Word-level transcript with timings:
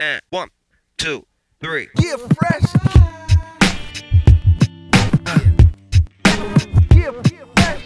and 0.00 0.20
one, 0.30 0.48
two, 0.96 1.26
three. 1.60 1.88
Yeah, 2.00 2.16
fresh. 2.16 2.64
Yeah, 6.96 7.12
fresh. 7.22 7.84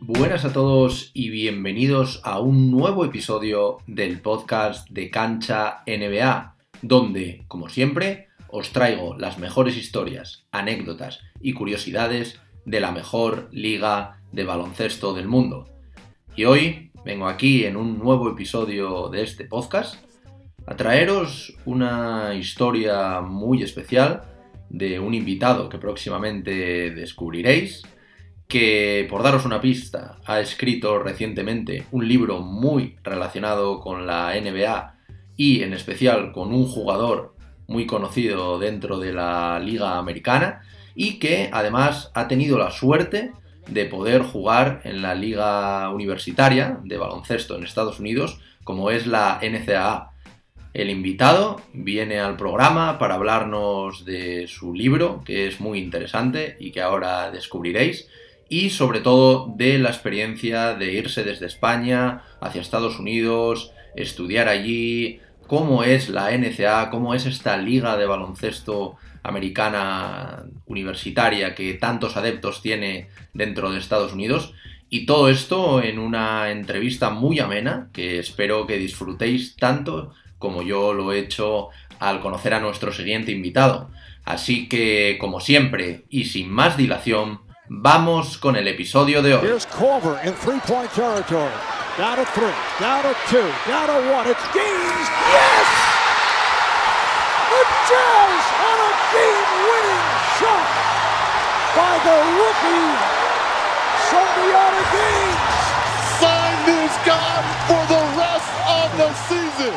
Buenas 0.00 0.44
a 0.44 0.52
todos 0.52 1.10
y 1.14 1.30
bienvenidos 1.30 2.20
a 2.24 2.40
un 2.40 2.72
nuevo 2.72 3.04
episodio 3.04 3.78
del 3.86 4.20
podcast 4.20 4.88
de 4.90 5.10
Cancha 5.10 5.84
NBA, 5.86 6.56
donde, 6.82 7.44
como 7.46 7.68
siempre, 7.68 8.28
os 8.48 8.70
traigo 8.70 9.16
las 9.16 9.38
mejores 9.38 9.76
historias, 9.76 10.44
anécdotas 10.50 11.20
y 11.40 11.52
curiosidades 11.52 12.40
de 12.64 12.80
la 12.80 12.90
mejor 12.90 13.48
liga 13.52 14.20
de 14.32 14.44
baloncesto 14.44 15.14
del 15.14 15.28
mundo. 15.28 15.68
Y 16.36 16.46
hoy 16.46 16.90
vengo 17.04 17.28
aquí 17.28 17.66
en 17.66 17.76
un 17.76 17.98
nuevo 17.98 18.30
episodio 18.30 19.08
de 19.10 19.22
este 19.22 19.44
podcast 19.44 19.96
a 20.66 20.74
traeros 20.74 21.54
una 21.66 22.34
historia 22.34 23.20
muy 23.20 23.62
especial 23.62 24.22
de 24.70 24.98
un 24.98 25.12
invitado 25.12 25.68
que 25.68 25.76
próximamente 25.76 26.90
descubriréis, 26.92 27.82
que 28.48 29.06
por 29.10 29.22
daros 29.22 29.44
una 29.44 29.60
pista 29.60 30.18
ha 30.24 30.40
escrito 30.40 30.98
recientemente 30.98 31.84
un 31.90 32.08
libro 32.08 32.40
muy 32.40 32.96
relacionado 33.02 33.80
con 33.80 34.06
la 34.06 34.32
NBA 34.40 34.94
y 35.36 35.62
en 35.62 35.74
especial 35.74 36.32
con 36.32 36.54
un 36.54 36.66
jugador 36.66 37.34
muy 37.66 37.86
conocido 37.86 38.58
dentro 38.58 38.98
de 38.98 39.12
la 39.12 39.60
liga 39.60 39.98
americana 39.98 40.62
y 40.94 41.18
que 41.18 41.50
además 41.52 42.10
ha 42.14 42.28
tenido 42.28 42.56
la 42.56 42.70
suerte 42.70 43.32
de 43.68 43.86
poder 43.86 44.22
jugar 44.22 44.80
en 44.84 45.02
la 45.02 45.14
liga 45.14 45.90
universitaria 45.90 46.78
de 46.84 46.98
baloncesto 46.98 47.56
en 47.56 47.64
Estados 47.64 48.00
Unidos 48.00 48.40
como 48.64 48.90
es 48.90 49.06
la 49.06 49.40
NCAA. 49.42 50.10
El 50.72 50.90
invitado 50.90 51.60
viene 51.72 52.18
al 52.18 52.36
programa 52.36 52.98
para 52.98 53.14
hablarnos 53.14 54.04
de 54.04 54.48
su 54.48 54.74
libro, 54.74 55.22
que 55.24 55.46
es 55.46 55.60
muy 55.60 55.78
interesante 55.78 56.56
y 56.58 56.72
que 56.72 56.82
ahora 56.82 57.30
descubriréis, 57.30 58.08
y 58.48 58.70
sobre 58.70 59.00
todo 59.00 59.52
de 59.56 59.78
la 59.78 59.90
experiencia 59.90 60.74
de 60.74 60.92
irse 60.92 61.22
desde 61.22 61.46
España 61.46 62.22
hacia 62.40 62.60
Estados 62.60 62.98
Unidos, 62.98 63.72
estudiar 63.94 64.48
allí, 64.48 65.20
cómo 65.46 65.84
es 65.84 66.08
la 66.08 66.36
NCAA, 66.36 66.90
cómo 66.90 67.14
es 67.14 67.26
esta 67.26 67.56
liga 67.56 67.96
de 67.96 68.06
baloncesto 68.06 68.96
americana 69.24 70.44
universitaria 70.66 71.54
que 71.54 71.74
tantos 71.74 72.16
adeptos 72.16 72.62
tiene 72.62 73.08
dentro 73.32 73.72
de 73.72 73.78
Estados 73.78 74.12
Unidos. 74.12 74.54
Y 74.90 75.06
todo 75.06 75.28
esto 75.28 75.82
en 75.82 75.98
una 75.98 76.50
entrevista 76.50 77.10
muy 77.10 77.40
amena 77.40 77.88
que 77.92 78.20
espero 78.20 78.66
que 78.66 78.78
disfrutéis 78.78 79.56
tanto 79.56 80.12
como 80.38 80.62
yo 80.62 80.92
lo 80.92 81.12
he 81.12 81.18
hecho 81.18 81.70
al 81.98 82.20
conocer 82.20 82.54
a 82.54 82.60
nuestro 82.60 82.92
siguiente 82.92 83.32
invitado. 83.32 83.90
Así 84.24 84.68
que, 84.68 85.16
como 85.18 85.40
siempre, 85.40 86.04
y 86.10 86.26
sin 86.26 86.50
más 86.50 86.76
dilación, 86.76 87.40
vamos 87.68 88.38
con 88.38 88.56
el 88.56 88.68
episodio 88.68 89.22
de 89.22 89.34
hoy. 89.34 89.48
Jazz 97.84 98.44
on 98.64 98.78
a 98.80 98.92
game-winning 99.12 100.06
shot 100.40 100.68
by 101.76 101.94
the 102.00 102.16
rookie 102.40 102.94
Gaines. 104.94 105.44
Sign 106.18 106.54
this 106.64 106.94
guy 107.04 107.42
for 107.68 107.82
the 107.92 108.00
rest 108.16 108.48
of 108.66 108.88
the 108.96 109.12
season. 109.28 109.74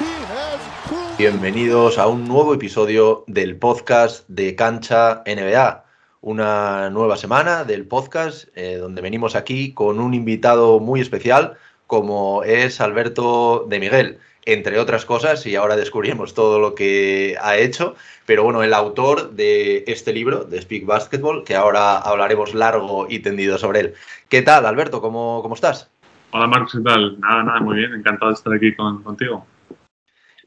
He 0.00 0.10
has 0.26 0.60
proved. 0.88 1.18
Bienvenidos 1.18 1.98
a 1.98 2.08
un 2.08 2.26
nuevo 2.26 2.52
episodio 2.52 3.22
del 3.28 3.56
podcast 3.56 4.24
de 4.26 4.56
Cancha 4.56 5.22
NBA. 5.24 5.84
Una 6.22 6.90
nueva 6.90 7.16
semana 7.16 7.62
del 7.62 7.86
podcast 7.86 8.48
eh, 8.56 8.76
donde 8.76 9.02
venimos 9.02 9.36
aquí 9.36 9.72
con 9.72 10.00
un 10.00 10.14
invitado 10.14 10.80
muy 10.80 11.00
especial 11.00 11.56
como 11.86 12.42
es 12.42 12.80
Alberto 12.80 13.66
de 13.68 13.78
Miguel, 13.78 14.18
entre 14.46 14.78
otras 14.78 15.04
cosas, 15.04 15.44
y 15.44 15.56
ahora 15.56 15.76
descubrimos 15.76 16.32
todo 16.32 16.58
lo 16.60 16.74
que 16.74 17.36
ha 17.42 17.56
hecho, 17.56 17.96
pero 18.24 18.44
bueno, 18.44 18.62
el 18.62 18.72
autor 18.72 19.32
de 19.32 19.84
este 19.88 20.12
libro, 20.12 20.44
de 20.44 20.62
Speak 20.62 20.86
Basketball, 20.86 21.44
que 21.44 21.56
ahora 21.56 21.98
hablaremos 21.98 22.54
largo 22.54 23.06
y 23.10 23.18
tendido 23.18 23.58
sobre 23.58 23.80
él. 23.80 23.94
¿Qué 24.28 24.42
tal, 24.42 24.64
Alberto? 24.64 25.00
¿Cómo, 25.00 25.40
cómo 25.42 25.56
estás? 25.56 25.90
Hola 26.30 26.46
Marcos, 26.46 26.72
¿qué 26.72 26.80
tal? 26.80 27.20
Nada, 27.20 27.42
nada, 27.42 27.60
muy 27.60 27.76
bien, 27.76 27.94
encantado 27.94 28.30
de 28.30 28.34
estar 28.34 28.52
aquí 28.52 28.74
con, 28.74 29.02
contigo. 29.02 29.46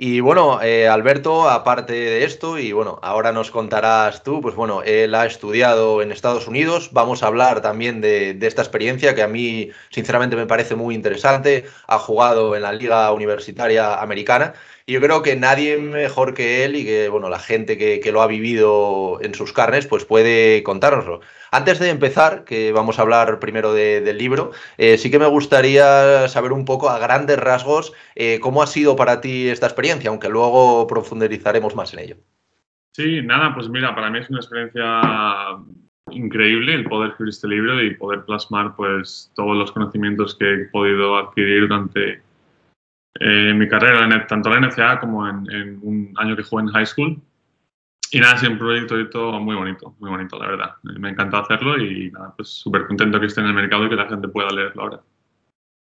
Y 0.01 0.21
bueno, 0.21 0.61
eh, 0.61 0.87
Alberto, 0.87 1.49
aparte 1.49 1.91
de 1.91 2.23
esto, 2.23 2.57
y 2.57 2.71
bueno, 2.71 2.99
ahora 3.01 3.33
nos 3.33 3.51
contarás 3.51 4.23
tú, 4.23 4.39
pues 4.39 4.55
bueno, 4.55 4.81
él 4.81 5.13
ha 5.13 5.25
estudiado 5.25 6.01
en 6.01 6.13
Estados 6.13 6.47
Unidos, 6.47 6.91
vamos 6.93 7.21
a 7.21 7.27
hablar 7.27 7.61
también 7.61 7.99
de, 7.99 8.33
de, 8.33 8.47
esta 8.47 8.61
experiencia 8.61 9.13
que 9.13 9.23
a 9.23 9.27
mí 9.27 9.71
sinceramente 9.89 10.37
me 10.37 10.45
parece 10.45 10.75
muy 10.75 10.95
interesante, 10.95 11.65
ha 11.85 11.99
jugado 11.99 12.55
en 12.55 12.61
la 12.61 12.71
Liga 12.71 13.11
Universitaria 13.11 14.01
Americana 14.01 14.53
yo 14.91 15.01
creo 15.01 15.21
que 15.21 15.35
nadie 15.35 15.77
mejor 15.77 16.33
que 16.33 16.65
él 16.65 16.75
y 16.75 16.85
que, 16.85 17.09
bueno, 17.09 17.29
la 17.29 17.39
gente 17.39 17.77
que, 17.77 17.99
que 17.99 18.11
lo 18.11 18.21
ha 18.21 18.27
vivido 18.27 19.19
en 19.21 19.33
sus 19.35 19.53
carnes, 19.53 19.87
pues 19.87 20.05
puede 20.05 20.63
contárnoslo. 20.63 21.21
Antes 21.51 21.79
de 21.79 21.89
empezar, 21.89 22.43
que 22.43 22.71
vamos 22.71 22.99
a 22.99 23.01
hablar 23.01 23.39
primero 23.39 23.73
de, 23.73 24.01
del 24.01 24.17
libro, 24.17 24.51
eh, 24.77 24.97
sí 24.97 25.09
que 25.09 25.19
me 25.19 25.25
gustaría 25.25 26.27
saber 26.27 26.51
un 26.51 26.65
poco 26.65 26.89
a 26.89 26.99
grandes 26.99 27.39
rasgos 27.39 27.93
eh, 28.15 28.39
cómo 28.39 28.61
ha 28.61 28.67
sido 28.67 28.95
para 28.95 29.21
ti 29.21 29.47
esta 29.47 29.65
experiencia, 29.65 30.09
aunque 30.09 30.29
luego 30.29 30.85
profundizaremos 30.87 31.75
más 31.75 31.93
en 31.93 31.99
ello. 31.99 32.15
Sí, 32.91 33.21
nada, 33.21 33.53
pues 33.53 33.69
mira, 33.69 33.95
para 33.95 34.09
mí 34.09 34.19
es 34.19 34.29
una 34.29 34.39
experiencia 34.39 35.01
increíble 36.11 36.73
el 36.73 36.85
poder 36.85 37.11
escribir 37.11 37.29
este 37.29 37.47
libro 37.47 37.81
y 37.83 37.95
poder 37.95 38.25
plasmar 38.25 38.75
pues 38.75 39.31
todos 39.35 39.55
los 39.55 39.71
conocimientos 39.71 40.35
que 40.35 40.53
he 40.53 40.65
podido 40.65 41.17
adquirir 41.17 41.67
durante 41.67 42.21
eh, 43.19 43.53
mi 43.53 43.67
carrera, 43.67 44.05
en, 44.05 44.27
tanto 44.27 44.53
en 44.53 44.61
la 44.61 44.67
NCA 44.67 44.99
como 44.99 45.27
en, 45.27 45.51
en, 45.51 45.79
un 45.81 46.13
año 46.17 46.35
que 46.35 46.43
jugué 46.43 46.63
en 46.63 46.69
high 46.69 46.85
school. 46.85 47.21
Y 48.11 48.19
nada, 48.19 48.33
ha 48.33 48.37
sido 48.37 48.53
un 48.53 48.57
proyecto 48.57 48.95
muy 49.39 49.55
bonito, 49.55 49.95
muy 49.99 50.09
bonito, 50.09 50.39
la 50.39 50.47
verdad. 50.47 50.75
Me 50.83 51.09
encanta 51.09 51.39
hacerlo 51.39 51.77
y 51.77 52.09
nada, 52.11 52.33
pues 52.35 52.49
súper 52.49 52.87
contento 52.87 53.19
que 53.19 53.27
esté 53.27 53.41
en 53.41 53.47
el 53.47 53.53
mercado 53.53 53.85
y 53.85 53.89
que 53.89 53.95
la 53.95 54.07
gente 54.07 54.27
pueda 54.27 54.49
leerlo 54.49 54.81
ahora. 54.81 55.01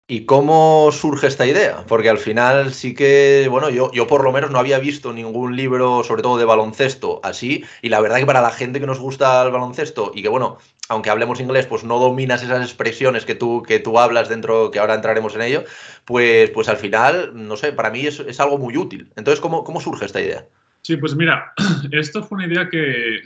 ¿Y 0.08 0.24
cómo 0.24 0.92
surge 0.92 1.26
esta 1.26 1.46
idea? 1.46 1.84
Porque 1.88 2.08
al 2.08 2.18
final 2.18 2.72
sí 2.72 2.94
que, 2.94 3.48
bueno, 3.50 3.70
yo, 3.70 3.90
yo 3.92 4.06
por 4.06 4.22
lo 4.22 4.30
menos 4.30 4.52
no 4.52 4.60
había 4.60 4.78
visto 4.78 5.12
ningún 5.12 5.56
libro, 5.56 6.04
sobre 6.04 6.22
todo 6.22 6.38
de 6.38 6.44
baloncesto, 6.44 7.18
así. 7.24 7.64
Y 7.82 7.88
la 7.88 8.00
verdad 8.00 8.18
que 8.18 8.26
para 8.26 8.40
la 8.40 8.52
gente 8.52 8.78
que 8.78 8.86
nos 8.86 9.00
gusta 9.00 9.44
el 9.44 9.50
baloncesto 9.50 10.12
y 10.14 10.22
que, 10.22 10.28
bueno, 10.28 10.58
aunque 10.88 11.10
hablemos 11.10 11.40
inglés, 11.40 11.66
pues 11.66 11.82
no 11.82 11.98
dominas 11.98 12.44
esas 12.44 12.62
expresiones 12.62 13.24
que 13.24 13.34
tú, 13.34 13.64
que 13.64 13.80
tú 13.80 13.98
hablas 13.98 14.28
dentro, 14.28 14.70
que 14.70 14.78
ahora 14.78 14.94
entraremos 14.94 15.34
en 15.34 15.42
ello, 15.42 15.64
pues, 16.04 16.50
pues 16.50 16.68
al 16.68 16.76
final, 16.76 17.32
no 17.34 17.56
sé, 17.56 17.72
para 17.72 17.90
mí 17.90 18.06
es, 18.06 18.20
es 18.20 18.38
algo 18.38 18.58
muy 18.58 18.76
útil. 18.76 19.10
Entonces, 19.16 19.40
¿cómo, 19.40 19.64
¿cómo 19.64 19.80
surge 19.80 20.04
esta 20.04 20.20
idea? 20.20 20.46
Sí, 20.82 20.96
pues 20.98 21.16
mira, 21.16 21.52
esto 21.90 22.22
fue 22.22 22.36
una 22.36 22.46
idea 22.46 22.68
que 22.68 23.22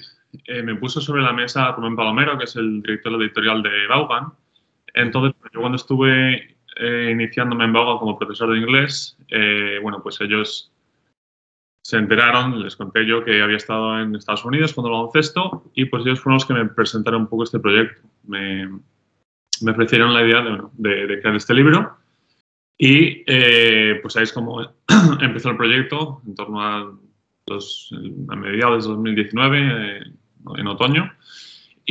eh, 0.47 0.63
me 0.63 0.77
puso 0.77 1.03
sobre 1.03 1.21
la 1.21 1.35
mesa 1.35 1.73
Rubén 1.73 1.95
Palomero, 1.95 2.39
que 2.39 2.45
es 2.45 2.57
el 2.57 2.81
director 2.81 3.21
editorial 3.21 3.63
de 3.63 3.87
Vaughan. 3.87 4.33
Entonces, 4.95 5.37
yo 5.53 5.61
cuando 5.61 5.77
estuve 5.77 6.57
eh, 6.81 7.11
iniciándome 7.13 7.65
en 7.65 7.73
Vaughan 7.73 7.99
como 7.99 8.19
profesor 8.19 8.53
de 8.53 8.59
inglés, 8.59 9.17
eh, 9.29 9.79
bueno, 9.83 10.03
pues 10.03 10.21
ellos 10.21 10.73
se 11.83 11.97
enteraron, 11.97 12.63
les 12.63 12.77
conté 12.77 13.07
yo 13.07 13.25
que 13.25 13.43
había 13.43 13.57
estado 13.57 14.01
en 14.01 14.15
Estados 14.15 14.45
Unidos 14.45 14.75
cuando 14.75 14.91
baloncesto 14.91 15.65
y 15.75 15.87
pues 15.87 16.05
ellos 16.05 16.21
fueron 16.21 16.37
los 16.37 16.47
que 16.47 16.55
me 16.55 16.67
presentaron 16.67 17.23
un 17.23 17.29
poco 17.29 17.45
este 17.45 17.59
proyecto. 17.59 18.03
Me, 18.27 18.69
me 19.63 19.73
ofrecieron 19.73 20.15
la 20.15 20.25
idea 20.25 20.43
de, 20.43 20.59
de, 20.75 21.07
de, 21.07 21.21
crear 21.21 21.37
este 21.37 21.55
libro 21.55 21.99
y 22.83 23.25
eh, 23.27 23.99
pues 24.01 24.17
ahí 24.17 24.23
es 24.23 24.33
como 24.33 24.63
empezó 25.21 25.51
el 25.51 25.59
proyecto 25.59 26.23
en 26.27 26.35
torno 26.35 26.63
a, 26.63 26.91
los, 27.47 27.91
a 28.29 28.37
mediados 28.37 28.85
de 28.85 28.91
2019, 28.91 29.59
eh, 29.59 30.03
en 30.57 30.67
otoño. 30.67 31.13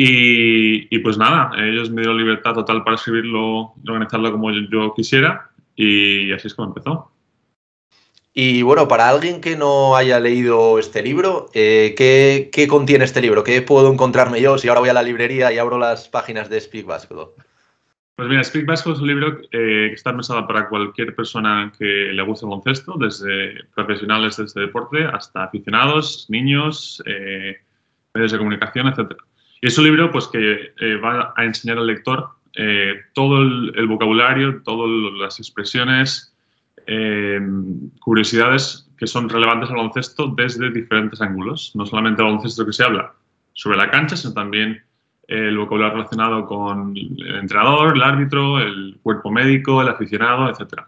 Y, 0.02 0.96
y, 0.96 1.00
pues 1.00 1.18
nada, 1.18 1.52
ellos 1.58 1.92
me 1.92 2.00
dieron 2.00 2.16
libertad 2.16 2.54
total 2.54 2.86
para 2.86 2.96
escribirlo 2.96 3.74
y 3.84 3.90
organizarlo 3.90 4.32
como 4.32 4.50
yo, 4.50 4.62
yo 4.72 4.94
quisiera 4.94 5.50
y 5.76 6.32
así 6.32 6.48
es 6.48 6.56
como 6.56 6.70
empezó. 6.70 7.12
Y 8.34 8.62
bueno, 8.62 8.88
para 8.88 9.10
alguien 9.10 9.42
que 9.42 9.58
no 9.58 9.98
haya 9.98 10.22
leído 10.22 10.80
este 10.80 11.04
libro, 11.04 11.50
eh, 11.54 11.96
¿qué, 11.98 12.50
¿qué, 12.50 12.70
contiene 12.70 13.04
este 13.04 13.20
libro? 13.20 13.44
¿Qué 13.44 13.62
puedo 13.62 13.92
encontrarme 13.92 14.40
yo 14.40 14.58
si 14.58 14.70
ahora 14.70 14.80
voy 14.80 14.88
a 14.88 14.94
la 14.94 15.04
librería 15.04 15.52
y 15.52 15.58
abro 15.58 15.78
las 15.78 16.08
páginas 16.08 16.50
de 16.50 16.62
Speak 16.62 16.86
Basketball? 16.86 17.32
Pues 18.16 18.30
mira, 18.30 18.42
Speak 18.42 18.68
Basketball 18.68 18.96
es 18.96 19.02
un 19.02 19.08
libro 19.08 19.42
eh, 19.52 19.88
que 19.90 19.94
está 19.96 20.14
pensado 20.14 20.48
para 20.48 20.70
cualquier 20.70 21.14
persona 21.14 21.74
que 21.78 22.14
le 22.14 22.22
guste 22.22 22.46
el 22.46 22.52
baloncesto, 22.52 22.94
desde 22.98 23.66
profesionales 23.76 24.38
de 24.38 24.46
este 24.46 24.62
deporte 24.62 25.04
hasta 25.04 25.44
aficionados, 25.44 26.26
niños, 26.30 27.04
eh, 27.06 27.58
medios 28.14 28.32
de 28.32 28.38
comunicación, 28.38 28.88
etc. 28.88 29.18
Y 29.62 29.68
es 29.68 29.78
un 29.78 29.86
libro 29.86 30.12
pues, 30.12 30.28
que 30.28 30.74
eh, 30.80 30.96
va 30.96 31.34
a 31.36 31.46
enseñar 31.46 31.78
al 31.78 31.88
lector 31.88 32.30
todo 33.14 33.42
el, 33.42 33.72
el 33.78 33.88
vocabulario, 33.88 34.62
todas 34.64 34.90
las 35.18 35.40
expresiones, 35.40 36.30
eh, 36.92 37.40
curiosidades 38.00 38.90
que 38.98 39.06
son 39.06 39.30
relevantes 39.30 39.70
al 39.70 39.76
baloncesto 39.76 40.34
desde 40.36 40.72
diferentes 40.72 41.22
ángulos. 41.22 41.72
No 41.76 41.86
solamente 41.86 42.24
el 42.24 42.30
baloncesto 42.30 42.66
que 42.66 42.74
se 42.74 42.84
habla 42.84 43.14
sobre 43.54 43.78
la 43.78 43.92
cancha, 43.92 44.18
sino 44.18 44.34
también 44.34 44.84
el 45.28 45.56
vocabulario 45.56 45.98
relacionado 45.98 46.48
con 46.48 46.98
el 46.98 47.36
entrenador, 47.36 47.96
el 47.96 48.02
árbitro, 48.02 48.58
el 48.58 48.98
cuerpo 49.04 49.30
médico, 49.30 49.84
el 49.84 49.90
aficionado, 49.90 50.50
etc. 50.50 50.82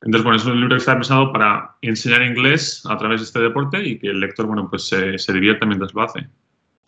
Entonces, 0.00 0.24
bueno, 0.24 0.36
es 0.36 0.46
un 0.46 0.58
libro 0.58 0.76
que 0.76 0.80
está 0.80 0.94
pensado 0.94 1.30
para 1.34 1.76
enseñar 1.82 2.22
inglés 2.22 2.82
a 2.88 2.96
través 2.96 3.20
de 3.20 3.26
este 3.26 3.40
deporte 3.40 3.86
y 3.86 3.98
que 3.98 4.08
el 4.08 4.20
lector, 4.20 4.46
bueno, 4.46 4.70
pues 4.70 4.88
se, 4.88 5.18
se 5.18 5.32
divierta 5.34 5.66
mientras 5.66 5.92
lo 5.92 6.00
hace. 6.00 6.26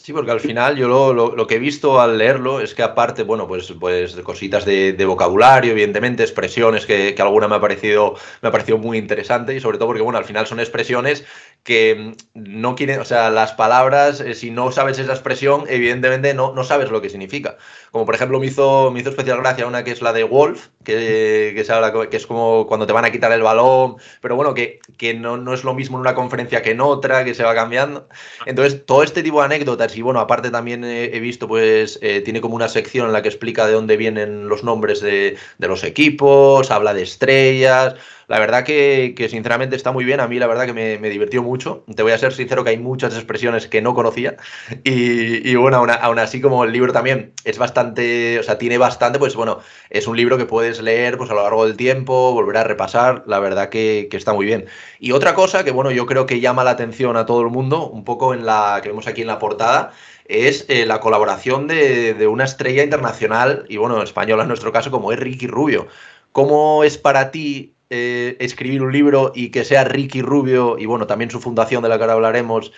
Sí, 0.01 0.13
porque 0.13 0.31
al 0.31 0.41
final 0.41 0.77
yo 0.77 0.87
lo, 0.87 1.13
lo, 1.13 1.35
lo, 1.35 1.47
que 1.49 1.57
he 1.57 1.59
visto 1.59 2.01
al 2.01 2.19
leerlo 2.19 2.61
es 2.61 2.73
que 2.73 2.83
aparte, 2.85 3.25
bueno, 3.25 3.49
pues, 3.49 3.73
pues 3.81 4.15
cositas 4.23 4.65
de, 4.65 5.05
vocabulario, 5.05 5.73
evidentemente, 5.73 6.23
expresiones 6.23 6.87
que, 6.87 7.15
que, 7.17 7.23
alguna 7.23 7.49
me 7.49 7.57
ha 7.57 7.61
parecido 7.61 8.15
me 8.41 8.49
ha 8.49 8.53
parecido 8.53 8.79
muy 8.79 8.97
interesante 8.97 9.55
y 9.55 9.61
sobre 9.61 9.77
todo 9.77 9.89
porque, 9.89 10.03
bueno, 10.03 10.19
al 10.19 10.25
final 10.25 10.47
son 10.47 10.61
expresiones 10.61 11.25
que 11.63 12.15
no 12.33 12.75
quieren, 12.75 13.01
o 13.01 13.05
sea, 13.05 13.29
las 13.31 13.53
palabras, 13.53 14.21
eh, 14.21 14.35
si 14.35 14.51
no 14.51 14.73
sabes 14.73 14.99
esa 14.99 15.13
expresión, 15.13 15.65
evidentemente 15.69 16.33
no, 16.33 16.55
no 16.55 16.65
sabes 16.65 16.91
lo 16.91 17.03
que 17.03 17.11
significa. 17.11 17.59
Como 17.91 18.07
por 18.07 18.15
ejemplo 18.15 18.41
me 18.41 18.47
hizo, 18.47 18.97
hizo 18.97 19.11
especial 19.11 19.39
gracia 19.39 19.67
una 19.67 19.85
que 19.85 19.91
es 19.91 20.01
la 20.01 20.15
de 20.15 20.25
Wolf, 20.25 20.69
que, 20.83 21.53
que, 21.55 21.65
se 21.65 21.73
habla, 21.73 21.93
que 22.09 22.17
es 22.17 22.27
como 22.27 22.67
cuando 22.67 22.87
te 22.87 22.95
van 22.95 23.05
a 23.05 23.11
quitar 23.11 23.33
el 23.33 23.43
balón, 23.43 23.97
pero 24.23 24.35
bueno, 24.35 24.55
que, 24.55 24.81
que 24.97 25.13
no, 25.13 25.37
no, 25.37 25.53
es 25.53 25.63
lo 25.63 25.75
mismo 25.75 25.99
en 25.99 26.01
una 26.01 26.15
conferencia 26.15 26.63
que 26.63 26.71
en 26.71 26.81
otra, 26.81 27.25
que 27.25 27.35
se 27.35 27.45
va 27.45 27.55
cambiando. 27.55 28.09
Entonces, 28.47 28.87
todo 28.87 29.03
este 29.03 29.23
tipo 29.23 29.41
de 29.41 29.47
anécdotas, 29.47 29.95
y 29.97 30.01
bueno, 30.01 30.21
aparte 30.21 30.51
también 30.51 30.85
he, 30.85 31.17
he 31.17 31.21
visto, 31.21 31.49
pues, 31.49 31.99
eh, 32.01 32.23
tiene 32.23 32.41
como 32.41 32.57
una 32.57 32.69
sección 32.69 33.07
en 33.07 33.13
la 33.13 33.21
que 33.21 33.29
explica 33.29 33.67
de 33.67 33.75
dónde 33.75 33.99
vienen 33.99 34.49
los 34.49 34.65
nombres 34.65 35.01
de, 35.01 35.37
de 35.59 35.69
los 35.69 35.85
equipos, 35.85 36.71
habla 36.71 36.95
de 36.95 37.03
estrellas 37.03 37.97
la 38.29 38.39
verdad 38.39 38.63
que, 38.63 39.15
que, 39.17 39.31
sinceramente 39.31 39.75
está 39.75 39.91
muy 39.91 40.05
bien. 40.05 40.21
A 40.21 40.29
mí 40.29 40.39
la 40.39 40.47
verdad 40.47 40.67
que 40.67 40.75
me, 40.75 40.99
me, 40.99 41.09
divirtió 41.09 41.43
mucho. 41.43 41.85
Te 41.95 42.03
voy 42.03 42.13
a 42.13 42.19
ser 42.19 42.35
sincero 42.35 42.63
que 42.63 42.71
hay 42.71 42.79
muchas 42.79 43.15
expresiones 43.15 43.67
que 43.67 43.81
no 43.81 43.95
conocía. 43.95 44.37
Y, 44.85 45.49
y 45.49 45.57
bueno, 45.57 45.79
aún, 45.79 45.91
aún, 45.91 46.19
así 46.19 46.41
como 46.41 46.65
el 46.65 46.73
libro 46.73 46.93
también 46.93 47.33
es 47.45 47.57
bastante, 47.57 48.39
o 48.39 48.43
sea, 48.43 48.59
tiene 48.59 48.77
bastante, 48.77 49.19
pues 49.19 49.35
bueno, 49.35 49.61
es 49.89 50.07
un 50.07 50.17
libro 50.17 50.37
que 50.37 50.45
puedes 50.45 50.81
leer 50.83 51.17
pues 51.17 51.31
a 51.31 51.35
lo 51.35 51.43
largo 51.43 51.67
del 51.67 51.77
tiempo, 51.77 52.33
volver 52.35 52.59
a 52.59 52.65
repasar. 52.65 53.25
La 53.27 53.39
verdad 53.39 53.71
que, 53.71 54.09
que 54.11 54.19
está 54.19 54.35
muy 54.35 54.45
bien. 54.45 54.67
Y 55.01 55.13
otra 55.13 55.35
cosa 55.35 55.65
que 55.65 55.71
bueno, 55.71 55.91
yo 55.91 56.05
creo 56.05 56.27
que 56.27 56.41
llama 56.41 56.65
la 56.65 56.73
atención 56.73 57.17
a 57.17 57.25
todo 57.25 57.41
el 57.41 57.49
mundo, 57.49 57.89
un 57.89 58.05
poco 58.05 58.35
en 58.35 58.45
la 58.45 58.81
que 58.83 58.91
vemos 58.91 59.07
aquí 59.07 59.23
en 59.23 59.29
la 59.29 59.39
portada, 59.39 59.93
es 60.27 60.67
eh, 60.69 60.85
la 60.85 61.01
colaboración 61.01 61.67
de, 61.67 62.13
de, 62.13 62.27
una 62.27 62.45
estrella 62.45 62.85
internacional 62.85 63.65
y 63.71 63.79
bueno, 63.79 64.03
española 64.03 64.43
en 64.43 64.49
nuestro 64.49 64.71
caso, 64.71 64.91
como 64.91 65.13
es 65.13 65.19
Ricky 65.19 65.47
Rubio. 65.47 65.89
¿Cómo 66.33 66.85
es 66.85 66.99
para 66.99 67.31
ti 67.31 67.75
eh, 67.91 68.37
escribir 68.41 68.83
un 68.83 68.93
libro 68.93 69.33
y 69.35 69.51
que 69.51 69.65
sea 69.65 69.85
Ricky 69.85 70.21
Rubio 70.21 70.77
y 70.79 70.87
bueno, 70.87 71.07
también 71.07 71.31
su 71.31 71.41
fundación 71.41 71.83
de 71.83 71.89
la 71.89 71.97
que 71.97 72.03
ahora 72.03 72.15
hablaremos, 72.15 72.73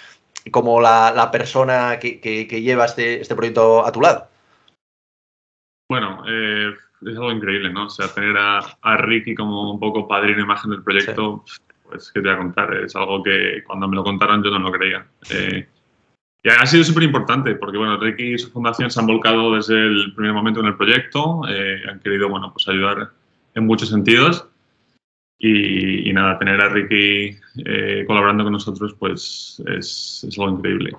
como 0.50 0.80
la, 0.80 1.12
la 1.14 1.30
persona 1.30 1.98
que, 1.98 2.20
que, 2.20 2.46
que, 2.46 2.62
lleva 2.62 2.84
este, 2.84 3.20
este 3.20 3.34
proyecto 3.34 3.84
a 3.84 3.92
tu 3.92 4.00
lado? 4.00 4.28
Bueno, 5.88 6.22
eh, 6.28 6.72
es 7.02 7.16
algo 7.16 7.32
increíble, 7.32 7.72
¿no? 7.72 7.86
O 7.86 7.90
sea, 7.90 8.06
tener 8.08 8.36
a, 8.36 8.60
a, 8.82 8.96
Ricky 8.98 9.34
como 9.34 9.72
un 9.72 9.80
poco 9.80 10.06
padrino 10.06 10.42
imagen 10.42 10.70
del 10.70 10.82
proyecto, 10.84 11.42
sí. 11.46 11.60
pues, 11.88 12.12
¿qué 12.12 12.20
te 12.20 12.28
voy 12.28 12.36
a 12.36 12.38
contar? 12.38 12.74
Es 12.74 12.94
algo 12.94 13.22
que 13.22 13.64
cuando 13.66 13.88
me 13.88 13.96
lo 13.96 14.04
contaron 14.04 14.42
yo 14.44 14.50
no 14.50 14.60
lo 14.60 14.70
creía. 14.70 15.06
Eh, 15.30 15.66
y 16.42 16.48
ha 16.48 16.64
sido 16.64 16.84
súper 16.84 17.02
importante 17.02 17.54
porque, 17.56 17.76
bueno, 17.76 17.98
Ricky 17.98 18.34
y 18.34 18.38
su 18.38 18.50
fundación 18.50 18.90
se 18.90 19.00
han 19.00 19.06
volcado 19.06 19.56
desde 19.56 19.74
el 19.74 20.14
primer 20.14 20.32
momento 20.32 20.60
en 20.60 20.66
el 20.66 20.76
proyecto, 20.76 21.42
eh, 21.48 21.82
han 21.90 22.00
querido, 22.00 22.28
bueno, 22.28 22.52
pues 22.52 22.66
ayudar 22.68 23.10
en 23.54 23.66
muchos 23.66 23.90
sentidos 23.90 24.46
y, 25.42 26.08
y, 26.08 26.12
nada, 26.12 26.38
tener 26.38 26.60
a 26.60 26.68
Ricky 26.68 27.38
eh, 27.64 28.04
colaborando 28.06 28.44
con 28.44 28.52
nosotros 28.52 28.94
pues 28.98 29.62
es, 29.74 30.24
es, 30.28 30.38
algo 30.38 30.58
increíble. 30.58 30.92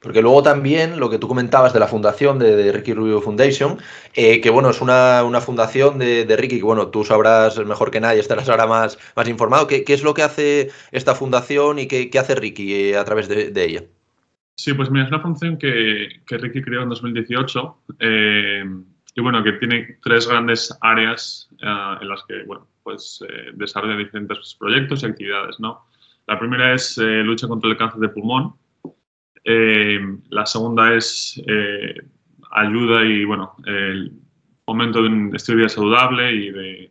Porque 0.00 0.20
luego 0.20 0.42
también 0.42 0.98
lo 0.98 1.08
que 1.10 1.18
tú 1.18 1.28
comentabas 1.28 1.72
de 1.72 1.78
la 1.78 1.86
fundación 1.86 2.40
de, 2.40 2.56
de 2.56 2.72
Ricky 2.72 2.92
Rubio 2.92 3.20
Foundation, 3.20 3.78
eh, 4.14 4.40
que 4.40 4.50
bueno, 4.50 4.70
es 4.70 4.80
una, 4.80 5.22
una 5.24 5.40
fundación 5.40 5.98
de, 5.98 6.24
de, 6.24 6.36
Ricky, 6.36 6.58
que 6.58 6.64
bueno, 6.64 6.88
tú 6.88 7.04
sabrás 7.04 7.58
mejor 7.64 7.92
que 7.92 8.00
nadie, 8.00 8.20
estarás 8.20 8.48
ahora 8.48 8.66
más, 8.66 8.98
más 9.14 9.28
informado. 9.28 9.68
¿Qué, 9.68 9.84
¿Qué, 9.84 9.94
es 9.94 10.02
lo 10.02 10.14
que 10.14 10.22
hace 10.22 10.70
esta 10.90 11.14
fundación 11.14 11.78
y 11.78 11.86
qué, 11.86 12.10
qué 12.10 12.18
hace 12.18 12.34
Ricky 12.34 12.74
eh, 12.74 12.96
a 12.96 13.04
través 13.04 13.28
de, 13.28 13.50
de, 13.50 13.64
ella? 13.64 13.84
Sí, 14.56 14.74
pues 14.74 14.90
mira, 14.90 15.04
es 15.04 15.10
una 15.10 15.20
fundación 15.20 15.56
que, 15.56 16.08
que 16.26 16.38
Ricky 16.38 16.62
creó 16.62 16.82
en 16.82 16.88
2018 16.88 17.78
eh, 18.00 18.64
y 19.18 19.20
bueno, 19.20 19.42
que 19.42 19.50
tiene 19.54 19.98
tres 20.00 20.28
grandes 20.28 20.72
áreas 20.80 21.48
uh, 21.60 22.00
en 22.00 22.08
las 22.08 22.22
que, 22.28 22.44
bueno, 22.44 22.68
pues 22.84 23.20
eh, 23.28 23.50
desarrolla 23.52 23.96
diferentes 23.96 24.56
proyectos 24.56 25.02
y 25.02 25.06
actividades, 25.06 25.58
¿no? 25.58 25.86
La 26.28 26.38
primera 26.38 26.72
es 26.72 26.96
eh, 26.98 27.24
lucha 27.24 27.48
contra 27.48 27.68
el 27.68 27.76
cáncer 27.76 27.98
de 27.98 28.10
pulmón. 28.10 28.54
Eh, 29.42 29.98
la 30.30 30.46
segunda 30.46 30.94
es 30.94 31.42
eh, 31.48 31.96
ayuda 32.52 33.04
y, 33.04 33.24
bueno, 33.24 33.56
el 33.66 34.12
fomento 34.64 35.02
de 35.02 35.08
un 35.08 35.34
estilo 35.34 35.56
de 35.56 35.62
vida 35.62 35.68
saludable 35.68 36.32
y 36.32 36.50
de, 36.52 36.90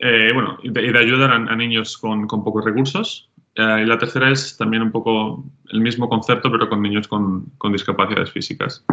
eh, 0.00 0.30
bueno, 0.34 0.58
y 0.64 0.70
de, 0.70 0.86
y 0.86 0.92
de 0.92 0.98
ayudar 0.98 1.30
a, 1.30 1.36
a, 1.36 1.54
niños 1.54 1.96
con, 1.98 2.26
con 2.26 2.42
pocos 2.42 2.64
recursos. 2.64 3.30
y 3.54 3.84
la 3.86 3.96
tercera 3.96 4.28
es 4.28 4.56
también 4.56 4.82
un 4.82 4.90
poco 4.90 5.44
el 5.70 5.80
mismo 5.82 6.08
concepto, 6.08 6.50
pero 6.50 6.68
con 6.68 6.82
niños 6.82 7.06
con, 7.06 7.44
con 7.58 7.72
discapacidades 7.72 8.32
físicas. 8.32 8.84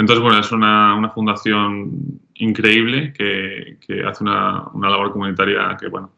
Entonces, 0.00 0.22
bueno, 0.22 0.40
es 0.40 0.50
una, 0.50 0.94
una 0.94 1.10
fundación 1.10 1.90
increíble 2.36 3.12
que, 3.12 3.76
que 3.86 4.02
hace 4.02 4.24
una, 4.24 4.66
una, 4.72 4.88
labor 4.88 5.12
comunitaria 5.12 5.76
que, 5.78 5.88
bueno, 5.88 6.10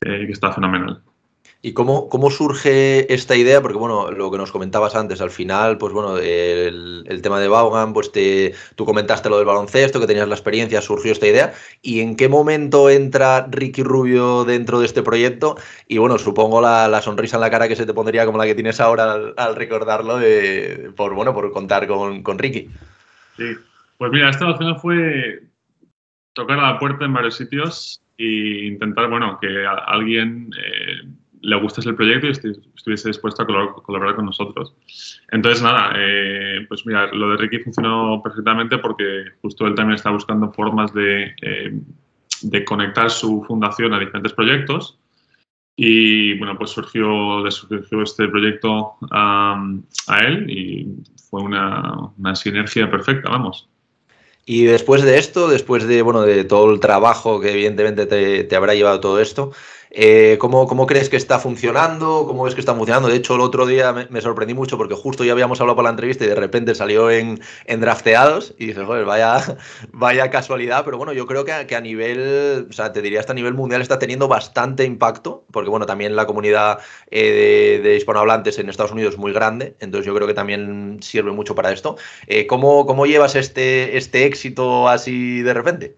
que 0.00 0.32
está 0.32 0.52
fenomenal. 0.52 1.00
¿Y 1.64 1.72
cómo, 1.72 2.08
cómo, 2.08 2.32
surge 2.32 3.14
esta 3.14 3.36
idea? 3.36 3.62
Porque, 3.62 3.78
bueno, 3.78 4.10
lo 4.10 4.28
que 4.32 4.38
nos 4.38 4.50
comentabas 4.50 4.96
antes, 4.96 5.20
al 5.20 5.30
final, 5.30 5.78
pues 5.78 5.92
bueno, 5.92 6.18
el, 6.18 7.04
el 7.06 7.22
tema 7.22 7.38
de 7.38 7.46
Vaughan, 7.46 7.92
pues 7.92 8.10
te, 8.10 8.54
tú 8.74 8.84
comentaste 8.84 9.30
lo 9.30 9.36
del 9.36 9.46
baloncesto, 9.46 10.00
que 10.00 10.08
tenías 10.08 10.26
la 10.26 10.34
experiencia, 10.34 10.82
surgió 10.82 11.12
esta 11.12 11.28
idea. 11.28 11.54
¿Y 11.80 12.00
en 12.00 12.16
qué 12.16 12.28
momento 12.28 12.90
entra 12.90 13.46
Ricky 13.48 13.84
Rubio 13.84 14.44
dentro 14.44 14.80
de 14.80 14.86
este 14.86 15.04
proyecto? 15.04 15.56
Y 15.86 15.98
bueno, 15.98 16.18
supongo 16.18 16.60
la, 16.60 16.88
la 16.88 17.00
sonrisa 17.00 17.36
en 17.36 17.42
la 17.42 17.50
cara 17.50 17.68
que 17.68 17.76
se 17.76 17.86
te 17.86 17.94
pondría 17.94 18.26
como 18.26 18.38
la 18.38 18.46
que 18.46 18.56
tienes 18.56 18.80
ahora 18.80 19.12
al, 19.12 19.34
al 19.36 19.54
recordarlo, 19.54 20.18
de, 20.18 20.90
por, 20.96 21.14
bueno, 21.14 21.32
por 21.32 21.52
contar 21.52 21.86
con, 21.86 22.24
con 22.24 22.40
Ricky. 22.40 22.68
Sí, 23.36 23.54
pues 23.98 24.12
mira, 24.12 24.30
esta 24.30 24.50
opción 24.50 24.78
fue 24.78 25.42
tocar 26.32 26.58
a 26.58 26.72
la 26.72 26.78
puerta 26.78 27.04
en 27.04 27.12
varios 27.12 27.36
sitios 27.36 28.02
e 28.18 28.66
intentar, 28.66 29.08
bueno, 29.08 29.38
que 29.40 29.66
a 29.66 29.74
alguien 29.74 30.50
eh, 30.56 31.08
le 31.42 31.56
gustase 31.56 31.88
el 31.88 31.96
proyecto 31.96 32.28
y 32.28 32.30
estuviese 32.30 33.08
dispuesto 33.08 33.42
a 33.42 33.46
colaborar 33.46 34.14
con 34.14 34.26
nosotros. 34.26 34.74
Entonces, 35.30 35.62
nada, 35.62 35.92
eh, 35.96 36.64
pues 36.68 36.86
mira, 36.86 37.12
lo 37.12 37.30
de 37.30 37.36
Ricky 37.36 37.58
funcionó 37.58 38.20
perfectamente 38.22 38.78
porque 38.78 39.24
justo 39.40 39.66
él 39.66 39.74
también 39.74 39.96
está 39.96 40.10
buscando 40.10 40.52
formas 40.52 40.94
de, 40.94 41.34
eh, 41.42 41.72
de 42.42 42.64
conectar 42.64 43.10
su 43.10 43.44
fundación 43.44 43.92
a 43.92 43.98
diferentes 43.98 44.32
proyectos. 44.32 44.98
Y 45.76 46.38
bueno, 46.38 46.56
pues 46.58 46.70
surgió, 46.70 47.42
le 47.44 47.50
surgió 47.50 48.02
este 48.02 48.28
proyecto 48.28 48.94
a 49.10 49.58
él 50.26 50.50
y 50.50 50.86
fue 51.30 51.42
una, 51.42 52.10
una 52.18 52.34
sinergia 52.34 52.90
perfecta, 52.90 53.30
vamos. 53.30 53.68
Y 54.44 54.64
después 54.64 55.02
de 55.02 55.18
esto, 55.18 55.48
después 55.48 55.86
de, 55.86 56.02
bueno, 56.02 56.22
de 56.22 56.44
todo 56.44 56.72
el 56.72 56.80
trabajo 56.80 57.40
que 57.40 57.52
evidentemente 57.52 58.06
te, 58.06 58.44
te 58.44 58.56
habrá 58.56 58.74
llevado 58.74 59.00
todo 59.00 59.20
esto, 59.20 59.52
eh, 59.94 60.38
¿cómo, 60.40 60.66
¿cómo, 60.66 60.86
crees 60.86 61.10
que 61.10 61.18
está 61.18 61.38
funcionando? 61.38 62.24
¿Cómo 62.26 62.44
ves 62.44 62.54
que 62.54 62.60
está 62.60 62.74
funcionando? 62.74 63.08
De 63.08 63.16
hecho, 63.16 63.34
el 63.34 63.42
otro 63.42 63.66
día 63.66 63.92
me, 63.92 64.06
me, 64.08 64.22
sorprendí 64.22 64.54
mucho 64.54 64.78
porque 64.78 64.94
justo 64.94 65.22
ya 65.22 65.32
habíamos 65.32 65.60
hablado 65.60 65.76
para 65.76 65.88
la 65.88 65.90
entrevista 65.90 66.24
y 66.24 66.28
de 66.28 66.34
repente 66.34 66.74
salió 66.74 67.10
en, 67.10 67.38
en 67.66 67.80
drafteados 67.82 68.54
y 68.58 68.68
dices, 68.68 68.84
joder, 68.86 69.04
vaya, 69.04 69.58
vaya 69.92 70.30
casualidad, 70.30 70.82
pero 70.86 70.96
bueno, 70.96 71.12
yo 71.12 71.26
creo 71.26 71.44
que, 71.44 71.66
que, 71.66 71.76
a 71.76 71.82
nivel, 71.82 72.68
o 72.70 72.72
sea, 72.72 72.90
te 72.94 73.02
diría 73.02 73.20
hasta 73.20 73.32
a 73.32 73.34
nivel 73.34 73.52
mundial 73.52 73.82
está 73.82 73.98
teniendo 73.98 74.28
bastante 74.28 74.84
impacto, 74.84 75.44
porque 75.50 75.68
bueno, 75.68 75.84
también 75.84 76.16
la 76.16 76.24
comunidad 76.24 76.78
eh, 77.10 77.80
de, 77.82 77.88
de, 77.90 77.96
hispanohablantes 77.96 78.58
en 78.58 78.70
Estados 78.70 78.92
Unidos 78.92 79.12
es 79.12 79.20
muy 79.20 79.34
grande, 79.34 79.76
entonces 79.80 80.06
yo 80.06 80.14
creo 80.14 80.26
que 80.26 80.32
también 80.32 81.02
sirve 81.02 81.32
mucho 81.32 81.54
para 81.54 81.70
esto. 81.70 81.98
Eh, 82.28 82.46
¿cómo, 82.46 82.86
¿Cómo 82.86 83.04
llevas 83.04 83.36
este, 83.36 83.98
este 83.98 84.24
éxito 84.24 84.88
así 84.88 85.42
de 85.42 85.52
repente? 85.52 85.96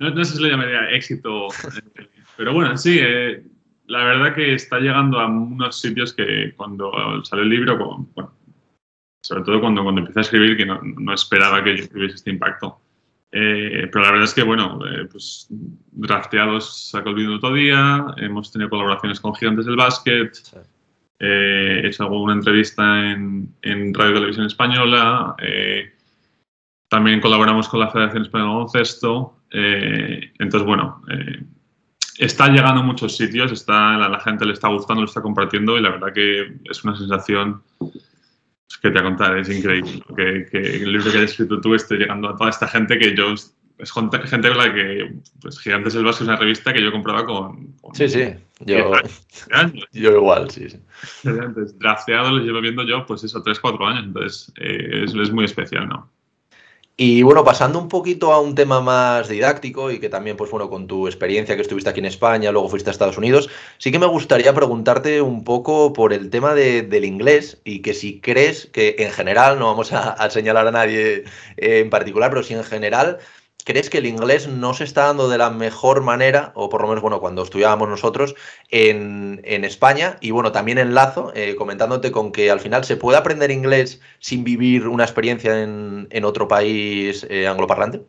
No, 0.00 0.10
no 0.10 0.24
sé 0.24 0.36
si 0.36 0.42
lo 0.42 0.48
llamaría 0.48 0.90
éxito 0.90 1.46
Pero 2.36 2.52
bueno, 2.52 2.76
sí, 2.76 2.98
eh, 3.00 3.42
la 3.86 4.04
verdad 4.04 4.34
que 4.34 4.54
está 4.54 4.78
llegando 4.78 5.18
a 5.20 5.26
unos 5.26 5.80
sitios 5.80 6.12
que 6.12 6.52
cuando 6.56 6.92
sale 7.24 7.42
el 7.42 7.48
libro, 7.48 7.76
bueno, 8.14 8.32
sobre 9.22 9.42
todo 9.42 9.60
cuando, 9.60 9.82
cuando 9.82 10.00
empecé 10.00 10.20
a 10.20 10.22
escribir, 10.22 10.56
que 10.56 10.66
no, 10.66 10.80
no 10.82 11.12
esperaba 11.12 11.62
que 11.62 11.86
tuviese 11.86 12.16
este 12.16 12.30
impacto. 12.30 12.80
Eh, 13.32 13.88
pero 13.92 14.04
la 14.04 14.10
verdad 14.12 14.24
es 14.24 14.34
que, 14.34 14.42
bueno, 14.42 14.80
eh, 14.86 15.06
pues 15.10 15.48
drafteados 15.50 16.90
saca 16.90 17.10
el 17.10 17.16
vídeo 17.16 17.40
todo 17.40 17.54
día, 17.54 18.06
hemos 18.18 18.52
tenido 18.52 18.70
colaboraciones 18.70 19.20
con 19.20 19.34
gigantes 19.34 19.66
del 19.66 19.76
básquet, 19.76 20.32
sí. 20.32 20.56
eh, 21.18 21.80
he 21.82 21.88
hecho 21.88 22.04
alguna 22.04 22.34
entrevista 22.34 23.10
en, 23.10 23.52
en 23.62 23.92
Radio 23.92 24.14
Televisión 24.14 24.46
Española, 24.46 25.34
eh, 25.40 25.92
también 26.88 27.20
colaboramos 27.20 27.68
con 27.68 27.80
la 27.80 27.90
Federación 27.90 28.22
Española 28.22 28.48
de 28.48 28.54
Baloncesto, 28.54 29.40
eh, 29.50 30.32
entonces, 30.38 30.66
bueno, 30.66 31.02
está 32.18 32.48
llegando 32.48 32.80
a 32.80 32.84
muchos 32.84 33.16
sitios, 33.16 33.52
está, 33.52 33.96
la, 33.96 34.08
la 34.08 34.20
gente 34.20 34.44
le 34.44 34.52
está 34.52 34.68
gustando, 34.68 35.02
lo 35.02 35.06
está 35.06 35.22
compartiendo 35.22 35.76
y 35.78 35.82
la 35.82 35.90
verdad 35.90 36.12
que 36.12 36.56
es 36.64 36.84
una 36.84 36.96
sensación 36.96 37.62
que 37.78 38.90
te 38.90 38.90
voy 38.90 39.00
a 39.00 39.04
contar, 39.04 39.38
es 39.38 39.48
increíble 39.48 40.02
que, 40.16 40.46
que 40.50 40.58
el 40.58 40.92
libro 40.92 41.10
que 41.10 41.18
has 41.18 41.24
escrito 41.24 41.60
tú 41.60 41.74
esté 41.74 41.96
llegando 41.96 42.28
a 42.28 42.36
toda 42.36 42.50
esta 42.50 42.68
gente 42.68 42.98
que 42.98 43.16
yo 43.16 43.34
es 43.78 43.92
gente, 43.92 44.18
con 44.48 44.58
la 44.58 44.72
que 44.72 45.12
pues 45.40 45.58
Gigantes 45.60 45.92
del 45.92 46.04
Vasco 46.04 46.24
es 46.24 46.28
una 46.28 46.38
revista 46.38 46.72
que 46.72 46.82
yo 46.82 46.90
compraba 46.90 47.26
con, 47.26 47.72
con 47.72 47.94
Sí, 47.94 48.08
sí. 48.08 48.34
Yo, 48.60 48.90
10 48.90 49.48
años. 49.52 49.84
yo 49.92 50.12
igual, 50.12 50.50
sí, 50.50 50.68
sí. 50.70 50.80
Drafteado 51.78 52.30
los 52.30 52.46
llevo 52.46 52.60
viendo 52.62 52.84
yo, 52.84 53.04
pues 53.04 53.24
eso, 53.24 53.42
3, 53.42 53.60
4 53.60 53.86
años. 53.86 54.04
Entonces, 54.04 54.52
eh, 54.56 55.04
es, 55.04 55.14
es 55.14 55.30
muy 55.30 55.44
especial, 55.44 55.88
¿no? 55.88 56.10
Y 56.98 57.22
bueno, 57.22 57.44
pasando 57.44 57.78
un 57.78 57.88
poquito 57.88 58.32
a 58.32 58.40
un 58.40 58.54
tema 58.54 58.80
más 58.80 59.28
didáctico 59.28 59.90
y 59.90 60.00
que 60.00 60.08
también, 60.08 60.34
pues 60.38 60.50
bueno, 60.50 60.70
con 60.70 60.86
tu 60.86 61.06
experiencia 61.06 61.54
que 61.54 61.60
estuviste 61.60 61.90
aquí 61.90 62.00
en 62.00 62.06
España, 62.06 62.50
luego 62.52 62.70
fuiste 62.70 62.88
a 62.88 62.92
Estados 62.92 63.18
Unidos, 63.18 63.50
sí 63.76 63.92
que 63.92 63.98
me 63.98 64.06
gustaría 64.06 64.54
preguntarte 64.54 65.20
un 65.20 65.44
poco 65.44 65.92
por 65.92 66.14
el 66.14 66.30
tema 66.30 66.54
de- 66.54 66.80
del 66.82 67.04
inglés 67.04 67.60
y 67.64 67.82
que 67.82 67.92
si 67.92 68.18
crees 68.22 68.66
que 68.72 68.96
en 68.98 69.10
general, 69.12 69.58
no 69.58 69.66
vamos 69.66 69.92
a, 69.92 70.12
a 70.12 70.30
señalar 70.30 70.66
a 70.68 70.70
nadie 70.72 71.24
eh, 71.58 71.80
en 71.80 71.90
particular, 71.90 72.30
pero 72.30 72.42
si 72.42 72.54
en 72.54 72.64
general 72.64 73.18
crees 73.66 73.90
que 73.90 73.98
el 73.98 74.06
inglés 74.06 74.46
no 74.48 74.72
se 74.74 74.84
está 74.84 75.06
dando 75.06 75.28
de 75.28 75.38
la 75.38 75.50
mejor 75.50 76.00
manera, 76.02 76.52
o 76.54 76.68
por 76.68 76.82
lo 76.82 76.88
menos, 76.88 77.02
bueno, 77.02 77.18
cuando 77.18 77.42
estudiábamos 77.42 77.88
nosotros 77.88 78.36
en, 78.70 79.40
en 79.42 79.64
España, 79.64 80.18
y 80.20 80.30
bueno, 80.30 80.52
también 80.52 80.78
enlazo, 80.78 81.32
eh, 81.34 81.56
comentándote 81.56 82.12
con 82.12 82.30
que 82.30 82.48
al 82.50 82.60
final 82.60 82.84
se 82.84 82.96
puede 82.96 83.18
aprender 83.18 83.50
inglés 83.50 84.00
sin 84.20 84.44
vivir 84.44 84.86
una 84.86 85.02
experiencia 85.02 85.62
en, 85.62 86.06
en 86.10 86.24
otro 86.24 86.46
país 86.46 87.26
eh, 87.28 87.48
angloparlante. 87.48 88.02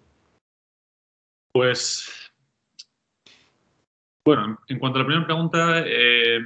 Pues, 1.52 2.08
bueno, 4.24 4.60
en 4.68 4.78
cuanto 4.78 5.00
a 5.00 5.02
la 5.02 5.08
primera 5.08 5.26
pregunta, 5.26 5.84
eh, 5.88 6.40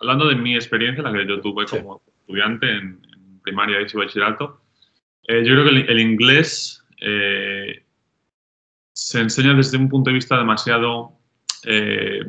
hablando 0.00 0.26
de 0.28 0.34
mi 0.34 0.56
experiencia, 0.56 1.04
la 1.04 1.12
que 1.12 1.28
yo 1.28 1.40
tuve 1.40 1.68
Sí. 1.68 1.76
como 1.78 2.02
estudiante 2.20 2.68
en, 2.68 3.00
en 3.14 3.40
primaria 3.44 3.80
y 3.80 3.96
bachillerato, 3.96 4.60
eh, 5.28 5.44
yo 5.44 5.54
creo 5.54 5.64
que 5.64 5.70
el, 5.70 5.88
el 5.88 6.00
inglés 6.00 6.84
eh, 7.00 7.84
se 9.04 9.20
enseña 9.20 9.54
desde 9.54 9.78
un 9.78 9.88
punto 9.88 10.10
de 10.10 10.14
vista 10.14 10.38
demasiado 10.38 11.12
eh, 11.64 12.20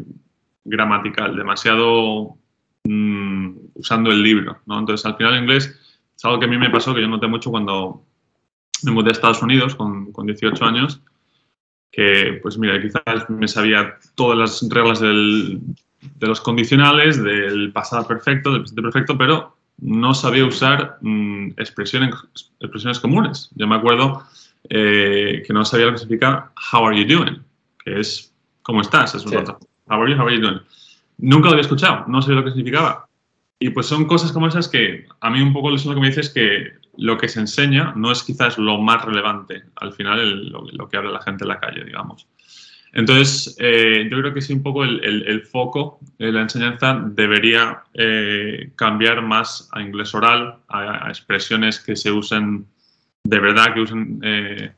gramatical, 0.63 1.35
demasiado 1.35 2.37
mm, 2.83 3.51
usando 3.75 4.11
el 4.11 4.23
libro, 4.23 4.59
¿no? 4.65 4.79
Entonces, 4.79 5.05
al 5.05 5.15
final 5.15 5.33
el 5.33 5.43
inglés 5.43 5.79
es 6.15 6.25
algo 6.25 6.39
que 6.39 6.45
a 6.45 6.49
mí 6.49 6.57
me 6.57 6.71
pasó, 6.71 6.93
que 6.93 7.01
yo 7.01 7.07
noté 7.07 7.27
mucho 7.27 7.51
cuando 7.51 8.03
me 8.83 8.91
mudé 8.91 9.09
a 9.09 9.11
Estados 9.11 9.41
Unidos 9.41 9.75
con, 9.75 10.11
con 10.11 10.25
18 10.25 10.65
años, 10.65 11.01
que, 11.91 12.39
pues 12.41 12.57
mira, 12.57 12.81
quizás 12.81 13.29
me 13.29 13.47
sabía 13.47 13.95
todas 14.15 14.37
las 14.37 14.69
reglas 14.69 14.99
de 14.99 15.61
los 16.19 16.41
condicionales, 16.41 17.23
del 17.23 17.71
pasado 17.71 18.07
perfecto, 18.07 18.51
del 18.51 18.61
presente 18.61 18.81
perfecto, 18.81 19.17
pero 19.17 19.55
no 19.77 20.13
sabía 20.13 20.45
usar 20.45 20.97
mm, 21.01 21.51
expresiones, 21.57 22.15
expresiones 22.59 22.99
comunes. 22.99 23.51
Yo 23.55 23.67
me 23.67 23.75
acuerdo 23.75 24.23
eh, 24.69 25.43
que 25.45 25.53
no 25.53 25.65
sabía 25.65 25.87
lo 25.87 25.91
que 25.93 25.97
significa 25.99 26.51
how 26.71 26.85
are 26.87 26.97
you 26.97 27.05
doing, 27.17 27.41
que 27.83 27.99
es 27.99 28.33
¿cómo 28.61 28.81
estás? 28.81 29.15
Es 29.15 29.23
un 29.25 29.31
Sí. 29.31 29.37
How 29.87 30.01
are 30.01 30.11
you, 30.11 30.17
how 30.19 30.27
are 30.27 30.35
you 30.35 30.41
doing? 30.41 30.61
Nunca 31.17 31.47
lo 31.47 31.51
había 31.51 31.61
escuchado, 31.61 32.05
no 32.07 32.21
sabía 32.21 32.37
lo 32.37 32.45
que 32.45 32.51
significaba. 32.51 33.07
Y 33.59 33.69
pues 33.69 33.85
son 33.85 34.05
cosas 34.05 34.31
como 34.31 34.47
esas 34.47 34.67
que 34.67 35.05
a 35.21 35.29
mí 35.29 35.41
un 35.41 35.53
poco 35.53 35.69
lo 35.69 35.77
que 35.77 35.99
me 35.99 36.07
dice 36.07 36.21
es 36.21 36.29
que 36.29 36.73
lo 36.97 37.17
que 37.17 37.27
se 37.27 37.39
enseña 37.39 37.93
no 37.95 38.11
es 38.11 38.23
quizás 38.23 38.57
lo 38.57 38.77
más 38.79 39.03
relevante 39.05 39.63
al 39.77 39.93
final 39.93 40.19
el- 40.19 40.49
lo, 40.49 40.65
lo 40.71 40.87
que 40.89 40.97
habla 40.97 41.11
la 41.11 41.21
gente 41.21 41.43
en 41.43 41.49
la 41.49 41.59
calle, 41.59 41.83
digamos. 41.83 42.27
Entonces, 42.93 43.55
eh, 43.59 44.07
yo 44.11 44.19
creo 44.19 44.33
que 44.33 44.41
sí 44.41 44.53
un 44.53 44.61
poco 44.61 44.83
el, 44.83 45.03
el- 45.03 45.23
el 45.27 45.41
foco 45.43 45.99
de 46.19 46.31
la 46.31 46.41
enseñanza 46.41 47.01
debería 47.03 47.83
eh, 47.93 48.71
cambiar 48.75 49.21
más 49.23 49.67
a 49.71 49.81
inglés 49.81 50.13
oral, 50.13 50.57
a, 50.67 51.07
a 51.07 51.09
expresiones 51.09 51.79
que 51.79 51.95
se 51.95 52.11
usen 52.11 52.67
de 53.23 53.39
verdad, 53.39 53.73
que 53.73 53.81
usen 53.81 54.19
eh, 54.23 54.71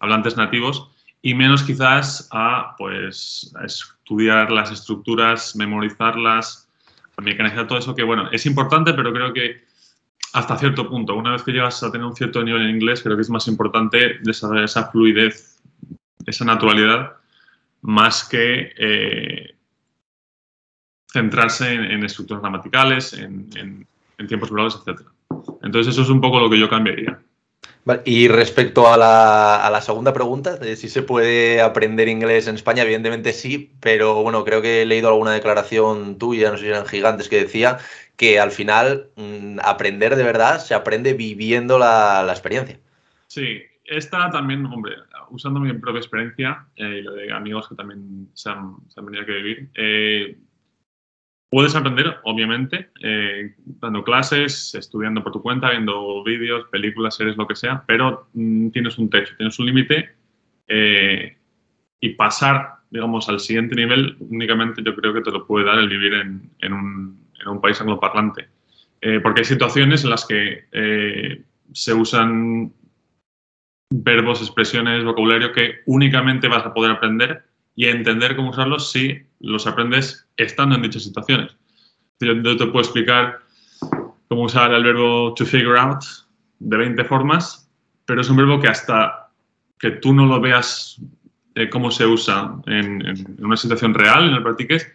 hablantes 0.00 0.36
nativos, 0.36 0.90
y 1.22 1.34
menos 1.34 1.62
quizás 1.62 2.28
a, 2.32 2.74
pues, 2.76 3.52
a 3.60 3.64
estudiar 3.64 4.50
las 4.50 4.72
estructuras, 4.72 5.54
memorizarlas, 5.54 6.68
mecanizar 7.22 7.68
todo 7.68 7.78
eso 7.78 7.94
que, 7.94 8.02
bueno, 8.02 8.28
es 8.32 8.44
importante, 8.46 8.92
pero 8.94 9.12
creo 9.12 9.32
que 9.32 9.64
hasta 10.32 10.56
cierto 10.58 10.88
punto. 10.88 11.14
Una 11.14 11.32
vez 11.32 11.42
que 11.42 11.52
llegas 11.52 11.82
a 11.82 11.92
tener 11.92 12.06
un 12.06 12.16
cierto 12.16 12.42
nivel 12.42 12.62
en 12.62 12.70
inglés, 12.76 13.02
creo 13.02 13.16
que 13.16 13.22
es 13.22 13.30
más 13.30 13.46
importante 13.46 14.18
desarrollar 14.22 14.64
esa 14.64 14.90
fluidez, 14.90 15.60
esa 16.26 16.44
naturalidad, 16.44 17.12
más 17.82 18.28
que 18.28 18.72
eh, 18.76 19.54
centrarse 21.12 21.72
en, 21.72 21.84
en 21.84 22.04
estructuras 22.04 22.42
gramaticales, 22.42 23.12
en, 23.12 23.48
en- 23.56 23.86
en 24.18 24.26
tiempos 24.28 24.50
verbales, 24.50 24.78
etc. 24.86 25.00
Entonces 25.62 25.92
eso 25.94 26.02
es 26.02 26.08
un 26.10 26.20
poco 26.20 26.38
lo 26.38 26.48
que 26.48 26.58
yo 26.58 26.68
cambiaría. 26.68 27.20
Y 28.04 28.28
respecto 28.28 28.86
a 28.92 28.96
la, 28.96 29.80
segunda 29.80 30.12
pregunta, 30.12 30.56
de 30.56 30.76
si 30.76 30.88
se 30.88 31.02
puede 31.02 31.60
aprender 31.60 32.08
inglés 32.08 32.46
en 32.46 32.54
España, 32.54 32.84
evidentemente 32.84 33.32
sí, 33.32 33.72
pero 33.80 34.22
bueno, 34.22 34.44
creo 34.44 34.62
que 34.62 34.82
he 34.82 34.86
leído 34.86 35.08
alguna 35.08 35.32
declaración 35.32 36.16
tuya, 36.16 36.50
no 36.50 36.56
sé 36.56 36.64
si 36.64 36.68
eran 36.68 36.86
gigantes, 36.86 37.28
que 37.28 37.40
decía 37.40 37.78
que 38.16 38.38
al 38.38 38.52
final 38.52 39.08
mm, 39.16 39.58
aprender 39.64 40.14
de 40.14 40.22
verdad 40.22 40.60
se 40.60 40.74
aprende 40.74 41.14
viviendo 41.14 41.76
la, 41.76 42.24
experiencia. 42.30 42.78
Sí, 43.26 43.62
esta 43.84 44.30
también, 44.30 44.64
hombre, 44.66 44.94
usando 45.30 45.58
mi 45.58 45.72
propia 45.72 45.98
experiencia 45.98 46.66
eh, 46.76 46.98
y 47.00 47.02
lo 47.02 47.14
de 47.14 47.32
amigos 47.32 47.68
que 47.68 47.74
también 47.74 48.28
se 48.34 48.50
han, 48.50 48.76
se 48.88 49.00
venido 49.00 49.24
a 49.24 49.26
vivir, 49.26 49.70
eh, 49.74 50.36
puedes 51.52 51.76
aprender, 51.76 52.16
obviamente, 52.24 52.88
eh, 53.02 53.54
dando 53.78 54.02
clases, 54.02 54.74
estudiando 54.74 55.22
por 55.22 55.32
tu 55.32 55.42
cuenta, 55.42 55.68
viendo 55.68 56.24
vídeos, 56.24 56.64
películas, 56.70 57.14
series, 57.14 57.36
lo 57.36 57.46
que 57.46 57.56
sea, 57.56 57.84
pero 57.86 58.26
mm, 58.32 58.70
tienes 58.70 58.96
un 58.96 59.10
techo, 59.10 59.34
tienes 59.36 59.58
un 59.58 59.66
límite 59.66 60.14
eh, 60.66 61.36
y 62.00 62.08
pasar, 62.14 62.76
digamos, 62.90 63.28
al 63.28 63.38
siguiente 63.38 63.74
nivel 63.74 64.16
únicamente 64.20 64.82
yo 64.82 64.96
creo 64.96 65.12
que 65.12 65.20
te 65.20 65.30
lo 65.30 65.46
puede 65.46 65.66
dar 65.66 65.78
el 65.78 65.90
vivir 65.90 66.14
en, 66.14 66.72
un, 66.72 67.60
país 67.60 67.78
angloparlante. 67.82 68.48
Eh, 69.02 69.20
porque 69.20 69.42
hay 69.42 69.44
situaciones 69.44 70.04
en 70.04 70.10
las 70.10 70.24
que 70.24 71.44
se 71.74 71.92
usan 71.92 72.72
verbos, 73.90 74.40
expresiones, 74.40 75.04
vocabulario 75.04 75.52
que 75.52 75.80
únicamente 75.84 76.48
vas 76.48 76.64
a 76.64 76.72
poder 76.72 76.92
aprender 76.92 77.44
y 77.74 77.86
entender 77.86 78.36
cómo 78.36 78.50
usarlos 78.50 78.90
si 78.90 79.22
los 79.40 79.66
aprendes 79.66 80.28
estando 80.36 80.76
en 80.76 80.82
dichas 80.82 81.04
situaciones. 81.04 81.56
Yo, 82.20 82.56
te 82.56 82.66
puedo 82.66 82.80
explicar 82.80 83.40
cómo 84.28 84.42
usar 84.42 84.72
el 84.72 84.84
verbo 84.84 85.34
to 85.34 85.44
figure 85.44 85.78
out 85.78 86.04
de 86.58 86.76
20 86.76 87.04
formas, 87.04 87.68
pero 88.04 88.20
es 88.20 88.30
un 88.30 88.36
verbo 88.36 88.60
que 88.60 88.68
hasta 88.68 89.30
que 89.78 89.90
tú 89.90 90.14
no 90.14 90.26
lo 90.26 90.40
veas 90.40 91.00
eh, 91.54 91.68
cómo 91.68 91.90
se 91.90 92.06
usa 92.06 92.54
en, 92.66 93.04
en 93.04 93.44
una 93.44 93.56
situación 93.56 93.94
real, 93.94 94.28
en 94.28 94.34
el 94.34 94.42
practiques, 94.42 94.86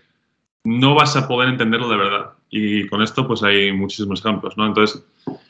no 0.64 0.96
vas 0.96 1.16
a 1.16 1.28
poder 1.28 1.50
entenderlo 1.50 1.90
de 1.90 1.98
verdad. 1.98 2.32
Y 2.50 2.88
con 2.88 3.02
esto 3.02 3.28
pues 3.28 3.44
hay 3.44 3.72
muchísimos 3.72 4.20
ejemplos, 4.20 4.58
¿no? 4.58 4.66
Entonces, 4.66 5.04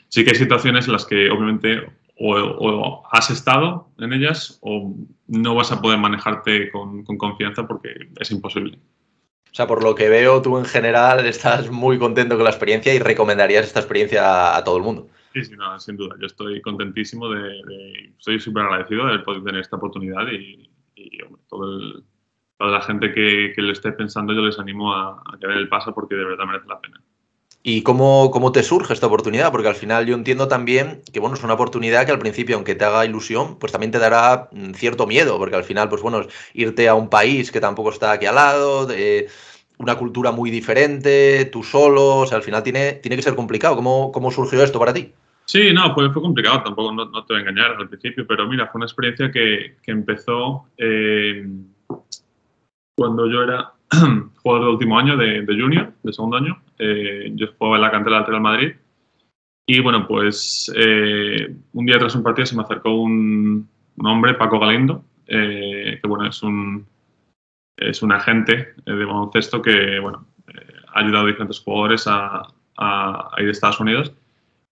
sí 0.08 0.24
que 0.24 0.30
hay 0.30 0.36
situaciones 0.36 0.86
en 0.86 0.92
las 0.92 1.04
que 1.04 1.30
obviamente 1.30 1.86
o, 2.18 2.34
o 2.36 3.02
has 3.10 3.30
estado 3.30 3.88
en 3.98 4.12
ellas 4.12 4.58
o 4.62 4.94
no 5.28 5.54
vas 5.54 5.72
a 5.72 5.80
poder 5.80 5.98
manejarte 5.98 6.70
con, 6.70 7.04
con 7.04 7.16
confianza 7.16 7.66
porque 7.66 7.90
es 8.18 8.30
imposible. 8.30 8.78
O 9.50 9.54
sea, 9.54 9.66
por 9.66 9.82
lo 9.82 9.94
que 9.94 10.08
veo, 10.08 10.42
tú 10.42 10.58
en 10.58 10.64
general 10.64 11.24
estás 11.26 11.70
muy 11.70 11.98
contento 11.98 12.34
con 12.36 12.44
la 12.44 12.50
experiencia 12.50 12.94
y 12.94 12.98
recomendarías 12.98 13.66
esta 13.66 13.80
experiencia 13.80 14.56
a, 14.56 14.62
todo 14.62 14.76
el 14.76 14.82
mundo. 14.82 15.08
Sí, 15.32 15.44
sí, 15.44 15.56
no, 15.56 15.78
sin 15.80 15.96
duda. 15.96 16.16
Yo 16.20 16.26
estoy 16.26 16.60
contentísimo 16.60 17.28
de, 17.28 17.40
de- 17.42 18.12
estoy 18.18 18.40
súper 18.40 18.64
agradecido 18.64 19.06
de 19.06 19.18
podido 19.20 19.44
tener 19.44 19.60
esta 19.60 19.76
oportunidad 19.76 20.26
y, 20.32 20.70
y, 20.94 21.22
hombre, 21.22 21.42
todo 21.48 21.78
el- 21.78 22.04
toda 22.58 22.72
la 22.72 22.80
gente 22.82 23.12
que, 23.14 23.52
que 23.54 23.62
lo 23.62 23.70
esté 23.72 23.92
pensando 23.92 24.32
yo 24.32 24.40
les 24.42 24.58
animo 24.58 24.92
a, 24.92 25.22
a 25.24 25.38
que 25.40 25.46
den 25.46 25.58
el 25.58 25.68
paso 25.68 25.94
porque 25.94 26.16
de 26.16 26.24
verdad 26.24 26.44
merece 26.44 26.66
la 26.66 26.80
pena. 26.80 27.00
¿Y 27.70 27.82
cómo, 27.82 28.30
cómo 28.30 28.50
te 28.50 28.62
surge 28.62 28.94
esta 28.94 29.08
oportunidad? 29.08 29.52
Porque 29.52 29.68
al 29.68 29.74
final 29.74 30.06
yo 30.06 30.14
entiendo 30.14 30.48
también 30.48 31.02
que 31.12 31.20
bueno, 31.20 31.36
es 31.36 31.44
una 31.44 31.52
oportunidad 31.52 32.06
que 32.06 32.12
al 32.12 32.18
principio, 32.18 32.56
aunque 32.56 32.74
te 32.74 32.86
haga 32.86 33.04
ilusión, 33.04 33.58
pues 33.58 33.72
también 33.72 33.90
te 33.92 33.98
dará 33.98 34.48
mm, 34.52 34.72
cierto 34.72 35.06
miedo, 35.06 35.36
porque 35.36 35.56
al 35.56 35.64
final, 35.64 35.90
pues 35.90 36.00
bueno, 36.00 36.22
irte 36.54 36.88
a 36.88 36.94
un 36.94 37.10
país 37.10 37.52
que 37.52 37.60
tampoco 37.60 37.90
está 37.90 38.12
aquí 38.12 38.24
al 38.24 38.36
lado, 38.36 38.86
de 38.86 39.28
una 39.76 39.96
cultura 39.96 40.32
muy 40.32 40.50
diferente, 40.50 41.44
tú 41.52 41.62
solo, 41.62 42.20
o 42.20 42.26
sea, 42.26 42.38
al 42.38 42.42
final 42.42 42.62
tiene, 42.62 42.94
tiene 42.94 43.16
que 43.16 43.22
ser 43.22 43.34
complicado. 43.34 43.76
¿Cómo, 43.76 44.12
cómo 44.12 44.30
surgió 44.30 44.64
esto 44.64 44.78
para 44.78 44.94
ti? 44.94 45.12
Sí, 45.44 45.70
no, 45.74 45.94
fue, 45.94 46.10
fue 46.10 46.22
complicado, 46.22 46.62
tampoco 46.62 46.90
no 46.94 47.24
te 47.26 47.34
voy 47.34 47.36
a 47.36 47.40
engañar 47.50 47.72
al 47.72 47.90
principio, 47.90 48.26
pero 48.26 48.48
mira, 48.48 48.68
fue 48.68 48.78
una 48.78 48.86
experiencia 48.86 49.30
que, 49.30 49.76
que 49.82 49.90
empezó 49.90 50.64
eh, 50.78 51.46
cuando 52.96 53.30
yo 53.30 53.42
era 53.42 53.74
jugador 54.42 54.66
de 54.66 54.72
último 54.72 54.98
año 54.98 55.16
de, 55.16 55.42
de 55.42 55.60
junior, 55.60 55.92
de 56.02 56.12
segundo 56.12 56.36
año. 56.36 56.62
Eh, 56.78 57.32
yo 57.34 57.48
jugaba 57.58 57.76
en 57.76 57.82
la 57.82 57.90
cantera 57.90 58.16
del 58.18 58.26
Real 58.26 58.42
Madrid. 58.42 58.72
Y 59.66 59.80
bueno, 59.80 60.06
pues 60.06 60.72
eh, 60.74 61.54
un 61.72 61.86
día 61.86 61.98
tras 61.98 62.14
un 62.14 62.22
partido 62.22 62.46
se 62.46 62.56
me 62.56 62.62
acercó 62.62 62.94
un, 62.94 63.68
un 63.96 64.06
hombre, 64.06 64.34
Paco 64.34 64.58
Galindo, 64.58 65.04
eh, 65.26 65.98
que 66.00 66.08
bueno, 66.08 66.26
es 66.26 66.42
un, 66.42 66.86
es 67.76 68.02
un 68.02 68.12
agente 68.12 68.74
eh, 68.86 68.92
de 68.92 69.04
baloncesto 69.04 69.60
que, 69.60 69.98
bueno, 69.98 70.26
eh, 70.48 70.74
ha 70.94 71.00
ayudado 71.00 71.24
a 71.24 71.28
diferentes 71.28 71.60
jugadores 71.60 72.06
a, 72.06 72.42
a, 72.76 73.30
a 73.36 73.42
ir 73.42 73.48
a 73.48 73.50
Estados 73.50 73.80
Unidos. 73.80 74.12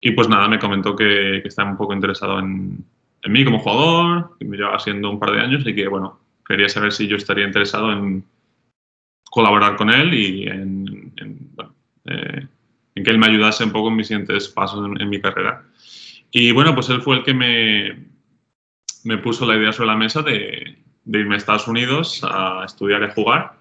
Y 0.00 0.12
pues 0.12 0.28
nada, 0.28 0.49
me 0.49 0.58
comentó 0.58 0.94
que, 0.94 1.40
que 1.42 1.49
estaba 1.49 1.70
un 1.70 1.76
poco 1.76 1.92
interesado 1.92 2.38
en, 2.38 2.85
en 3.23 3.32
mí 3.32 3.44
como 3.44 3.58
jugador, 3.58 4.37
que 4.38 4.44
me 4.44 4.56
llevaba 4.56 4.78
siendo 4.78 5.11
un 5.11 5.18
par 5.18 5.32
de 5.32 5.40
años 5.40 5.66
y 5.66 5.75
que, 5.75 5.88
bueno, 5.88 6.20
quería 6.46 6.68
saber 6.68 6.92
si 6.92 7.06
yo 7.06 7.16
estaría 7.16 7.46
interesado 7.46 7.92
en 7.92 8.25
colaborar 9.30 9.76
con 9.76 9.90
él 9.90 10.14
y 10.14 10.47
eh, 10.47 12.47
en 12.97 13.04
que 13.04 13.11
él 13.11 13.18
me 13.18 13.26
ayudase 13.26 13.64
un 13.64 13.73
poco 13.73 13.88
en 13.88 13.97
mis 13.97 14.06
siguientes 14.06 14.49
pasos 14.49 14.88
en, 14.99 15.09
mi 15.09 15.21
carrera. 15.21 15.64
Y 16.30 16.50
bueno, 16.52 16.75
pues 16.75 16.88
él 16.88 17.02
fue 17.02 17.16
el 17.16 17.25
que 17.25 17.35
me, 17.35 18.06
me 19.04 19.18
puso 19.18 19.47
la 19.47 19.56
idea 19.56 19.73
sobre 19.73 19.88
la 19.88 19.97
mesa 19.97 20.23
de, 20.23 20.78
irme 21.04 21.35
a 21.35 21.38
Estados 21.38 21.68
Unidos 21.68 22.23
a 22.25 22.62
estudiar 22.64 23.02
y 23.02 23.12
jugar. 23.12 23.59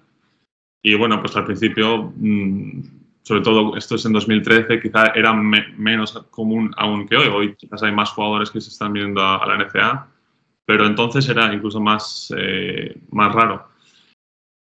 Y 0.82 0.94
bueno, 0.94 1.20
pues 1.20 1.36
al 1.36 1.44
principio, 1.44 2.12
mmm, 2.16 2.80
sobre 3.22 3.42
todo 3.42 3.76
esto 3.76 3.96
es 3.96 4.06
en 4.06 4.12
2013, 4.12 4.80
quizá 4.80 5.08
era 5.08 5.34
me 5.34 5.68
menos 5.76 6.12
común 6.30 6.72
aún 6.76 7.06
que 7.06 7.16
hoy. 7.16 7.28
Hoy 7.28 7.56
quizás 7.56 7.82
hay 7.82 7.92
más 7.92 8.10
jugadores 8.10 8.50
que 8.50 8.60
se 8.60 8.70
están 8.70 8.94
viendo 8.94 9.20
a, 9.20 9.36
a 9.36 9.46
la 9.46 9.58
NCA, 9.58 10.08
pero 10.64 10.86
entonces 10.86 11.28
era 11.28 11.52
incluso 11.52 11.80
más, 11.80 12.32
eh, 12.36 12.96
más 13.10 13.34
raro. 13.34 13.75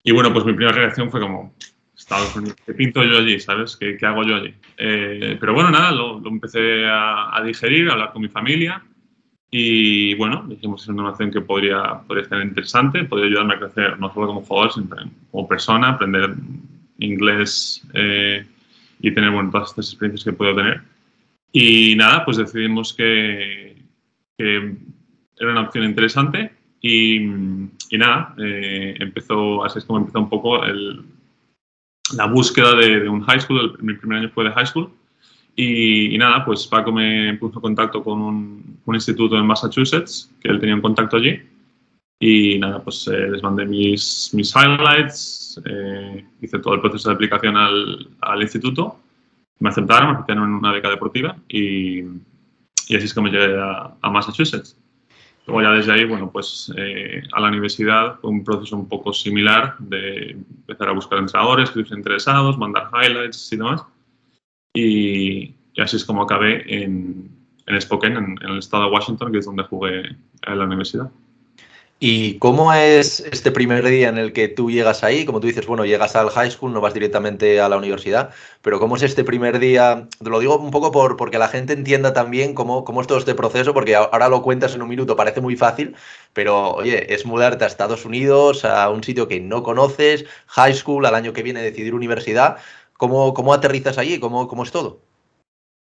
Y 0.03 0.11
bueno, 0.11 0.31
pues 0.33 0.45
mi 0.45 0.53
primera 0.53 0.75
reacción 0.75 1.11
fue 1.11 1.19
como, 1.19 1.53
Estados 1.95 2.33
Unidos, 2.35 2.55
¿qué 2.65 2.73
pinto 2.73 3.03
yo 3.03 3.17
allí? 3.17 3.39
¿Sabes? 3.39 3.75
¿Qué, 3.75 3.97
qué 3.97 4.05
hago 4.05 4.23
yo 4.23 4.35
allí? 4.37 4.53
Eh, 4.77 5.37
pero 5.39 5.53
bueno, 5.53 5.69
nada, 5.69 5.91
lo, 5.91 6.19
lo 6.19 6.29
empecé 6.29 6.85
a, 6.85 7.35
a, 7.35 7.43
digerir, 7.43 7.89
a 7.89 7.93
hablar 7.93 8.13
con 8.13 8.21
mi 8.21 8.29
familia 8.29 8.83
y 9.51 10.13
bueno, 10.15 10.45
dijimos 10.47 10.83
es 10.83 10.89
una 10.89 11.03
nación 11.03 11.31
que 11.31 11.41
podría, 11.41 12.01
podría 12.07 12.25
ser 12.25 12.41
interesante, 12.41 13.03
podría 13.03 13.27
ayudarme 13.27 13.55
a 13.55 13.59
crecer 13.59 13.99
no 13.99 14.13
solo 14.13 14.27
como 14.27 14.41
jugador, 14.41 14.73
sino 14.73 14.95
como 15.31 15.47
persona, 15.47 15.89
aprender 15.89 16.35
inglés 16.99 17.85
eh, 17.93 18.45
y 18.99 19.11
tener 19.11 19.31
bueno, 19.31 19.49
todas 19.51 19.69
estas 19.69 19.89
experiencias 19.89 20.23
que 20.23 20.33
puedo 20.33 20.55
tener. 20.55 20.81
Y 21.51 21.95
nada, 21.95 22.23
pues 22.25 22.37
decidimos 22.37 22.93
que, 22.93 23.75
que 24.37 24.75
era 25.37 25.51
una 25.51 25.61
opción 25.61 25.83
interesante 25.85 26.51
y, 26.79 27.19
y 27.89 27.97
nada, 27.97 28.35
eh, 28.37 28.95
empezó, 28.99 29.63
así 29.63 29.79
es 29.79 29.85
como 29.85 29.99
empezó 29.99 30.19
un 30.19 30.29
poco 30.29 30.63
el, 30.63 31.03
la 32.15 32.25
búsqueda 32.27 32.75
de, 32.75 33.01
de, 33.01 33.09
un 33.09 33.21
high 33.21 33.39
school, 33.39 33.59
el, 33.59 33.83
mi 33.83 33.93
primer 33.95 34.19
año 34.19 34.29
fue 34.29 34.45
de 34.45 34.51
high 34.51 34.65
school. 34.65 34.91
Y, 35.55 36.15
y, 36.15 36.17
nada, 36.17 36.45
pues 36.45 36.67
Paco 36.67 36.91
me 36.91 37.33
puso 37.35 37.57
en 37.57 37.61
contacto 37.61 38.03
con 38.03 38.21
un, 38.21 38.79
un, 38.85 38.95
instituto 38.95 39.37
en 39.37 39.45
Massachusetts, 39.45 40.31
que 40.39 40.47
él 40.49 40.59
tenía 40.59 40.75
un 40.75 40.81
contacto 40.81 41.17
allí. 41.17 41.41
Y 42.19 42.59
nada, 42.59 42.81
pues 42.83 43.07
eh, 43.07 43.29
les 43.29 43.41
mandé 43.41 43.65
mis, 43.65 44.31
mis 44.33 44.53
highlights, 44.55 45.61
eh, 45.65 46.25
hice 46.41 46.59
todo 46.59 46.75
el 46.75 46.81
proceso 46.81 47.09
de 47.09 47.15
aplicación 47.15 47.57
al, 47.57 48.07
al, 48.21 48.41
instituto. 48.41 48.99
Me 49.59 49.69
aceptaron, 49.69 50.09
me 50.09 50.13
aceptaron 50.15 50.43
en 50.45 50.53
una 50.53 50.71
beca 50.71 50.89
deportiva 50.89 51.35
y, 51.49 51.99
y 51.99 52.95
así 52.95 53.05
es 53.05 53.13
como 53.13 53.27
llegué 53.27 53.57
a, 53.57 53.95
a 54.01 54.09
Massachusetts. 54.09 54.77
Luego 55.49 55.63
ya 55.63 55.71
desde 55.71 55.93
ahí, 55.93 56.05
bueno, 56.05 56.31
pues 56.31 56.71
eh, 56.77 57.23
a 57.33 57.39
la 57.39 57.47
universidad 57.47 58.19
fue 58.19 58.29
un 58.29 58.43
proceso 58.43 58.75
un 58.75 58.87
poco 58.87 59.11
similar 59.11 59.75
de 59.79 60.31
empezar 60.31 60.89
a 60.89 60.91
buscar 60.91 61.17
entrenadores, 61.17 61.69
escribirse 61.69 61.95
interesados, 61.95 62.55
mandar 62.59 62.91
highlights 62.93 63.51
y 63.51 63.57
demás. 63.57 63.83
Y, 64.75 65.55
y 65.73 65.81
así 65.81 65.95
es 65.95 66.05
como 66.05 66.21
acabé 66.21 66.63
en, 66.71 67.31
en 67.65 67.81
Spokane, 67.81 68.19
en, 68.19 68.37
en, 68.43 68.49
el 68.49 68.59
estado 68.59 68.83
de 68.85 68.91
Washington, 68.91 69.31
que 69.31 69.39
es 69.39 69.45
donde 69.47 69.63
jugué 69.63 70.01
en 70.45 70.59
la 70.59 70.65
universidad. 70.65 71.09
¿Y 72.01 72.37
cómo 72.39 72.71
es 72.73 73.19
este 73.19 73.51
primer 73.51 73.85
día 73.85 74.07
en 74.07 74.17
el 74.17 74.31
que 74.31 74.47
tú 74.47 74.71
llegas 74.71 75.03
ahí? 75.03 75.25
Como 75.25 75.41
tú 75.41 75.47
dices, 75.47 75.65
bueno, 75.67 75.83
llegas 75.83 76.15
al 76.15 76.29
high 76.29 76.49
school, 76.49 76.71
no 76.71 76.79
vas 76.79 76.93
directamente 76.93 77.59
a 77.59 77.67
la 77.67 77.75
universidad, 77.77 78.29
pero 78.61 78.79
¿cómo 78.79 78.95
es 78.95 79.03
este 79.03 79.25
primer 79.25 79.59
día? 79.59 80.07
Te 80.23 80.29
lo 80.29 80.39
digo 80.39 80.57
un 80.57 80.71
poco 80.71 80.91
por, 80.93 81.17
porque 81.17 81.37
la 81.37 81.49
gente 81.49 81.73
entienda 81.73 82.13
también 82.13 82.53
cómo, 82.53 82.85
cómo 82.85 83.01
es 83.01 83.07
todo 83.07 83.17
este 83.17 83.35
proceso, 83.35 83.73
porque 83.73 83.95
ahora 83.97 84.29
lo 84.29 84.41
cuentas 84.41 84.75
en 84.75 84.81
un 84.81 84.87
minuto, 84.87 85.17
parece 85.17 85.41
muy 85.41 85.57
fácil, 85.57 85.93
pero 86.31 86.71
oye, 86.75 87.13
es 87.13 87.25
mudarte 87.25 87.65
a 87.65 87.67
Estados 87.67 88.05
Unidos, 88.05 88.63
a 88.63 88.89
un 88.89 89.03
sitio 89.03 89.27
que 89.27 89.41
no 89.41 89.61
conoces, 89.61 90.25
high 90.47 90.73
school, 90.73 91.05
al 91.05 91.15
año 91.15 91.33
que 91.33 91.43
viene 91.43 91.61
decidir 91.61 91.93
universidad. 91.93 92.57
¿Cómo, 92.93 93.33
cómo 93.33 93.53
aterrizas 93.53 93.97
allí? 93.97 94.19
¿Cómo, 94.21 94.47
¿Cómo 94.47 94.63
es 94.63 94.71
todo? 94.71 95.08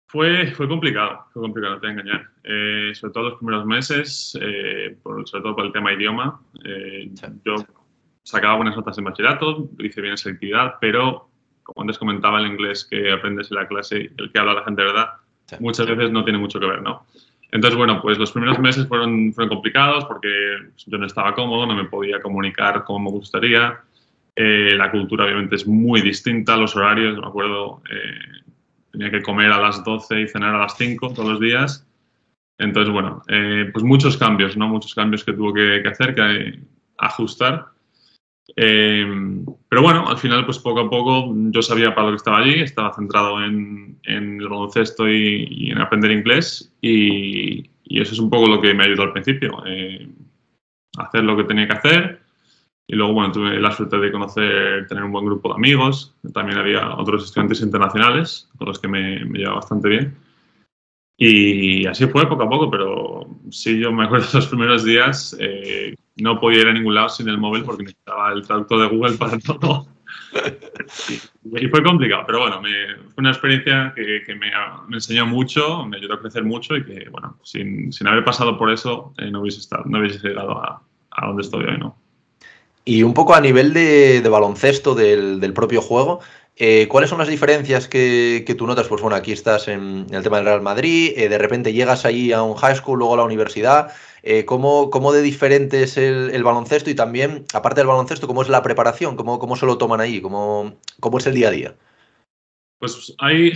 Fue, 0.07 0.47
fue 0.51 0.67
complicado, 0.67 1.25
fue 1.33 1.41
complicado, 1.41 1.75
no 1.75 1.81
te 1.81 1.87
voy 1.87 1.95
a 1.95 1.99
engañar. 1.99 2.29
Eh, 2.43 2.91
sobre 2.95 3.13
todo 3.13 3.23
los 3.29 3.37
primeros 3.39 3.65
meses, 3.65 4.37
eh, 4.41 4.95
por, 5.03 5.27
sobre 5.27 5.43
todo 5.43 5.55
por 5.55 5.65
el 5.65 5.73
tema 5.73 5.93
idioma. 5.93 6.39
Eh, 6.63 7.11
sí. 7.13 7.27
Yo 7.43 7.55
sacaba 8.23 8.55
buenas 8.55 8.75
notas 8.75 8.97
en 8.97 9.03
bachillerato, 9.03 9.69
hice 9.79 10.01
bien 10.01 10.13
esa 10.13 10.29
actividad, 10.29 10.75
pero 10.79 11.29
como 11.63 11.81
antes 11.81 11.97
comentaba, 11.97 12.39
el 12.39 12.47
inglés 12.47 12.87
que 12.89 13.11
aprendes 13.11 13.51
en 13.51 13.57
la 13.57 13.67
clase, 13.67 14.09
el 14.17 14.31
que 14.31 14.39
habla 14.39 14.53
la 14.53 14.63
gente 14.63 14.81
verdad, 14.81 15.09
sí. 15.45 15.57
muchas 15.59 15.85
veces 15.85 16.11
no 16.11 16.23
tiene 16.23 16.39
mucho 16.39 16.59
que 16.59 16.65
ver, 16.65 16.81
¿no? 16.81 17.05
Entonces, 17.51 17.77
bueno, 17.77 18.01
pues 18.01 18.17
los 18.17 18.31
primeros 18.31 18.59
meses 18.59 18.87
fueron, 18.87 19.33
fueron 19.33 19.53
complicados 19.53 20.05
porque 20.05 20.29
yo 20.85 20.97
no 20.97 21.05
estaba 21.05 21.33
cómodo, 21.33 21.65
no 21.65 21.75
me 21.75 21.85
podía 21.85 22.21
comunicar 22.21 22.83
como 22.83 23.11
me 23.11 23.17
gustaría. 23.17 23.79
Eh, 24.35 24.75
la 24.77 24.91
cultura 24.91 25.25
obviamente 25.25 25.55
es 25.55 25.65
muy 25.65 26.01
distinta, 26.01 26.57
los 26.57 26.75
horarios, 26.75 27.17
me 27.17 27.25
acuerdo, 27.25 27.81
eh, 27.89 28.43
tenía 28.97 29.11
que 29.11 29.21
comer 29.21 29.51
a 29.51 29.61
las 29.61 29.83
12 29.83 30.21
y 30.21 30.27
cenar 30.27 30.55
a 30.55 30.59
las 30.59 30.75
5 30.77 31.13
todos 31.13 31.29
los 31.29 31.39
días. 31.39 31.87
Entonces, 32.57 32.91
bueno, 32.91 33.21
eh, 33.27 33.69
pues 33.71 33.85
muchos 33.85 34.17
cambios, 34.17 34.57
¿no? 34.57 34.67
Muchos 34.67 34.95
cambios 34.95 35.23
que 35.23 35.33
tuvo 35.33 35.53
que, 35.53 35.81
que 35.83 35.87
hacer, 35.87 36.15
que 36.15 36.21
eh, 36.21 36.59
ajustar. 36.97 37.67
Eh, 38.55 39.05
pero 39.69 39.81
bueno, 39.83 40.07
al 40.07 40.17
final, 40.17 40.45
pues 40.45 40.57
poco 40.57 40.79
a 40.79 40.89
poco 40.89 41.31
yo 41.51 41.61
sabía 41.61 41.93
para 41.93 42.07
lo 42.07 42.13
que 42.13 42.17
estaba 42.17 42.39
allí, 42.39 42.61
estaba 42.61 42.93
centrado 42.93 43.43
en, 43.43 43.99
en 44.03 44.41
el 44.41 44.47
baloncesto 44.47 45.07
y, 45.07 45.47
y, 45.49 45.71
en 45.71 45.77
aprender 45.77 46.11
inglés 46.11 46.73
y, 46.81 47.69
y, 47.83 48.01
eso 48.01 48.13
es 48.13 48.19
un 48.19 48.29
poco 48.29 48.47
lo 48.47 48.61
que 48.61 48.73
me 48.73 48.85
ayudó 48.85 49.03
al 49.03 49.11
principio, 49.11 49.61
eh, 49.67 50.07
hacer 50.97 51.23
lo 51.23 51.35
que 51.35 51.43
tenía 51.43 51.67
que 51.67 51.73
hacer 51.73 52.26
y 52.89 52.95
luego, 52.95 53.13
bueno, 53.13 53.33
tuve 53.33 53.59
la 53.59 53.71
suerte 53.71 53.97
de 53.97 54.11
conocer, 54.11 54.87
tener 54.87 55.03
un 55.03 55.11
buen 55.11 55.25
grupo 55.25 55.49
de 55.49 55.55
amigos. 55.55 56.15
También 56.33 56.57
había 56.57 56.95
otros 56.95 57.25
estudiantes 57.25 57.59
internacionales 57.59 58.49
con 58.57 58.69
los 58.69 58.79
que 58.79 58.87
me, 58.87 59.25
me 59.25 59.39
llevaba 59.39 59.57
bastante 59.57 59.89
bien. 59.89 60.15
Y 61.17 61.85
así 61.85 62.05
fue 62.07 62.29
poco 62.29 62.43
a 62.43 62.49
poco, 62.49 62.71
pero 62.71 63.27
sí, 63.49 63.79
yo 63.79 63.91
me 63.91 64.05
acuerdo 64.05 64.27
los 64.33 64.47
primeros 64.47 64.85
días, 64.85 65.35
eh, 65.39 65.95
no 66.17 66.39
podía 66.39 66.61
ir 66.61 66.67
a 66.67 66.73
ningún 66.73 66.95
lado 66.95 67.09
sin 67.09 67.27
el 67.27 67.37
móvil 67.37 67.63
porque 67.63 67.83
necesitaba 67.83 68.31
el 68.31 68.45
traductor 68.45 68.81
de 68.81 68.95
Google 68.95 69.17
para 69.17 69.37
todo. 69.59 69.87
y, 71.09 71.65
y, 71.65 71.67
fue 71.69 71.83
complicado, 71.83 72.23
pero 72.25 72.41
bueno, 72.41 72.61
me, 72.61 72.69
fue 73.13 73.15
una 73.17 73.31
experiencia 73.31 73.91
que, 73.95 74.21
que 74.25 74.35
me, 74.35 74.51
me, 74.87 74.97
enseñó 74.97 75.25
mucho, 75.25 75.85
me 75.85 75.97
ayudó 75.97 76.13
a 76.13 76.19
crecer 76.19 76.43
mucho 76.43 76.77
y 76.77 76.85
que, 76.85 77.09
bueno, 77.09 77.37
sin, 77.43 77.91
sin 77.91 78.07
haber 78.07 78.23
pasado 78.23 78.57
por 78.57 78.71
eso, 78.71 79.13
eh, 79.17 79.31
no 79.31 79.41
hubiese 79.41 79.59
estado, 79.59 79.83
no 79.87 79.99
hubiese 79.99 80.25
llegado 80.25 80.57
a, 80.57 80.83
a 81.11 81.27
donde 81.27 81.41
estoy 81.41 81.65
hoy, 81.65 81.77
¿no? 81.77 81.97
Y 82.87 83.03
un 83.03 83.13
poco 83.13 83.35
a 83.35 83.41
nivel 83.41 83.73
de, 83.73 84.21
de 84.21 84.29
baloncesto 84.29 84.95
del, 84.95 85.41
del, 85.41 85.51
propio 85.51 85.81
juego, 85.81 86.21
eh, 86.55 86.87
¿cuáles 86.87 87.09
son 87.09 87.19
las 87.19 87.27
diferencias 87.27 87.89
que, 87.89 88.45
que, 88.47 88.55
tú 88.55 88.65
notas? 88.65 88.87
Pues 88.87 89.01
bueno, 89.01 89.17
aquí 89.17 89.33
estás 89.33 89.67
en, 89.67 90.05
en 90.07 90.15
el 90.15 90.23
tema 90.23 90.37
del 90.37 90.45
Real 90.45 90.61
Madrid, 90.61 91.11
eh, 91.17 91.27
de 91.27 91.37
repente 91.37 91.73
llegas 91.73 92.05
ahí 92.05 92.31
a 92.31 92.43
un 92.43 92.55
high 92.55 92.77
school, 92.77 92.99
luego 92.99 93.15
a 93.15 93.17
la 93.17 93.25
universidad. 93.25 93.91
Eh, 94.23 94.45
¿cómo, 94.45 94.89
¿cómo, 94.89 95.11
de 95.11 95.21
diferente 95.21 95.83
es 95.83 95.97
el, 95.97 96.29
el, 96.31 96.45
baloncesto 96.45 96.89
y 96.89 96.95
también, 96.95 97.43
aparte 97.53 97.81
del 97.81 97.87
baloncesto, 97.87 98.25
cómo 98.25 98.41
es 98.41 98.47
la 98.47 98.63
preparación? 98.63 99.17
¿Cómo, 99.17 99.37
cómo 99.37 99.57
se 99.57 99.65
lo 99.65 99.77
toman 99.77 99.99
ahí? 99.99 100.21
¿Cómo, 100.21 100.77
¿Cómo, 101.01 101.17
es 101.17 101.27
el 101.27 101.33
día 101.33 101.49
a 101.49 101.51
día? 101.51 101.75
Pues 102.79 103.13
hay, 103.17 103.51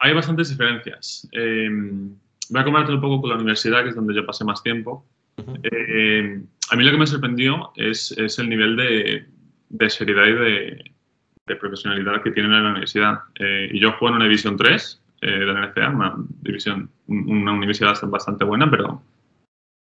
hay 0.00 0.12
bastantes 0.12 0.50
diferencias. 0.50 1.26
Voy 1.32 2.60
a 2.60 2.64
comentarte 2.64 2.92
un 2.92 3.00
poco 3.00 3.22
con 3.22 3.30
la 3.30 3.36
universidad, 3.36 3.82
que 3.82 3.88
es 3.88 3.94
donde 3.94 4.14
yo 4.14 4.26
pasé 4.26 4.44
más 4.44 4.62
tiempo. 4.62 5.06
Uh 5.38 5.42
-huh. 5.42 6.46
A 6.70 6.76
mí 6.76 6.84
lo 6.84 6.90
que 6.90 6.98
me 6.98 7.06
sorprendió 7.06 7.72
es, 7.76 8.12
es 8.12 8.38
el 8.38 8.48
nivel 8.48 8.76
de, 8.76 9.90
seriedad 9.90 10.26
y 10.26 10.32
de, 10.32 11.56
profesionalidad 11.60 12.22
que 12.22 12.30
tienen 12.30 12.52
en 12.52 12.64
la 12.64 12.70
universidad. 12.70 13.18
Eh, 13.38 13.68
y 13.72 13.80
yo 13.80 13.92
juego 13.92 14.08
en 14.08 14.14
una 14.14 14.24
división 14.24 14.56
3 14.56 15.02
eh, 15.20 15.30
de 15.30 15.46
la 15.46 15.66
NCA, 15.66 15.90
una, 15.90 16.14
división, 16.42 16.90
una 17.06 17.52
universidad 17.52 17.98
bastante 18.04 18.44
buena, 18.44 18.70
pero 18.70 19.02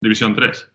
división 0.00 0.34
3. 0.34 0.70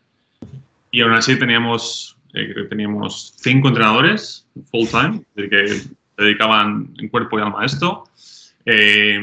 Y 0.92 1.02
aún 1.02 1.14
así 1.14 1.38
teníamos, 1.38 2.18
eh, 2.34 2.66
teníamos 2.70 3.34
cinco 3.38 3.68
entrenadores 3.68 4.48
full 4.72 4.88
time, 4.88 5.24
que 5.36 5.68
se 5.68 5.96
dedicaban 6.18 6.94
en 6.98 7.10
cuerpo 7.10 7.38
y 7.38 7.42
alma 7.42 7.62
a 7.62 7.66
esto. 7.66 8.06
Eh, 8.66 9.20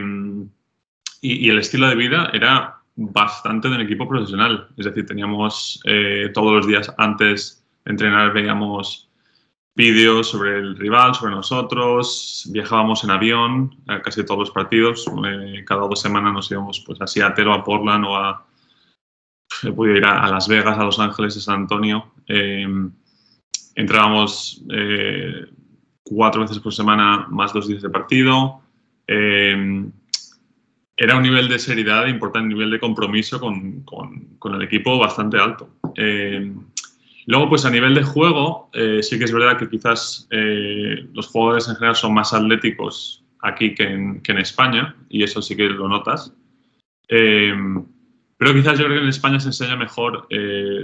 y 1.20 1.48
el 1.48 1.58
estilo 1.58 1.88
de 1.88 1.94
vida 1.94 2.30
era 2.34 2.73
bastante 2.96 3.68
de 3.68 3.74
un 3.76 3.80
equipo 3.80 4.09
profesional. 4.09 4.68
Es 4.76 4.87
decir, 4.87 5.07
teníamos 5.07 5.80
eh, 5.85 6.30
todos 6.33 6.52
los 6.52 6.66
días 6.66 6.92
antes 6.98 7.64
de 7.85 7.92
entrenar, 7.92 8.33
veíamos 8.33 9.09
vídeos 9.74 10.30
sobre 10.30 10.59
el 10.59 10.76
rival, 10.76 11.14
sobre 11.14 11.35
nosotros, 11.35 12.48
viajábamos 12.52 13.02
en 13.04 13.11
avión 13.11 13.76
a 13.88 14.00
casi 14.00 14.24
todos 14.24 14.40
los 14.40 14.50
partidos. 14.50 15.07
Eh, 15.26 15.64
cada 15.66 15.83
dos 15.83 16.00
semanas 16.00 16.33
nos 16.33 16.50
íbamos 16.50 16.80
pues, 16.80 17.00
a 17.00 17.07
Seattle 17.07 17.46
o 17.46 17.52
a 17.52 17.64
Portland 17.64 18.04
o 18.04 18.16
a. 18.16 18.46
He 19.62 19.72
podido 19.72 19.96
ir 19.96 20.04
a, 20.04 20.28
Las 20.30 20.48
Vegas, 20.48 20.78
a 20.78 20.85
Los 20.85 20.98
Ángeles, 20.98 21.37
a 21.37 21.40
San 21.40 21.62
Antonio. 21.62 22.12
Eh, 22.26 22.66
entrábamos 23.74 24.62
eh, 24.70 25.46
cuatro 26.02 26.42
veces 26.42 26.59
por 26.59 26.74
semana 26.74 27.26
más 27.30 27.52
dos 27.52 27.68
días 27.68 27.83
de 27.83 27.90
partido. 27.90 28.62
Era 30.96 31.16
un 31.16 31.22
nivel 31.22 31.48
de 31.48 31.59
seriedad 31.59 32.07
importante, 32.07 32.44
un 32.44 32.54
nivel 32.54 32.70
de 32.70 32.78
compromiso 32.80 33.40
con, 33.40 33.80
con- 33.83 34.37
con 34.38 34.54
el 34.54 34.62
equipo 34.62 34.98
bastante 34.98 35.38
alto. 35.38 35.68
Eh, 35.96 36.52
luego, 37.26 37.48
pues 37.48 37.64
a 37.64 37.70
nivel 37.70 37.94
de 37.94 38.02
juego, 38.04 38.70
eh, 38.72 39.02
sí 39.02 39.18
que 39.18 39.24
es 39.24 39.33
verdad 39.33 39.59
que 39.59 39.68
quizás 39.68 40.28
eh, 40.30 41.09
los 41.12 41.26
jugadores 41.28 41.68
en 41.68 41.74
general 41.76 41.96
son 41.96 42.14
más 42.14 42.33
atléticos 42.33 43.24
aquí 43.40 43.74
que 43.74 43.85
en, 43.85 44.20
que 44.22 44.33
en 44.33 44.38
España, 44.38 44.96
y 45.09 45.22
eso 45.24 45.42
sí 45.42 45.57
que 45.57 45.64
lo 45.68 45.88
notas. 45.88 46.33
Eh, 47.09 47.54
pero 48.37 48.52
quizás 48.54 48.78
yo 48.78 48.85
creo 48.87 48.98
que 48.98 49.02
en 49.04 49.09
España 49.09 49.40
se 49.40 49.48
enseña 49.48 49.76
mejor 49.76 50.26
eh, 50.30 50.83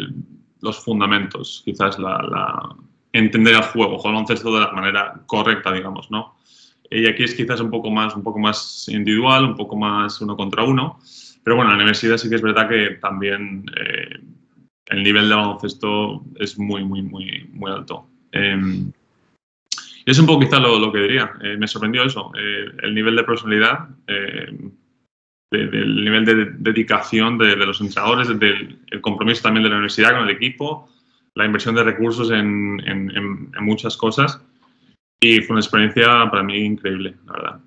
los 0.61 0.79
fundamentos, 0.85 1.63
quizás 1.65 1.99
la, 1.99 2.19
la- 2.23 2.77
entender 3.13 3.55
el 3.55 3.63
juego, 3.63 3.99
jugar 3.99 4.15
baloncesto 4.15 4.55
de 4.55 4.61
la 4.61 4.73
manera 4.73 5.21
correcta, 5.27 5.73
digamos, 5.73 6.11
¿no? 6.13 6.37
Y 6.91 7.07
aquí 7.07 7.23
es 7.23 7.35
quizás 7.35 7.61
un 7.61 7.71
poco 7.71 7.91
más, 7.91 8.17
un 8.17 8.23
poco 8.25 8.39
más 8.41 8.89
individual, 8.89 9.45
un 9.45 9.55
poco 9.57 9.77
más 9.77 10.21
uno 10.21 10.37
contra 10.37 10.65
uno. 10.65 10.99
Pero 11.45 11.57
bueno, 11.57 11.71
en 11.71 11.77
la 11.79 11.83
universidad 11.85 12.17
sí 12.17 12.29
que 12.29 12.35
es 12.35 12.43
verdad 12.43 12.69
que 12.69 12.97
también 13.01 13.65
eh, 13.77 14.19
el 14.87 15.03
nivel 15.03 15.29
de 15.29 15.35
baloncesto 15.37 16.25
es 16.37 16.59
muy, 16.59 16.85
muy, 16.85 17.03
muy, 17.03 17.49
muy 17.53 17.71
alto. 17.71 18.09
Em, 18.33 18.91
y 20.05 20.11
es 20.11 20.19
un 20.19 20.27
poco 20.27 20.41
quizá 20.41 20.59
lo, 20.59 20.79
lo 20.79 20.93
que 20.93 20.99
diría. 21.01 21.33
Eh, 21.43 21.57
me 21.57 21.69
sorprendió 21.69 22.03
eso, 22.03 22.33
eh, 22.37 22.67
el 22.83 22.95
nivel 22.95 23.15
de 23.17 23.25
personalidad, 23.25 23.89
eh, 24.09 24.49
de- 25.53 25.67
del 25.69 26.05
nivel 26.05 26.25
de 26.25 26.35
dedicación 26.59 27.39
de, 27.39 27.57
de 27.57 27.67
los 27.67 27.81
entrenadores, 27.81 28.29
del 28.39 28.79
el 28.91 29.01
compromiso 29.01 29.43
también 29.43 29.63
de 29.65 29.71
la 29.71 29.77
universidad 29.77 30.13
con 30.15 30.25
el 30.29 30.35
equipo, 30.35 30.89
la 31.35 31.45
inversión 31.45 31.75
de 31.77 31.85
recursos 31.85 32.31
en, 32.31 32.81
en- 32.87 33.11
en- 33.17 33.53
en 33.57 33.65
muchas 33.65 33.97
cosas. 33.97 34.43
Y 35.21 35.41
fue 35.43 35.55
una 35.55 35.61
experiencia 35.61 36.07
para 36.31 36.43
mí 36.43 36.59
increíble, 36.59 37.15
la 37.27 37.33
verdad. 37.33 37.61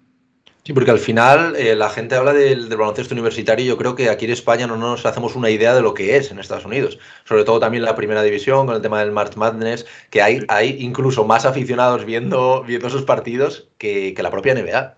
Sí, 0.66 0.72
porque 0.72 0.92
al 0.92 1.00
final 1.00 1.56
eh, 1.58 1.76
la 1.76 1.89
gente 1.89 2.16
habla 2.16 2.32
del, 2.32 2.70
del 2.70 2.78
baloncesto 2.78 3.13
universitario 3.13 3.66
y 3.66 3.68
yo 3.68 3.78
creo 3.78 3.96
que 3.96 4.10
aquí 4.10 4.24
en 4.26 4.32
España 4.32 4.66
no 4.66 4.78
nos 4.78 5.06
hacemos 5.06 5.36
una 5.36 5.50
idea 5.50 5.76
de 5.76 5.82
lo 5.82 5.94
que 5.94 6.16
es 6.16 6.32
en 6.32 6.39
Estados 6.39 6.63
Unidos. 6.66 6.98
Sobre 7.26 7.44
todo 7.44 7.60
también 7.60 7.84
la 7.84 7.98
primera 7.98 8.24
división 8.24 8.66
con 8.66 8.76
el 8.78 8.82
tema 8.82 9.02
del 9.02 9.12
March 9.12 9.36
Madness, 9.36 9.86
que 10.10 10.22
hay, 10.22 10.39
hay 10.48 10.78
incluso 10.80 11.26
más 11.26 11.46
aficionados 11.46 12.06
viendo, 12.06 12.63
viendo 12.63 12.88
esos 12.88 13.04
partidos 13.04 13.68
que, 13.78 14.13
que 14.13 14.24
la 14.24 14.32
propia 14.32 14.54
NBA. 14.56 14.96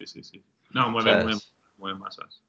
Sí, 0.00 0.06
sí, 0.06 0.22
sí. 0.22 0.42
No, 0.70 0.90
mueve, 0.90 1.10
O 1.10 1.12
sea, 1.14 1.22
mueve- 1.24 1.36
es- 1.38 1.54
mueve 1.78 1.98
masas. 1.98 2.42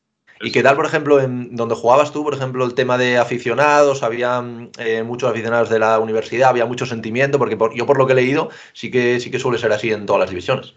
¿Y 0.44 0.52
qué 0.52 0.64
tal, 0.64 0.76
por 0.76 0.86
ejemplo, 0.86 1.20
en 1.22 1.56
donde 1.56 1.76
jugabas 1.76 2.12
tú, 2.12 2.24
por 2.24 2.34
ejemplo, 2.34 2.66
el 2.66 2.74
tema 2.74 2.98
de 2.98 3.18
aficionados? 3.18 4.04
Había 4.04 4.42
mm, 4.42 4.72
eh, 4.80 5.04
muchos 5.04 5.30
aficionados 5.30 5.70
de 5.70 5.80
la 5.80 6.00
universidad, 6.00 6.50
había 6.50 6.66
mucho 6.66 6.86
sentimiento, 6.86 7.38
porque 7.38 7.58
por- 7.58 7.76
yo 7.76 7.86
por 7.86 7.98
lo 7.98 8.08
que 8.08 8.14
he 8.14 8.16
leído 8.16 8.50
sí 8.74 8.90
que, 8.90 9.20
sí 9.20 9.30
que 9.30 9.40
suele 9.40 9.58
ser 9.60 9.72
así 9.72 9.92
en 9.92 10.06
todas 10.06 10.22
las 10.22 10.30
divisiones. 10.30 10.74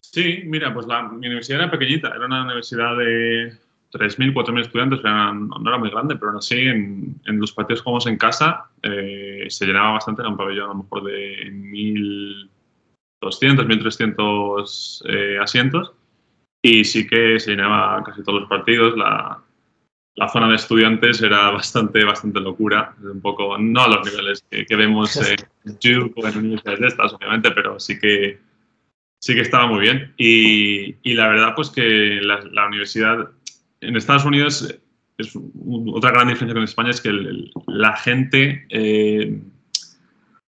Sí, 0.00 0.42
mira, 0.44 0.72
pues 0.72 0.86
la, 0.86 1.02
mi 1.04 1.26
universidad 1.26 1.62
era 1.62 1.70
pequeñita, 1.70 2.08
era 2.08 2.26
una 2.26 2.44
universidad 2.44 2.96
de 2.96 3.56
3.000, 3.90 4.32
4.000 4.32 4.64
estudiantes, 4.64 5.00
era- 5.00 5.32
no 5.32 5.68
era 5.68 5.78
muy 5.78 5.90
grande, 5.90 6.14
pero 6.16 6.28
aún 6.30 6.38
así 6.38 6.58
en, 6.60 7.20
en 7.26 7.40
los 7.40 7.52
partidos 7.52 7.80
que 7.80 7.84
jugamos 7.84 8.06
en 8.06 8.16
casa 8.18 8.66
eh, 8.82 9.46
se 9.48 9.66
llenaba 9.66 9.92
bastante, 9.92 10.22
era 10.22 10.28
un 10.30 10.36
pabellón 10.36 10.64
a 10.70 10.74
lo 10.74 10.82
mejor 10.82 11.04
de 11.04 11.48
1.200, 11.50 13.66
1.300 13.66 15.02
eh, 15.08 15.38
asientos 15.40 15.92
y 16.66 16.82
sí 16.84 17.06
que 17.06 17.38
se 17.38 17.50
llenaba 17.50 18.02
casi 18.02 18.22
todos 18.22 18.40
los 18.40 18.48
partidos. 18.48 18.96
La, 18.96 19.38
la 20.16 20.28
zona 20.30 20.48
de 20.48 20.54
estudiantes 20.56 21.20
era 21.20 21.50
bastante, 21.50 22.02
bastante 22.04 22.40
locura, 22.40 22.94
un 23.02 23.20
poco, 23.20 23.58
no 23.58 23.82
a 23.82 23.88
los 23.88 24.06
niveles 24.06 24.42
que, 24.50 24.64
que 24.64 24.76
vemos 24.76 25.14
en 25.16 25.36
Duke 25.64 26.12
o 26.16 26.26
en 26.26 26.38
universidades 26.38 26.80
de 26.80 26.86
estas, 26.86 27.12
obviamente, 27.12 27.50
pero 27.50 27.78
sí 27.78 27.98
que 27.98 28.38
sí 29.20 29.34
que 29.34 29.40
estaba 29.42 29.66
muy 29.66 29.80
bien. 29.80 30.14
Y, 30.16 30.94
y 31.02 31.14
la 31.14 31.28
verdad, 31.28 31.52
pues 31.54 31.68
que 31.70 32.20
la, 32.22 32.40
la 32.52 32.66
universidad 32.68 33.28
en 33.82 33.96
Estados 33.96 34.24
Unidos 34.24 34.74
es 35.18 35.34
un- 35.36 35.90
otra 35.94 36.12
gran 36.12 36.28
diferencia 36.28 36.54
con 36.54 36.64
España 36.64 36.90
es 36.90 37.00
que 37.02 37.08
el- 37.10 37.26
el- 37.26 37.52
la 37.66 37.94
gente 37.96 38.66
eh, 38.70 39.38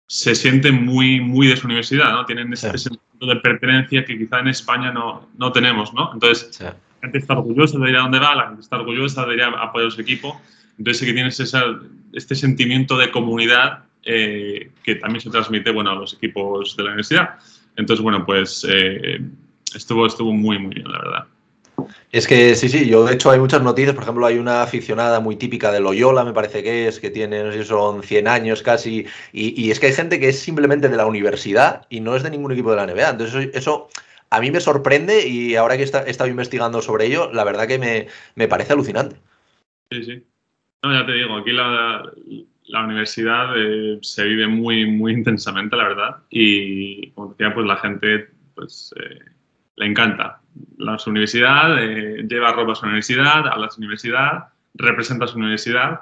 se 0.07 0.35
siente 0.35 0.71
muy, 0.71 1.19
muy 1.19 1.47
de 1.47 1.57
su 1.57 1.67
universidad, 1.67 2.11
¿no? 2.13 2.25
Tienen 2.25 2.53
este 2.53 2.77
Sí. 2.77 2.89
De 3.25 3.35
pertenencia 3.37 4.03
que 4.05 4.17
quizá 4.17 4.39
en 4.39 4.47
España 4.47 4.91
no, 4.91 5.29
no 5.37 5.51
tenemos, 5.51 5.93
¿no? 5.93 6.11
Entonces, 6.13 6.49
la 6.69 6.75
gente 7.01 7.17
está 7.19 7.33
orgullosa 7.37 7.77
de 7.79 7.89
ir 7.89 7.97
a 7.97 8.01
donde 8.01 8.19
va, 8.19 8.35
la 8.35 8.47
gente 8.47 8.61
está 8.61 8.77
orgullosa 8.77 9.25
de 9.25 9.33
ir 9.35 9.41
a 9.43 9.47
apoyar 9.49 9.87
a 9.87 9.91
su 9.91 10.01
equipo. 10.01 10.41
Entonces 10.77 10.99
sí 10.99 11.05
que 11.05 11.13
tienes 11.13 11.39
esa- 11.39 11.79
este 12.13 12.35
sentimiento 12.35 12.97
de 12.97 13.11
comunidad 13.11 13.83
eh, 14.03 14.69
que 14.83 14.95
también 14.95 15.21
se 15.21 15.29
transmite 15.31 15.71
bueno, 15.71 15.91
a 15.91 15.95
los 15.95 16.13
equipos 16.13 16.75
de 16.77 16.83
la 16.83 16.89
universidad. 16.89 17.35
Entonces, 17.75 18.03
bueno, 18.03 18.25
pues 18.25 18.65
eh, 18.69 19.19
estuvo, 19.73 20.05
estuvo 20.05 20.31
muy, 20.33 20.59
muy 20.59 20.75
bien, 20.75 20.91
la 20.91 20.99
verdad. 20.99 21.25
Es 22.11 22.27
que 22.27 22.55
sí, 22.55 22.69
sí, 22.69 22.87
yo 22.87 23.05
de 23.05 23.13
hecho 23.13 23.29
hay 23.31 23.39
muchas 23.39 23.61
noticias, 23.61 23.93
por 23.93 24.03
ejemplo 24.03 24.25
hay 24.25 24.37
una 24.37 24.63
aficionada 24.63 25.19
muy 25.19 25.35
típica 25.35 25.71
de 25.71 25.81
Loyola, 25.81 26.23
me 26.23 26.33
parece 26.33 26.63
que 26.63 26.87
es, 26.87 26.99
que 26.99 27.09
tiene, 27.09 27.43
no 27.43 27.51
sé 27.51 27.63
si 27.63 27.65
son 27.65 28.03
100 28.03 28.27
años 28.27 28.61
casi, 28.61 29.05
y, 29.33 29.69
es 29.69 29.79
que 29.79 29.87
hay 29.87 29.93
gente 29.93 30.19
que 30.19 30.29
es 30.29 30.39
simplemente 30.39 30.87
de 30.87 30.95
la 30.95 31.05
universidad 31.05 31.85
y 31.89 31.99
no 31.99 32.15
es 32.15 32.23
de 32.23 32.29
ningún 32.29 32.53
equipo 32.53 32.71
de 32.71 32.77
la 32.77 32.83
NBA, 32.83 33.09
entonces 33.09 33.35
eso, 33.35 33.57
eso 33.57 33.89
a 34.29 34.39
mí 34.39 34.51
me 34.51 34.61
sorprende 34.61 35.27
y 35.27 35.55
ahora 35.55 35.77
que 35.77 35.83
está- 35.83 36.03
he 36.05 36.09
estado 36.09 36.29
investigando 36.29 36.81
sobre 36.81 37.05
ello, 37.07 37.31
la 37.33 37.43
verdad 37.43 37.67
que 37.67 37.79
me, 37.79 38.07
me 38.35 38.47
parece 38.47 38.73
alucinante. 38.73 39.17
Sí, 39.91 40.03
sí. 40.03 40.23
No, 40.83 40.93
ya 40.93 41.05
te 41.05 41.13
digo, 41.13 41.35
aquí 41.37 41.51
la, 41.51 42.03
la 42.67 42.83
universidad 42.83 43.53
eh, 43.57 43.99
se 44.01 44.23
vive 44.23 44.47
muy, 44.47 44.85
muy 44.89 45.13
intensamente, 45.13 45.75
la 45.75 45.87
verdad. 45.87 46.17
Y 46.29 47.09
como 47.11 47.29
decía, 47.29 47.53
pues 47.53 47.65
la 47.65 47.77
gente 47.77 48.29
pues, 48.53 48.93
eh, 48.97 49.19
le 49.75 49.85
encanta. 49.85 50.41
La 50.77 50.97
su 50.97 51.09
universidad, 51.09 51.77
eh, 51.81 52.25
lleva 52.27 52.53
ropa 52.53 52.73
a 52.73 52.75
su 52.75 52.85
universidad, 52.85 53.47
a 53.47 53.69
su 53.69 53.79
universidad, 53.79 54.45
representa 54.73 55.25
a 55.25 55.27
su 55.27 55.37
universidad. 55.37 56.01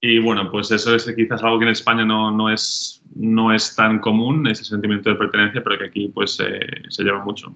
Y 0.00 0.18
bueno, 0.18 0.50
pues 0.50 0.70
eso 0.70 0.94
es 0.94 1.10
quizás 1.14 1.42
algo 1.42 1.58
que 1.58 1.66
en 1.66 1.72
España 1.72 2.04
no, 2.04 2.30
no, 2.30 2.50
es, 2.50 3.02
no 3.14 3.52
es 3.52 3.74
tan 3.76 3.98
común, 3.98 4.46
ese 4.46 4.64
sentimiento 4.64 5.10
de 5.10 5.16
pertenencia, 5.16 5.62
pero 5.62 5.78
que 5.78 5.84
aquí 5.86 6.08
pues 6.08 6.38
eh, 6.40 6.60
se 6.88 7.02
lleva 7.02 7.22
mucho. 7.24 7.54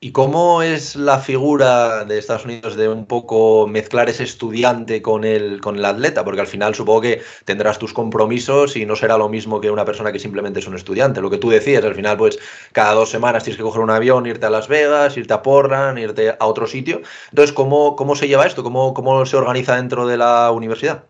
¿Y 0.00 0.12
cómo 0.12 0.60
es 0.60 0.96
la 0.96 1.18
figura 1.18 2.04
de 2.04 2.18
Estados 2.18 2.44
Unidos 2.44 2.76
de 2.76 2.88
un 2.88 3.06
poco 3.06 3.66
mezclar 3.66 4.10
ese 4.10 4.24
estudiante 4.24 5.00
con 5.00 5.24
el, 5.24 5.60
con 5.62 5.76
el 5.76 5.84
atleta? 5.84 6.24
Porque 6.24 6.42
al 6.42 6.46
final 6.46 6.74
supongo 6.74 7.00
que 7.00 7.22
tendrás 7.46 7.78
tus 7.78 7.94
compromisos 7.94 8.76
y 8.76 8.84
no 8.84 8.96
será 8.96 9.16
lo 9.16 9.30
mismo 9.30 9.60
que 9.60 9.70
una 9.70 9.86
persona 9.86 10.12
que 10.12 10.18
simplemente 10.18 10.60
es 10.60 10.66
un 10.66 10.74
estudiante. 10.74 11.22
Lo 11.22 11.30
que 11.30 11.38
tú 11.38 11.48
decías, 11.48 11.82
al 11.84 11.94
final 11.94 12.18
pues 12.18 12.38
cada 12.72 12.92
dos 12.92 13.08
semanas 13.08 13.44
tienes 13.44 13.56
que 13.56 13.62
coger 13.62 13.80
un 13.80 13.90
avión, 13.90 14.26
irte 14.26 14.44
a 14.44 14.50
Las 14.50 14.68
Vegas, 14.68 15.16
irte 15.16 15.32
a 15.32 15.42
Portland, 15.42 15.98
irte 15.98 16.36
a 16.38 16.46
otro 16.46 16.66
sitio. 16.66 17.00
Entonces, 17.30 17.54
¿cómo, 17.54 17.96
cómo 17.96 18.14
se 18.14 18.28
lleva 18.28 18.44
esto? 18.44 18.62
¿Cómo, 18.62 18.92
¿Cómo 18.92 19.24
se 19.24 19.36
organiza 19.36 19.76
dentro 19.76 20.06
de 20.06 20.18
la 20.18 20.50
universidad? 20.50 21.04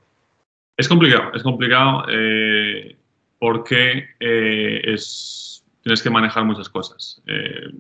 Es 0.77 0.89
complicado, 0.89 1.33
es 1.35 1.43
complicado 1.43 2.05
eh, 2.11 2.97
porque 3.39 4.05
eh, 4.21 4.81
es, 4.85 5.65
tienes 5.83 6.03
que 6.03 6.11
manejar 6.11 6.45
muchas 6.45 6.69
cosas. 6.69 7.23
Eh, 7.27 7.71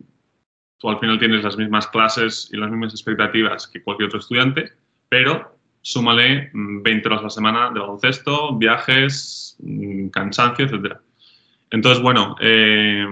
al 0.91 0.99
final 0.99 1.19
tienes 1.19 1.43
las 1.43 1.57
mismas 1.57 1.87
clases 1.89 2.49
y 2.53 2.57
las 2.57 2.71
mismas 2.71 2.93
expectativas 2.93 3.67
que 3.69 3.83
cualquier 3.83 4.09
otro 4.09 4.21
estudiante, 4.21 4.73
pero 5.09 5.57
súmale 5.81 6.51
mm, 6.53 6.83
20 6.83 7.09
horas 7.09 7.21
a 7.21 7.25
la 7.25 7.31
semana 7.31 7.71
de 7.71 7.81
baloncesto, 7.81 8.57
viajes, 8.57 9.57
mm, 9.61 10.09
cansancio, 10.09 10.67
etc. 10.67 10.97
Entonces, 11.71 12.03
bueno, 12.03 12.37
eh, 12.41 13.07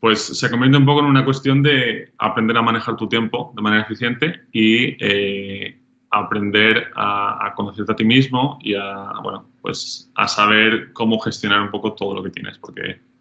pues 0.00 0.20
se 0.38 0.50
convierte 0.50 0.78
un 0.78 0.86
poco 0.86 1.00
en 1.00 1.06
una 1.06 1.24
cuestión 1.24 1.62
de 1.62 2.12
aprender 2.18 2.56
a 2.56 2.62
manejar 2.62 2.96
tu 2.96 3.08
tiempo 3.08 3.52
de 3.54 3.62
manera 3.62 3.82
eficiente 3.82 4.42
y 4.52 4.96
eh, 5.00 5.80
aprender 6.10 6.90
a, 6.94 7.46
a, 7.46 7.54
conocerte 7.54 7.92
a 7.92 7.96
ti 7.96 8.04
mismo 8.04 8.58
y 8.62 8.74
a, 8.74 9.12
bueno, 9.22 9.46
pues 9.60 10.10
a 10.14 10.28
saber 10.28 10.92
cómo 10.92 11.18
gestionar 11.18 11.60
un 11.60 11.70
poco 11.70 11.94
todo 11.94 12.14
lo 12.14 12.22
que 12.22 12.30
tienes, 12.30 12.58
porque 12.58 12.82
mm, 12.92 13.15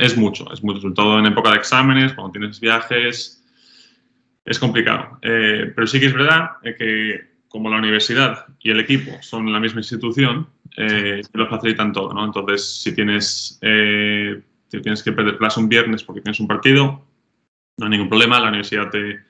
es 0.00 0.16
mucho, 0.16 0.52
es 0.52 0.62
mucho, 0.62 0.80
sobre 0.80 0.94
todo 0.94 1.18
en 1.18 1.26
época 1.26 1.50
de 1.50 1.56
exámenes, 1.56 2.12
cuando 2.12 2.32
tienes 2.32 2.60
viajes, 2.60 3.44
es 4.44 4.58
complicado. 4.58 5.18
Eh, 5.22 5.72
pero 5.74 5.86
sí 5.86 6.00
que 6.00 6.06
es 6.06 6.14
verdad 6.14 6.52
eh, 6.62 6.74
que 6.76 7.34
como 7.54 7.70
la 7.70 7.78
universidad 7.78 8.46
y 8.58 8.72
el 8.72 8.80
equipo 8.80 9.12
son 9.22 9.52
la 9.52 9.60
misma 9.60 9.78
institución, 9.78 10.48
eh, 10.76 11.22
te 11.30 11.38
lo 11.38 11.48
facilitan 11.48 11.92
todo, 11.92 12.12
¿no? 12.12 12.24
Entonces, 12.24 12.82
si 12.82 12.92
tienes, 12.92 13.60
eh, 13.62 14.42
si 14.66 14.80
tienes 14.80 15.04
que 15.04 15.12
perder 15.12 15.38
clase 15.38 15.60
un 15.60 15.68
viernes 15.68 16.02
porque 16.02 16.20
tienes 16.20 16.40
un 16.40 16.48
partido, 16.48 17.06
no 17.76 17.86
hay 17.86 17.90
ningún 17.90 18.08
problema, 18.08 18.40
la 18.40 18.48
universidad 18.48 18.90
te, 18.90 19.20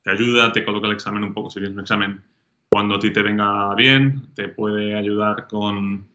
te 0.00 0.10
ayuda, 0.12 0.52
te 0.52 0.64
coloca 0.64 0.86
el 0.86 0.92
examen 0.92 1.24
un 1.24 1.34
poco, 1.34 1.50
si 1.50 1.58
tienes 1.58 1.74
un 1.74 1.80
examen 1.80 2.22
cuando 2.70 2.94
a 2.94 2.98
ti 3.00 3.10
te 3.10 3.20
venga 3.20 3.74
bien, 3.74 4.28
te 4.34 4.46
puede 4.46 4.94
ayudar 4.94 5.48
con 5.48 6.06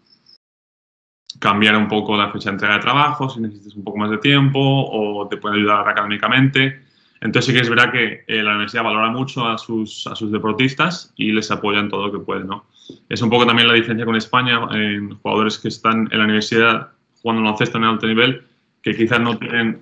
cambiar 1.39 1.75
un 1.77 1.87
poco 1.87 2.17
la 2.17 2.31
fecha 2.31 2.49
de 2.49 2.55
entrega 2.55 2.75
de 2.75 2.81
trabajo, 2.81 3.29
si 3.29 3.41
necesitas 3.41 3.75
un 3.75 3.83
poco 3.83 3.97
más 3.97 4.09
de 4.09 4.17
tiempo, 4.17 4.59
o 4.59 5.27
te 5.27 5.37
puede 5.37 5.57
ayudar 5.57 5.87
académicamente. 5.87 6.81
Entonces 7.21 7.45
sí 7.45 7.53
que 7.53 7.61
es 7.61 7.69
verdad 7.69 7.91
que 7.91 8.23
eh, 8.27 8.43
la 8.43 8.51
universidad 8.51 8.83
valora 8.83 9.09
mucho 9.09 9.47
a 9.47 9.57
sus, 9.57 10.05
a 10.07 10.15
sus 10.15 10.31
deportistas 10.31 11.13
y 11.15 11.31
les 11.31 11.49
apoya 11.49 11.79
en 11.79 11.89
todo 11.89 12.07
lo 12.07 12.11
que 12.11 12.19
puede, 12.19 12.43
¿no? 12.43 12.65
Es 13.09 13.21
un 13.21 13.29
poco 13.29 13.45
también 13.45 13.67
la 13.67 13.73
diferencia 13.73 14.05
con 14.05 14.15
España 14.15 14.59
en 14.71 15.15
jugadores 15.15 15.57
que 15.57 15.67
están 15.67 16.07
en 16.11 16.17
la 16.17 16.25
universidad 16.25 16.91
jugando 17.21 17.43
baloncesto 17.43 17.77
en 17.77 17.83
alto 17.83 18.07
nivel, 18.07 18.43
que 18.81 18.95
quizás 18.95 19.19
no 19.19 19.37
tienen 19.37 19.81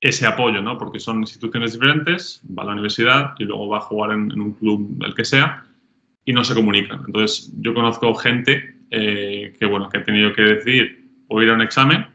ese 0.00 0.26
apoyo, 0.26 0.62
¿no? 0.62 0.78
Porque 0.78 1.00
son 1.00 1.18
instituciones 1.18 1.72
diferentes, 1.72 2.40
va 2.56 2.62
a 2.62 2.66
la 2.66 2.72
universidad 2.72 3.34
y 3.38 3.44
luego 3.44 3.68
va 3.68 3.78
a 3.78 3.82
jugar 3.82 4.12
en, 4.12 4.30
en 4.30 4.40
un 4.40 4.52
club, 4.52 5.02
el 5.04 5.14
que 5.14 5.24
sea, 5.24 5.64
y 6.24 6.32
no 6.32 6.44
se 6.44 6.54
comunican. 6.54 7.02
Entonces, 7.06 7.52
yo 7.60 7.74
conozco 7.74 8.14
gente 8.14 8.77
eh, 8.90 9.54
que, 9.58 9.66
bueno, 9.66 9.88
que 9.88 9.98
ha 9.98 10.04
tenido 10.04 10.32
que 10.32 10.42
decidir 10.42 11.10
o 11.28 11.42
ir 11.42 11.50
a 11.50 11.54
un 11.54 11.62
examen 11.62 12.06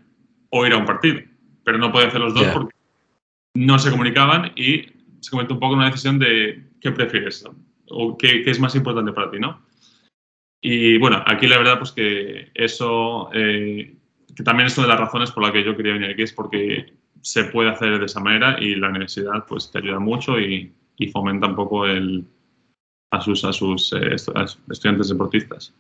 o 0.50 0.66
ir 0.66 0.74
a 0.74 0.78
un 0.78 0.86
partido, 0.86 1.20
pero 1.64 1.78
no 1.78 1.92
puede 1.92 2.08
hacer 2.08 2.20
los 2.22 2.34
dos 2.34 2.44
Ya. 2.46 2.54
porque 2.54 2.76
no 3.56 3.78
se 3.80 3.92
comunicaban 3.92 4.52
y 4.56 4.86
se 5.20 5.32
comenzó 5.32 5.54
un 5.54 5.60
poco 5.60 5.76
una 5.76 5.86
decisión 5.86 6.20
de 6.20 6.64
qué 6.82 6.92
prefieres 6.92 7.46
o 7.90 8.18
qué, 8.18 8.42
qué 8.44 8.52
es 8.52 8.60
más 8.60 8.76
importante 8.76 9.12
para 9.14 9.30
ti, 9.32 9.40
¿no? 9.40 9.62
Y 10.62 10.98
bueno, 10.98 11.22
aquí 11.26 11.48
la 11.48 11.58
verdad 11.58 11.78
pues 11.78 11.92
que 11.92 12.50
eso, 12.54 13.30
eh, 13.34 13.96
que 14.36 14.44
también 14.44 14.68
es 14.68 14.78
una 14.78 14.88
de 14.88 14.94
las 14.94 15.02
razones 15.02 15.32
por 15.32 15.44
las 15.44 15.52
que 15.52 15.64
yo 15.64 15.76
quería 15.76 15.94
venir 15.94 16.10
aquí, 16.12 16.24
es 16.24 16.34
porque 16.34 16.94
se 17.22 17.46
puede 17.46 17.70
hacer 17.70 18.00
de 18.00 18.06
esa 18.06 18.20
manera 18.20 18.58
y 18.60 18.76
la 18.76 18.90
universidad 18.90 19.46
pues 19.48 19.72
te 19.72 19.80
ayuda 19.80 20.00
mucho 20.00 20.40
y, 20.40 20.72
y 20.98 21.08
fomenta 21.08 21.48
un 21.48 21.56
poco 21.56 21.86
el, 21.86 22.26
a 23.12 23.22
sus, 23.22 23.44
a 23.46 23.54
sus 23.54 23.94
eh, 23.94 23.98
estu- 24.16 24.34
a 24.36 24.48
sus 24.48 24.62
estudiantes 24.70 25.10
deportistas. 25.10 25.74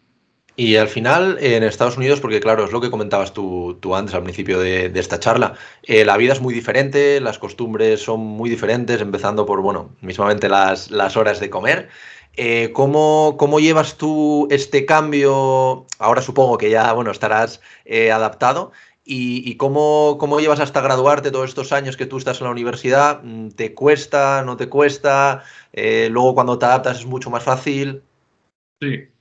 Y 0.55 0.75
al 0.75 0.87
final, 0.87 1.37
en 1.41 1.63
Estados 1.63 1.97
Unidos, 1.97 2.19
porque 2.19 2.39
claro, 2.39 2.65
es 2.65 2.71
lo 2.71 2.79
que 2.79 2.91
comentabas 2.91 3.33
tú, 3.33 3.77
tú 3.79 3.95
antes 3.95 4.13
al 4.13 4.21
principio 4.23 4.59
de, 4.59 4.91
esta 4.93 5.19
charla, 5.19 5.55
eh, 5.81 6.05
la 6.05 6.15
vida 6.15 6.33
es 6.33 6.41
muy 6.41 6.53
diferente, 6.53 7.19
las 7.19 7.39
costumbres 7.39 8.01
son 8.01 8.19
muy 8.19 8.51
diferentes, 8.51 9.01
empezando 9.01 9.47
por, 9.47 9.61
bueno, 9.61 9.89
mismamente 10.01 10.49
las, 10.49 10.91
las 10.91 11.17
horas 11.17 11.39
de 11.39 11.49
comer. 11.49 11.89
Eh, 12.35 12.71
¿cómo, 12.73 13.35
cómo 13.39 13.59
llevas 13.59 13.97
tú 13.97 14.47
este 14.51 14.85
cambio? 14.85 15.87
Ahora 15.97 16.21
supongo 16.21 16.57
que 16.59 16.69
ya, 16.69 16.93
bueno, 16.93 17.09
estarás 17.11 17.59
eh, 17.85 18.11
adaptado. 18.11 18.71
¿Y, 19.05 19.49
y 19.49 19.57
cómo, 19.57 20.17
cómo 20.19 20.39
llevas 20.39 20.59
hasta 20.59 20.81
graduarte 20.81 21.31
todos 21.31 21.49
estos 21.49 21.73
años 21.73 21.97
que 21.97 22.05
tú 22.05 22.17
estás 22.17 22.39
en 22.41 22.45
la 22.45 22.51
universidad? 22.51 23.21
Mm, 23.23 23.49
¿Te 23.49 23.73
cuesta? 23.73 24.43
¿No 24.45 24.55
te 24.55 24.69
cuesta? 24.69 25.43
Luego 25.73 26.35
cuando 26.35 26.59
te 26.59 26.65
adaptas 26.65 26.99
es 26.99 27.05
mucho 27.05 27.29
más 27.29 27.43
fácil. 27.43 28.03
Sí, 28.79 29.12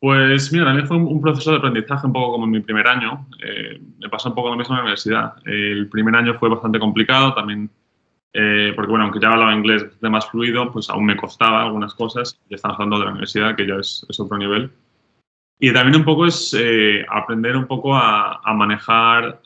pues 0.00 0.52
mira, 0.52 0.64
también 0.64 0.86
fue 0.86 0.96
un, 0.96 1.20
proceso 1.20 1.52
de 1.52 1.58
aprendizaje 1.58 2.06
un 2.06 2.12
poco 2.12 2.32
como 2.32 2.44
en 2.44 2.50
mi 2.50 2.60
primer 2.60 2.86
año. 2.86 3.26
Eh, 3.42 3.80
me 3.98 4.08
pasó 4.08 4.28
un 4.28 4.34
poco 4.34 4.50
lo 4.50 4.56
mismo 4.56 4.74
en 4.74 4.78
la 4.78 4.82
universidad. 4.82 5.34
El 5.44 5.88
primer 5.88 6.14
año 6.14 6.34
fue 6.34 6.48
bastante 6.48 6.78
complicado 6.78 7.34
también, 7.34 7.70
eh, 8.32 8.72
porque 8.76 8.90
bueno, 8.90 9.04
aunque 9.04 9.20
ya 9.20 9.32
hablaba 9.32 9.54
inglés 9.54 10.00
de 10.00 10.10
más 10.10 10.28
fluido, 10.30 10.70
pues 10.72 10.90
aún 10.90 11.06
me 11.06 11.16
costaba 11.16 11.62
algunas 11.62 11.94
cosas. 11.94 12.38
Ya 12.50 12.56
estamos 12.56 12.76
hablando 12.76 12.98
de 12.98 13.04
la 13.04 13.10
universidad, 13.10 13.56
que 13.56 13.66
ya 13.66 13.76
es, 13.76 14.06
es 14.08 14.20
otro 14.20 14.36
nivel. 14.36 14.70
Y 15.58 15.72
también 15.72 15.96
un 15.96 16.04
poco 16.04 16.26
es 16.26 16.54
eh, 16.58 17.04
aprender 17.08 17.56
un 17.56 17.66
poco 17.66 17.96
a, 17.96 18.40
a 18.44 18.52
manejar 18.52 19.40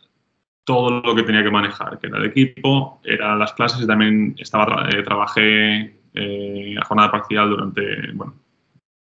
todo 0.71 1.01
lo 1.01 1.15
que 1.17 1.25
tenía 1.25 1.43
que 1.43 1.51
manejar, 1.51 1.99
que 1.99 2.07
era 2.07 2.19
el 2.19 2.27
equipo, 2.27 3.01
eran 3.03 3.41
las 3.41 3.53
clases 3.55 3.83
y 3.83 3.87
también 3.89 4.37
estaba, 4.39 4.89
eh, 4.89 5.03
trabajé 5.03 5.97
eh, 6.15 6.77
a 6.81 6.85
jornada 6.85 7.11
parcial 7.11 7.51
durante, 7.51 8.13
bueno, 8.13 8.35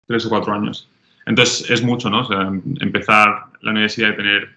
tres 0.04 0.26
o 0.26 0.28
cuatro 0.28 0.52
años. 0.52 0.88
Entonces 1.26 1.70
es 1.70 1.82
mucho, 1.82 2.10
¿no? 2.10 2.30
Em- 2.32 2.62
empezar 2.80 3.46
la 3.60 3.70
universidad 3.70 4.10
y 4.10 4.16
tener 4.16 4.48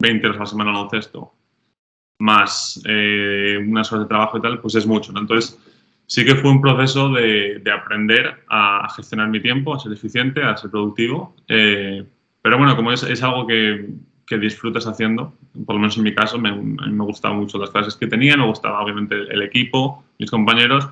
20 0.00 0.26
horas 0.26 0.38
a 0.38 0.40
la 0.40 0.46
semana 0.46 0.70
en 0.70 0.76
baloncesto, 0.76 1.32
más 2.18 2.82
eh, 2.86 3.58
unas 3.66 3.90
horas 3.92 4.04
de 4.04 4.08
trabajo 4.08 4.38
y 4.38 4.40
tal, 4.40 4.60
pues 4.60 4.74
es 4.74 4.86
mucho, 4.86 5.12
¿no? 5.12 5.20
Entonces 5.20 5.58
sí 6.06 6.24
que 6.24 6.34
fue 6.34 6.50
un 6.50 6.60
proceso 6.60 7.10
de, 7.10 7.60
de 7.60 7.70
aprender 7.72 8.44
a 8.48 8.88
gestionar 8.94 9.28
mi 9.28 9.40
tiempo, 9.40 9.74
a 9.74 9.78
ser 9.78 9.92
eficiente, 9.92 10.42
a 10.42 10.56
ser 10.56 10.70
productivo. 10.70 11.34
eh, 11.48 12.04
pero 12.42 12.58
bueno, 12.58 12.74
como 12.74 12.92
es, 12.92 13.22
algo 13.22 13.46
que, 13.46 13.88
disfrutas 14.40 14.86
haciendo, 14.86 15.34
por 15.66 15.74
lo 15.74 15.80
menos 15.80 15.98
en 15.98 16.04
mi 16.04 16.14
caso, 16.14 16.38
me, 16.38 16.48
a 16.48 16.54
me 16.54 17.04
gustaban 17.04 17.36
mucho 17.36 17.58
las 17.58 17.68
clases 17.68 17.96
que 17.96 18.06
tenía, 18.06 18.34
me 18.34 18.46
gustaba 18.46 18.82
obviamente 18.82 19.14
el 19.14 19.42
equipo, 19.42 20.04
mis 20.18 20.30
compañeros, 20.30 20.88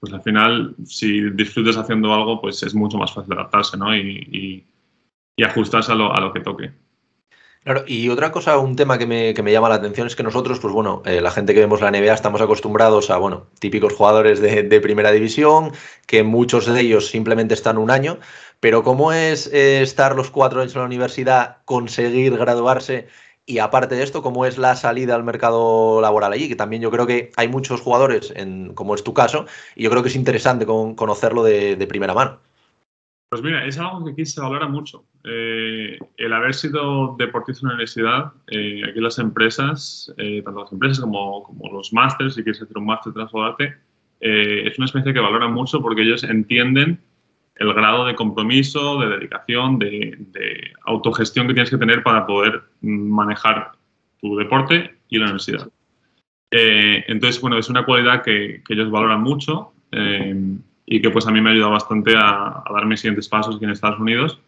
pues 0.00 0.12
al 0.12 0.22
final, 0.22 0.74
si 0.84 1.30
disfrutas 1.30 1.76
haciendo 1.76 2.12
algo, 2.14 2.40
pues 2.40 2.62
es 2.62 2.74
mucho 2.74 2.98
más 2.98 3.12
fácil 3.12 3.34
adaptarse, 3.34 3.76
¿no? 3.76 3.94
Y, 3.96 4.66
y- 5.36 5.44
ajustarse 5.44 5.92
a 5.92 5.94
lo, 5.94 6.14
a 6.14 6.20
lo 6.20 6.32
que 6.34 6.40
toque. 6.40 6.70
Claro, 7.62 7.84
y 7.86 8.08
otra 8.08 8.32
cosa, 8.32 8.58
un 8.58 8.74
tema 8.74 8.96
que 8.98 9.06
me, 9.06 9.34
que 9.34 9.42
me 9.42 9.52
llama 9.52 9.68
la 9.68 9.74
atención 9.76 10.06
es 10.06 10.16
que 10.16 10.22
nosotros, 10.22 10.58
pues 10.60 10.72
bueno, 10.72 11.02
eh, 11.04 11.20
la 11.20 11.30
gente 11.30 11.52
que 11.52 11.60
vemos 11.60 11.80
la 11.82 11.88
NBA 11.88 12.14
estamos 12.14 12.40
acostumbrados 12.40 13.10
a, 13.10 13.18
bueno, 13.18 13.46
típicos 13.58 13.92
jugadores 13.94 14.40
de, 14.40 14.62
de 14.62 14.80
primera 14.80 15.12
división, 15.12 15.72
que 16.06 16.22
muchos 16.22 16.66
de 16.66 16.80
ellos 16.80 17.08
simplemente 17.08 17.52
están 17.54 17.76
un 17.78 17.90
año, 17.90 18.18
pero 18.60 18.82
¿cómo 18.82 19.12
es 19.12 19.46
eh, 19.52 19.82
estar 19.82 20.16
los 20.16 20.30
cuatro 20.30 20.60
años 20.62 20.74
en 20.74 20.80
la 20.80 20.86
universidad, 20.86 21.58
conseguir 21.66 22.36
graduarse 22.36 23.08
y 23.46 23.58
aparte 23.58 23.94
de 23.94 24.02
esto, 24.02 24.22
cómo 24.22 24.46
es 24.46 24.58
la 24.58 24.76
salida 24.76 25.14
al 25.14 25.24
mercado 25.24 26.00
laboral 26.00 26.32
allí? 26.32 26.48
Que 26.48 26.56
también 26.56 26.82
yo 26.82 26.90
creo 26.90 27.06
que 27.06 27.32
hay 27.36 27.48
muchos 27.48 27.80
jugadores, 27.80 28.32
en, 28.36 28.74
como 28.74 28.94
es 28.94 29.02
tu 29.02 29.14
caso, 29.14 29.46
y 29.74 29.84
yo 29.84 29.90
creo 29.90 30.02
que 30.02 30.08
es 30.08 30.16
interesante 30.16 30.66
con- 30.66 30.94
conocerlo 30.94 31.42
de, 31.42 31.86
primera 31.88 32.14
mano. 32.14 32.38
Pues 33.30 33.42
mira, 33.42 33.64
es 33.64 33.78
algo 33.78 34.04
que 34.04 34.12
aquí 34.12 34.26
se 34.26 34.40
valora 34.40 34.66
mucho. 34.66 35.04
Eh, 35.24 35.98
el 36.16 36.32
haber 36.32 36.54
sido 36.54 37.16
deportista 37.16 37.62
en 37.62 37.68
la 37.68 37.74
universidad, 37.74 38.32
eh, 38.48 38.82
aquí 38.88 39.00
las 39.00 39.18
empresas, 39.18 40.12
eh, 40.18 40.42
tanto 40.42 40.62
las 40.62 40.72
empresas 40.72 41.00
como, 41.00 41.44
como 41.44 41.72
los 41.72 41.92
másters, 41.92 42.34
si 42.34 42.42
quieres 42.42 42.60
hacer 42.60 42.76
un 42.76 42.86
máster 42.86 43.12
trasladarte, 43.12 43.76
eh, 44.20 44.66
es 44.66 44.78
una 44.78 44.86
experiencia 44.86 45.14
que 45.14 45.20
valoran 45.20 45.52
mucho 45.52 45.80
porque 45.80 46.02
ellos 46.02 46.24
entienden 46.24 47.00
el 47.56 47.74
grado 47.74 48.06
de 48.06 48.14
compromiso, 48.14 48.98
de 49.00 49.08
dedicación, 49.08 49.78
de, 49.78 50.72
autogestión 50.86 51.46
que 51.46 51.54
tienes 51.54 51.70
que 51.70 51.76
tener 51.76 52.02
para 52.02 52.26
poder 52.26 52.62
manejar 52.82 53.72
tu 54.20 54.36
deporte 54.36 54.96
y 55.08 55.18
la 55.18 55.24
universidad. 55.24 55.68
Eh, 56.50 57.04
entonces, 57.08 57.40
bueno, 57.40 57.58
es 57.58 57.68
una 57.68 57.84
cualidad 57.84 58.22
que, 58.22 58.62
ellos 58.68 58.90
valoran 58.90 59.22
mucho 59.22 59.72
eh, 59.92 60.34
y 60.86 61.00
que 61.00 61.10
pues 61.10 61.26
a 61.26 61.30
mí 61.30 61.40
me 61.40 61.50
ha 61.50 61.52
ayudado 61.52 61.72
bastante 61.72 62.16
a, 62.16 62.62
a 62.64 62.72
dar 62.72 62.86
mis 62.86 63.00
siguientes 63.00 63.28
pasos 63.28 63.56
aquí 63.56 63.64
en 63.64 63.70
Estados 63.70 64.00
Unidos. 64.00 64.40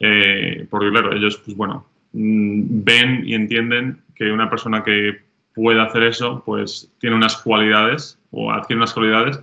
Eh, 0.00 0.66
porque 0.70 0.90
claro, 0.90 1.14
ellos 1.14 1.36
pues 1.44 1.56
bueno, 1.56 1.86
mm, 2.12 2.82
ven 2.84 3.22
y 3.26 3.34
entienden 3.34 4.02
que 4.14 4.32
una 4.32 4.48
persona 4.48 4.82
que 4.82 5.20
puede 5.54 5.80
hacer 5.80 6.04
eso 6.04 6.42
pues 6.44 6.90
tiene 6.98 7.16
unas 7.16 7.36
cualidades 7.36 8.18
o 8.30 8.50
adquiere 8.50 8.78
unas 8.78 8.94
cualidades 8.94 9.38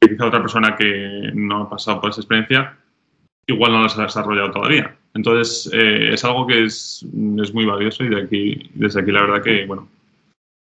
que 0.00 0.08
quizá 0.08 0.26
otra 0.26 0.40
persona 0.40 0.74
que 0.74 1.30
no 1.34 1.62
ha 1.62 1.70
pasado 1.70 2.00
por 2.00 2.10
esa 2.10 2.22
experiencia 2.22 2.78
igual 3.46 3.72
no 3.72 3.82
las 3.82 3.98
ha 3.98 4.04
desarrollado 4.04 4.52
todavía. 4.52 4.96
Entonces 5.14 5.70
eh, 5.72 6.10
es 6.12 6.24
algo 6.24 6.46
que 6.46 6.64
es, 6.64 7.04
es 7.42 7.54
muy 7.54 7.64
valioso 7.64 8.04
y 8.04 8.08
de 8.08 8.22
aquí, 8.22 8.70
desde 8.74 9.00
aquí 9.00 9.10
la 9.10 9.22
verdad 9.22 9.42
que 9.42 9.66
bueno, 9.66 9.88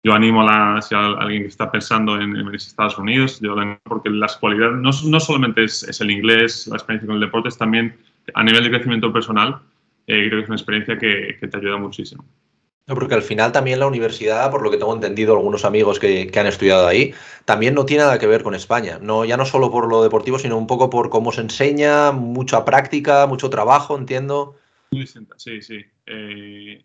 yo 0.04 0.12
animo 0.12 0.42
a 0.42 0.44
la, 0.44 0.82
si 0.82 0.94
a 0.94 1.06
alguien 1.06 1.42
que 1.42 1.48
está 1.48 1.70
pensando 1.70 2.20
en, 2.20 2.36
en 2.36 2.54
Estados 2.54 2.98
Unidos, 2.98 3.40
yo 3.40 3.58
animo 3.58 3.78
porque 3.82 4.10
las 4.10 4.36
cualidades 4.36 4.76
no, 4.76 4.90
no 5.10 5.20
solamente 5.20 5.64
es, 5.64 5.82
es, 5.82 6.00
el 6.00 6.10
inglés, 6.10 6.68
la 6.68 6.76
experiencia 6.76 7.06
con 7.06 7.16
el 7.16 7.22
deporte, 7.22 7.48
es 7.48 7.58
también 7.58 7.96
a 8.34 8.44
nivel 8.44 8.62
de 8.62 8.70
crecimiento 8.70 9.12
personal, 9.12 9.58
eh, 10.06 10.28
creo 10.28 10.38
que 10.38 10.42
es 10.42 10.48
una 10.48 10.56
experiencia 10.56 10.98
que, 10.98 11.36
que, 11.40 11.48
te 11.48 11.56
ayuda 11.56 11.78
muchísimo. 11.78 12.24
No, 12.88 12.94
porque 12.94 13.14
al 13.14 13.22
final 13.22 13.50
también 13.50 13.80
la 13.80 13.88
universidad, 13.88 14.48
por 14.50 14.62
lo 14.62 14.70
que 14.70 14.76
tengo 14.76 14.94
entendido, 14.94 15.34
algunos 15.34 15.64
amigos 15.64 15.98
que, 15.98 16.28
que, 16.28 16.38
han 16.38 16.46
estudiado 16.46 16.86
ahí, 16.86 17.12
también 17.44 17.74
no 17.74 17.84
tiene 17.84 18.04
nada 18.04 18.20
que 18.20 18.28
ver 18.28 18.44
con 18.44 18.54
España. 18.54 19.00
No, 19.02 19.24
ya 19.24 19.36
no 19.36 19.44
solo 19.44 19.72
por 19.72 19.88
lo 19.88 20.04
deportivo, 20.04 20.38
sino 20.38 20.56
un 20.56 20.68
poco 20.68 20.88
por 20.88 21.10
cómo 21.10 21.32
se 21.32 21.40
enseña, 21.40 22.12
mucha 22.12 22.64
práctica, 22.64 23.26
mucho 23.26 23.50
trabajo, 23.50 23.98
entiendo. 23.98 24.54
Sí, 25.36 25.62
sí. 25.62 25.84
Eh, 26.06 26.84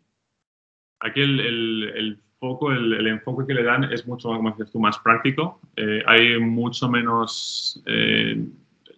aquí 0.99 1.21
el, 1.21 1.39
el, 1.39 1.93
el 1.95 2.19
poco 2.39 2.71
el, 2.71 2.93
el, 2.93 3.05
enfoque 3.05 3.45
que 3.45 3.53
le 3.53 3.63
dan 3.63 3.83
es 3.83 4.07
mucho, 4.07 4.29
como 4.29 4.49
dices 4.49 4.71
tú, 4.71 4.79
más 4.79 4.97
práctico. 4.97 5.61
Eh, 5.75 6.01
hay 6.07 6.39
mucho 6.39 6.89
menos, 6.89 7.79
eh, 7.85 8.43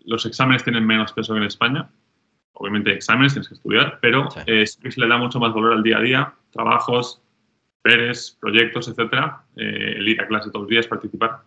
los 0.05 0.25
exámenes 0.25 0.63
tienen 0.63 0.87
menos 0.87 1.11
peso 1.11 1.33
que 1.33 1.39
en 1.39 1.45
España. 1.47 1.89
Obviamente 2.53 2.93
exámenes 2.93 3.33
tienes 3.33 3.47
que 3.47 3.55
estudiar, 3.55 3.99
pero 4.01 4.29
sí. 4.31 4.39
eh, 4.47 4.65
le 4.95 5.07
da 5.07 5.17
mucho 5.17 5.39
más 5.39 5.53
valor 5.53 5.73
al 5.73 5.83
día 5.83 5.97
a 5.97 6.01
día, 6.01 6.33
trabajos, 6.51 7.21
deberes, 7.83 8.37
proyectos, 8.39 8.87
etcétera, 8.87 9.43
eh, 9.55 9.95
el 9.97 10.07
ir 10.07 10.21
a 10.21 10.27
clase 10.27 10.49
todos 10.49 10.63
los 10.63 10.69
días, 10.69 10.87
participar, 10.87 11.41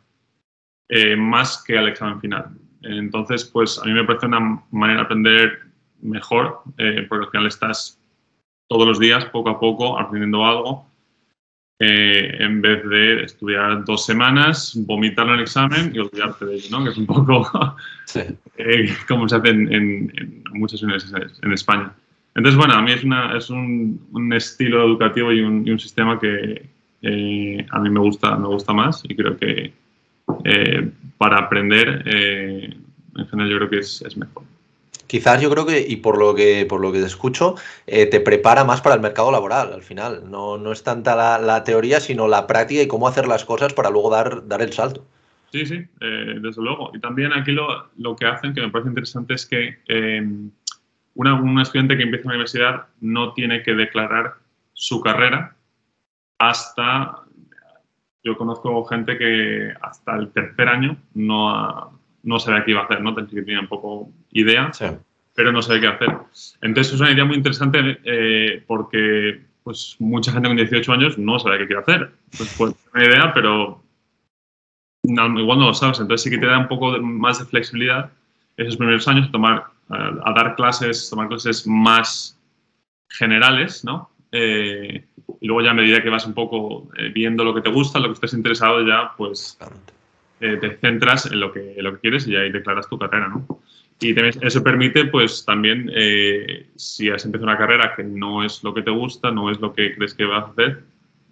eh, 0.89 1.17
más 1.17 1.63
que 1.65 1.79
al 1.79 1.89
examen 1.89 2.21
final. 2.21 2.51
Entonces, 2.83 3.45
pues 3.45 3.81
a 3.81 3.85
mí 3.87 3.93
me 3.93 4.05
parece 4.05 4.27
una 4.27 4.63
manera 4.71 5.01
de 5.01 5.05
aprender 5.05 5.61
mejor, 6.03 6.61
porque 7.09 7.25
al 7.25 7.31
final 7.31 7.47
estás 7.47 8.01
todos 8.69 8.87
los 8.87 8.99
días, 8.99 9.25
poco 9.27 9.51
a 9.51 9.59
poco, 9.59 9.99
aprendiendo 9.99 10.45
algo, 10.45 10.86
eh, 11.79 12.37
en 12.39 12.63
vez 12.63 12.89
de 12.89 13.25
estudiar 13.25 13.85
dos 13.85 14.07
semanas, 14.07 14.73
vomitar 14.87 15.27
en 15.27 15.35
el 15.35 15.41
examen 15.41 15.93
y 15.95 15.99
olvidarte 15.99 16.47
de 16.47 16.55
ello, 16.55 16.69
¿no? 16.71 16.85
Que 16.85 16.91
es 16.91 16.97
un 16.97 17.07
poco 17.07 17.77
sí. 18.07 18.21
eh, 18.57 18.95
como 19.07 19.29
se 19.29 19.37
hace 19.37 19.49
en, 19.49 19.73
en, 19.73 20.13
en, 20.17 20.43
muchas 20.55 20.83
universidades 20.83 21.39
en 21.43 21.53
España. 21.53 21.93
Entonces, 22.35 22.57
bueno, 22.57 22.75
a 22.75 22.83
mí 22.83 22.93
es, 22.93 23.05
una, 23.05 23.37
es 23.37 23.51
un, 23.51 24.01
un 24.13 24.33
estilo 24.33 24.85
educativo 24.85 25.33
y 25.33 25.41
un, 25.41 25.67
y 25.67 25.71
un 25.71 25.79
sistema 25.79 26.19
que 26.19 26.67
eh, 27.03 27.67
a 27.71 27.79
mí 27.79 27.91
me 27.91 28.01
gusta, 28.01 28.37
me 28.37 28.47
gusta 28.47 28.73
más 28.73 29.03
y 29.05 29.15
creo 29.15 29.37
que, 29.37 29.73
eh, 30.45 30.91
para 31.19 31.39
aprender, 31.39 32.03
en 32.07 33.27
general 33.29 33.51
yo 33.51 33.57
creo 33.59 33.71
que 33.71 33.79
es, 33.79 34.03
es, 34.03 34.17
mejor. 34.17 34.45
Quizás 35.07 35.41
yo 35.41 35.51
creo 35.51 35.67
que, 35.67 35.85
y 35.87 35.97
por 35.97 36.19
lo 36.19 36.35
que, 36.35 36.67
por 36.67 36.81
lo 36.81 36.93
que 36.93 37.01
te 37.01 37.07
escucho, 37.07 37.55
eh, 37.87 38.07
te 38.07 38.21
prepara 38.21 38.65
más 38.65 38.81
para 38.81 38.95
el 38.95 39.01
mercado 39.01 39.31
laboral 39.31 39.73
al 39.73 39.83
final. 39.83 40.31
No, 40.31 40.59
no 40.59 40.73
es 40.73 40.83
tanta 40.83 41.15
la, 41.15 41.39
la, 41.39 41.65
teoría, 41.65 42.01
sino 42.01 42.29
la 42.29 42.47
práctica 42.47 42.83
y 42.83 42.89
cómo 42.89 43.09
hacer 43.09 43.29
las 43.29 43.45
cosas 43.45 43.73
para 43.73 43.91
luego 43.91 44.11
dar, 44.11 44.47
dar 44.49 44.63
el 44.63 44.73
salto. 44.73 45.05
Sí, 45.53 45.65
sí, 45.65 45.87
eh, 46.01 46.35
desde 46.41 46.63
luego. 46.63 46.91
Y 46.95 47.01
también 47.01 47.33
aquí 47.33 47.53
lo, 47.53 47.89
lo, 47.97 48.17
que 48.17 48.27
hacen, 48.27 48.55
que 48.55 48.61
me 48.61 48.71
parece 48.71 48.89
interesante, 48.89 49.35
es 49.35 49.47
que 49.47 49.79
eh, 49.89 50.27
una, 51.15 51.35
un 51.35 51.61
estudiante 51.61 51.97
que 51.97 52.03
empieza 52.03 52.25
en 52.25 52.29
la 52.29 52.35
universidad 52.35 52.87
no 53.01 53.33
tiene 53.33 53.63
que 53.63 53.75
declarar 53.75 54.35
su 54.73 55.01
carrera 55.01 55.57
hasta 56.39 57.23
yo 58.27 58.37
conozco 58.37 58.85
gente 58.87 59.17
que 59.17 59.73
hasta 59.81 60.17
el 60.17 60.33
tercer 60.33 60.69
año 60.69 60.97
no, 61.15 61.49
ha, 61.49 61.91
no 62.27 62.39
sabe 62.39 62.65
qué 62.65 62.73
iba 62.73 62.83
a 62.83 62.85
hacer, 62.85 63.01
¿no? 63.01 63.15
Que 63.15 63.23
tiene 63.23 63.61
un 63.61 63.69
poco 63.69 64.11
idea, 64.33 64.73
sí. 64.73 64.87
pero 65.35 65.53
no 65.53 65.63
sabe 65.63 65.81
qué 65.81 65.87
hacer. 65.87 66.09
Entonces 66.61 66.93
es 66.95 67.01
una 67.01 67.13
idea 67.13 67.25
muy 67.25 67.37
interesante 67.37 67.99
eh, 68.05 68.63
porque 68.67 69.41
pues 69.63 69.97
mucha 69.99 70.33
gente 70.33 70.49
con 70.49 70.57
18 70.57 70.93
años 70.93 71.19
no 71.19 71.39
sabe 71.39 71.59
qué 71.59 71.67
quiere 71.67 71.83
hacer. 71.83 72.11
Pues, 72.37 72.55
pues 72.59 72.75
una 72.93 73.05
idea, 73.05 73.33
pero 73.33 73.83
no, 75.05 75.41
igual 75.41 75.59
no 75.59 75.67
lo 75.69 75.75
sabes. 75.75 76.01
Entonces 76.01 76.25
sí 76.25 76.31
que 76.31 76.39
te 76.39 76.47
da 76.47 76.59
un 76.59 76.69
poco 76.69 76.93
de, 76.93 77.01
más 77.01 77.39
de 77.39 77.47
flexibilidad 77.47 78.11
esos 78.57 78.77
primeros 78.77 79.07
años 79.09 79.29
a 79.29 79.33
tomar, 79.33 79.65
a, 79.89 80.21
a 80.25 80.33
dar 80.35 80.57
clases, 80.57 81.09
tomar 81.09 81.29
clases 81.29 81.67
más 81.67 82.39
generales, 83.09 83.85
¿no? 83.85 84.11
Eh, 84.33 85.05
y 85.41 85.47
luego 85.47 85.63
ya 85.63 85.71
a 85.71 85.75
medida 85.75 86.03
que 86.03 86.11
vas 86.11 86.27
un 86.27 86.35
poco 86.35 86.89
eh, 86.97 87.11
viendo 87.15 87.45
lo 87.45 87.55
que 87.55 87.61
te 87.61 87.71
gusta, 87.71 88.01
lo 88.01 88.09
que 88.09 88.15
estés 88.15 88.35
interesado, 88.35 88.87
ya 88.87 89.13
pues 89.17 89.59
eh, 90.41 90.57
te 90.61 90.77
centras 90.77 91.27
en 91.27 91.41
lo, 91.41 91.53
que, 91.53 91.75
en 91.77 91.85
lo 91.85 91.95
que 91.95 92.01
quieres 92.01 92.27
y 92.27 92.37
ahí 92.37 92.51
declaras 92.51 92.89
tu 92.89 92.99
carrera, 92.99 93.29
¿no? 93.29 93.47
Y 94.01 94.15
también 94.15 94.35
eso 94.43 94.63
permite, 94.63 95.07
pues 95.07 95.45
también, 95.47 95.91
eh, 95.95 96.67
si 96.77 97.09
has 97.09 97.25
empezado 97.25 97.51
una 97.51 97.59
carrera 97.59 97.95
que 97.97 98.05
no 98.05 98.45
es 98.45 98.63
lo 98.63 98.75
que 98.75 98.83
te 98.83 98.91
gusta, 98.91 99.31
no 99.31 99.51
es 99.51 99.59
lo 99.61 99.73
que 99.73 99.95
crees 99.95 100.13
que 100.13 100.27
vas 100.27 100.45
a 100.45 100.51
hacer, 100.51 100.83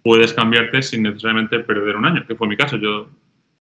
puedes 0.03 0.33
cambiarte 0.33 0.81
sin 0.81 1.03
necesariamente 1.03 1.59
perder 1.59 1.95
un 1.95 2.05
año, 2.05 2.25
que 2.25 2.35
fue 2.35 2.47
mi 2.47 2.57
caso. 2.57 2.77
Yo, 2.77 3.07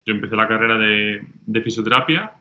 yo 0.07 0.15
empecé 0.15 0.37
la 0.37 0.49
carrera 0.49 0.79
de, 0.79 1.23
de 1.47 1.61
fisioterapia, 1.61 2.33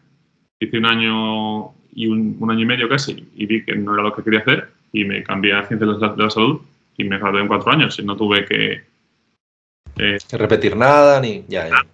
hice 0.60 0.78
un 0.78 0.86
año 0.86 1.74
y 1.94 2.08
un, 2.08 2.38
un, 2.40 2.52
año 2.52 2.62
y 2.62 2.66
medio 2.66 2.88
casi, 2.88 3.28
y 3.36 3.46
vi 3.46 3.66
que 3.66 3.76
no 3.76 3.94
era 3.94 4.04
lo 4.04 4.14
que 4.14 4.24
quería 4.24 4.40
hacer, 4.40 4.70
y 4.94 5.04
me 5.04 5.22
cambié 5.24 5.54
a 5.54 5.66
ciencias 5.66 6.00
de 6.00 6.08
la, 6.08 6.14
de 6.14 6.24
la 6.24 6.30
salud 6.30 6.62
y 6.98 7.04
me 7.04 7.18
gradué 7.18 7.42
en 7.42 7.48
cuatro 7.48 7.72
años 7.72 8.00
y 8.00 8.04
no 8.04 8.16
tuve 8.16 8.46
que... 8.46 8.84
Eh, 9.98 10.18
repetir 10.32 10.76
nada 10.76 11.20
ni... 11.20 11.44
Ya, 11.48 11.68
ya. 11.68 11.86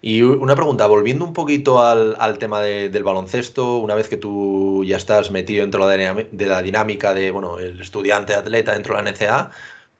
Y 0.00 0.22
una 0.22 0.54
pregunta, 0.54 0.86
volviendo 0.86 1.24
un 1.24 1.32
poquito 1.32 1.82
al, 1.82 2.14
al 2.18 2.38
tema 2.38 2.60
de, 2.60 2.88
del 2.88 3.02
baloncesto, 3.02 3.78
una 3.78 3.94
vez 3.94 4.08
que 4.08 4.16
tú 4.16 4.84
ya 4.84 4.96
estás 4.96 5.30
metido 5.30 5.62
dentro 5.62 5.86
de 5.88 6.46
la, 6.46 6.62
dinámica 6.62 7.14
de, 7.14 7.30
bueno, 7.30 7.58
el 7.58 7.80
estudiante 7.80 8.34
atleta 8.34 8.72
dentro 8.72 8.96
de 8.96 9.02
la 9.02 9.10
NCA, 9.10 9.50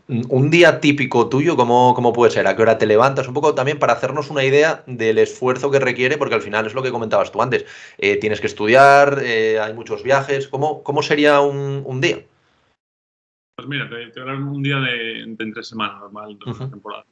un 0.09 0.51
día 0.51 0.81
típico 0.81 1.29
tuyo, 1.29 1.57
¿cómo, 1.57 1.95
¿cómo, 1.95 2.13
puede 2.13 2.31
ser? 2.33 2.47
¿A 2.47 2.57
qué 2.57 2.63
hora 2.63 2.79
te 2.79 2.87
levantas? 2.87 3.29
Un 3.29 3.35
poco 3.35 3.55
también 3.55 3.79
para 3.79 3.93
hacernos 3.93 4.31
una 4.31 4.45
idea 4.45 4.83
del 4.87 5.19
esfuerzo 5.19 5.71
que 5.71 5.81
requiere, 5.81 6.17
porque 6.17 6.35
al 6.35 6.43
final 6.43 6.65
es 6.67 6.75
lo 6.75 6.83
que 6.83 6.91
comentabas 6.91 7.31
tú 7.31 7.43
antes. 7.43 7.67
Eh, 7.99 8.17
tienes 8.17 8.41
que 8.41 8.47
estudiar, 8.47 9.21
eh, 9.23 9.61
hay 9.61 9.75
muchos 9.75 10.03
viajes. 10.03 10.49
¿Cómo, 10.49 10.83
cómo 10.83 11.03
sería 11.03 11.41
un, 11.41 11.83
un 11.85 12.01
día? 12.01 12.21
Pues 13.57 13.69
mira, 13.69 13.89
te, 13.91 13.97
te 14.07 14.21
voy 14.21 14.31
a 14.31 14.33
hablar 14.33 14.49
un 14.49 14.63
día 14.63 14.77
de, 14.77 15.27
de 15.27 15.45
entre 15.45 15.63
semana 15.63 15.99
normal 15.99 16.39
de 16.39 16.51
uh 16.51 16.55
-huh. 16.55 16.71
temporada. 16.71 17.05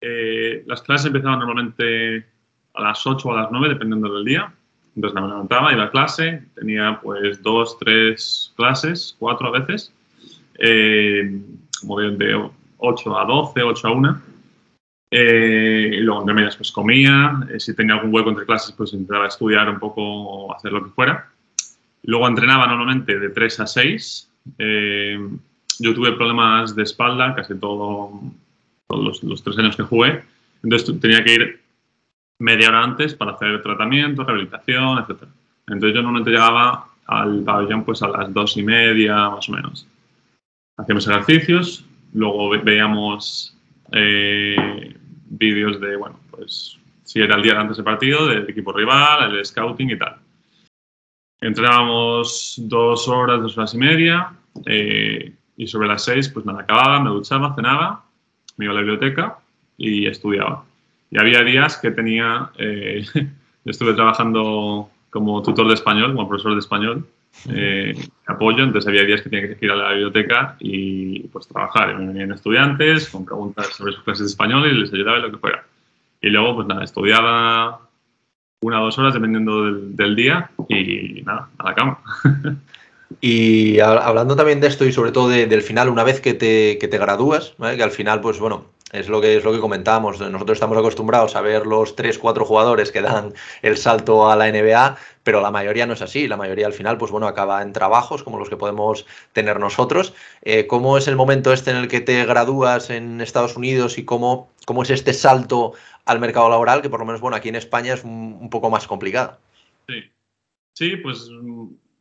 Eh, 0.00 0.64
las 0.66 0.82
clases 0.82 1.06
empezaban 1.06 1.38
normalmente 1.38 2.26
a 2.74 2.82
las 2.82 3.06
8 3.06 3.28
o 3.28 3.32
a 3.32 3.42
las 3.42 3.50
9, 3.50 3.68
dependiendo 3.68 4.12
del 4.14 4.24
día. 4.24 4.52
Entonces 4.96 5.20
me 5.20 5.28
levantaba, 5.28 5.72
iba 5.72 5.84
a 5.84 5.90
clase, 5.90 6.42
tenía 6.54 6.98
pues 7.02 7.42
dos, 7.42 7.78
tres 7.78 8.52
clases, 8.56 9.16
cuatro 9.18 9.48
a 9.48 9.60
veces, 9.60 9.92
eh, 10.58 11.40
como 11.80 12.00
de, 12.00 12.16
de 12.16 12.50
8 12.78 13.18
a 13.18 13.24
12, 13.24 13.62
8 13.62 13.88
a 13.88 13.90
1. 13.92 14.22
Eh, 15.12 15.90
y 15.94 16.00
luego 16.00 16.20
entre 16.20 16.34
medias 16.34 16.56
pues 16.56 16.70
comía, 16.70 17.40
eh, 17.52 17.58
si 17.58 17.74
tenía 17.74 17.94
algún 17.94 18.14
hueco 18.14 18.30
entre 18.30 18.46
clases 18.46 18.72
pues 18.72 18.92
intentaba 18.92 19.26
estudiar 19.26 19.68
un 19.68 19.78
poco 19.78 20.54
hacer 20.54 20.72
lo 20.72 20.84
que 20.84 20.90
fuera. 20.90 21.30
Luego 22.02 22.28
entrenaba 22.28 22.66
normalmente 22.66 23.18
de 23.18 23.30
3 23.30 23.60
a 23.60 23.66
6. 23.66 24.30
yo 24.58 25.94
tuve 25.94 26.12
problemas 26.12 26.74
de 26.74 26.82
espalda 26.82 27.34
casi 27.34 27.54
todo, 27.58 28.20
todos 28.90 29.04
los, 29.04 29.22
los, 29.22 29.42
tres 29.42 29.58
años 29.58 29.76
que 29.76 29.82
jugué. 29.84 30.22
Entonces 30.62 31.00
tenía 31.00 31.22
que 31.24 31.34
ir 31.34 31.60
media 32.38 32.68
hora 32.68 32.82
antes 32.82 33.14
para 33.14 33.32
hacer 33.32 33.62
tratamiento, 33.62 34.24
rehabilitación, 34.24 34.98
etc. 34.98 35.22
Entonces 35.68 35.94
yo 35.94 36.02
normalmente 36.02 36.30
llegaba 36.30 36.86
al 37.06 37.42
pabellón 37.44 37.84
pues 37.84 38.02
a 38.02 38.08
las 38.08 38.32
dos 38.32 38.56
y 38.56 38.62
media 38.62 39.30
más 39.30 39.48
o 39.48 39.52
menos. 39.52 39.86
Hacíamos 40.76 41.06
ejercicios, 41.06 41.84
luego 42.12 42.50
veíamos 42.50 43.56
eh, 43.92 44.96
vídeos 45.26 45.80
de, 45.80 45.96
bueno, 45.96 46.18
pues 46.30 46.78
si 47.04 47.20
era 47.20 47.36
el 47.36 47.42
día 47.42 47.60
antes 47.60 47.76
del 47.76 47.84
partido, 47.84 48.26
del 48.26 48.48
equipo 48.48 48.72
rival, 48.72 49.34
el 49.34 49.44
scouting 49.44 49.90
y 49.90 49.98
tal. 49.98 50.16
Entrenábamos 51.40 52.54
dos 52.58 53.08
horas, 53.08 53.40
dos 53.40 53.56
horas 53.56 53.74
y 53.74 53.78
media, 53.78 54.32
eh, 54.66 55.34
y 55.56 55.66
sobre 55.66 55.88
las 55.88 56.04
seis, 56.04 56.28
pues 56.28 56.46
nada, 56.46 56.60
acababa, 56.60 57.00
me 57.00 57.10
duchaba, 57.10 57.54
cenaba, 57.54 58.04
me 58.60 58.66
iba 58.66 58.72
a 58.72 58.76
la 58.76 58.82
biblioteca 58.82 59.38
y 59.78 60.06
estudiaba. 60.06 60.64
Y 61.10 61.18
había 61.18 61.42
días 61.42 61.78
que 61.78 61.90
tenía, 61.90 62.50
eh, 62.58 63.04
estuve 63.64 63.94
trabajando 63.94 64.90
como 65.08 65.42
tutor 65.42 65.66
de 65.66 65.74
español, 65.74 66.14
como 66.14 66.28
profesor 66.28 66.52
de 66.52 66.60
español, 66.60 67.06
eh, 67.48 67.94
apoyo, 68.26 68.62
entonces 68.62 68.86
había 68.86 69.04
días 69.04 69.22
que 69.22 69.30
tenía 69.30 69.56
que 69.56 69.64
ir 69.64 69.72
a 69.72 69.76
la 69.76 69.90
biblioteca 69.90 70.56
y 70.60 71.20
pues 71.28 71.48
trabajar. 71.48 71.98
Me 71.98 72.08
venían 72.08 72.32
estudiantes 72.32 73.08
con 73.08 73.24
preguntas 73.24 73.68
sobre 73.68 73.92
sus 73.92 74.04
clases 74.04 74.26
de 74.26 74.30
español 74.30 74.68
y 74.68 74.74
les 74.74 74.92
ayudaba 74.92 75.16
en 75.16 75.22
lo 75.22 75.30
que 75.30 75.38
fuera. 75.38 75.64
Y 76.20 76.28
luego, 76.28 76.56
pues 76.56 76.68
nada, 76.68 76.84
estudiaba 76.84 77.80
una 78.60 78.82
o 78.82 78.84
dos 78.84 78.98
horas 78.98 79.14
dependiendo 79.14 79.64
del, 79.64 79.96
del 79.96 80.14
día 80.14 80.50
y 80.68 81.22
nada, 81.22 81.48
a 81.56 81.64
la 81.64 81.74
cama. 81.74 81.98
Y 83.20 83.80
hablando 83.80 84.36
también 84.36 84.60
de 84.60 84.68
esto 84.68 84.84
y 84.84 84.92
sobre 84.92 85.12
todo 85.12 85.28
de, 85.28 85.46
del 85.46 85.62
final, 85.62 85.88
una 85.88 86.04
vez 86.04 86.20
que 86.20 86.34
te, 86.34 86.78
que 86.78 86.88
te 86.88 86.98
gradúas, 86.98 87.54
que 87.58 87.82
al 87.82 87.90
final, 87.90 88.20
pues 88.20 88.38
bueno, 88.38 88.66
es 88.92 89.08
lo 89.08 89.20
que 89.20 89.36
es 89.36 89.44
lo 89.44 89.52
que 89.52 89.60
comentábamos. 89.60 90.20
Nosotros 90.20 90.56
estamos 90.56 90.76
acostumbrados 90.76 91.36
a 91.36 91.40
ver 91.40 91.66
los 91.66 91.96
3, 91.96 92.18
4 92.18 92.44
jugadores 92.44 92.90
que 92.90 93.00
dan 93.00 93.32
el 93.62 93.76
salto 93.76 94.30
a 94.30 94.36
la 94.36 94.50
NBA, 94.50 94.96
pero 95.22 95.40
la 95.40 95.50
mayoría 95.50 95.86
no 95.86 95.92
es 95.92 96.02
así. 96.02 96.26
La 96.26 96.36
mayoría 96.36 96.66
al 96.66 96.72
final, 96.72 96.98
pues 96.98 97.10
bueno, 97.10 97.26
acaba 97.26 97.62
en 97.62 97.72
trabajos 97.72 98.22
como 98.22 98.38
los 98.38 98.48
que 98.48 98.56
podemos 98.56 99.06
tener 99.32 99.60
nosotros. 99.60 100.12
Eh, 100.42 100.66
¿Cómo 100.66 100.98
es 100.98 101.06
el 101.08 101.16
momento 101.16 101.52
este 101.52 101.70
en 101.70 101.76
el 101.76 101.88
que 101.88 102.00
te 102.00 102.24
gradúas 102.24 102.90
en 102.90 103.20
Estados 103.20 103.56
Unidos 103.56 103.98
y 103.98 104.04
cómo, 104.04 104.50
cómo 104.66 104.82
es 104.82 104.90
este 104.90 105.12
salto 105.12 105.72
al 106.04 106.18
mercado 106.18 106.48
laboral, 106.48 106.82
que 106.82 106.90
por 106.90 107.00
lo 107.00 107.06
menos, 107.06 107.20
bueno, 107.20 107.36
aquí 107.36 107.48
en 107.48 107.56
España 107.56 107.94
es 107.94 108.04
un, 108.04 108.38
un 108.40 108.50
poco 108.50 108.70
más 108.70 108.86
complicado? 108.86 109.38
Sí, 109.88 110.10
sí, 110.72 110.96
pues 110.96 111.28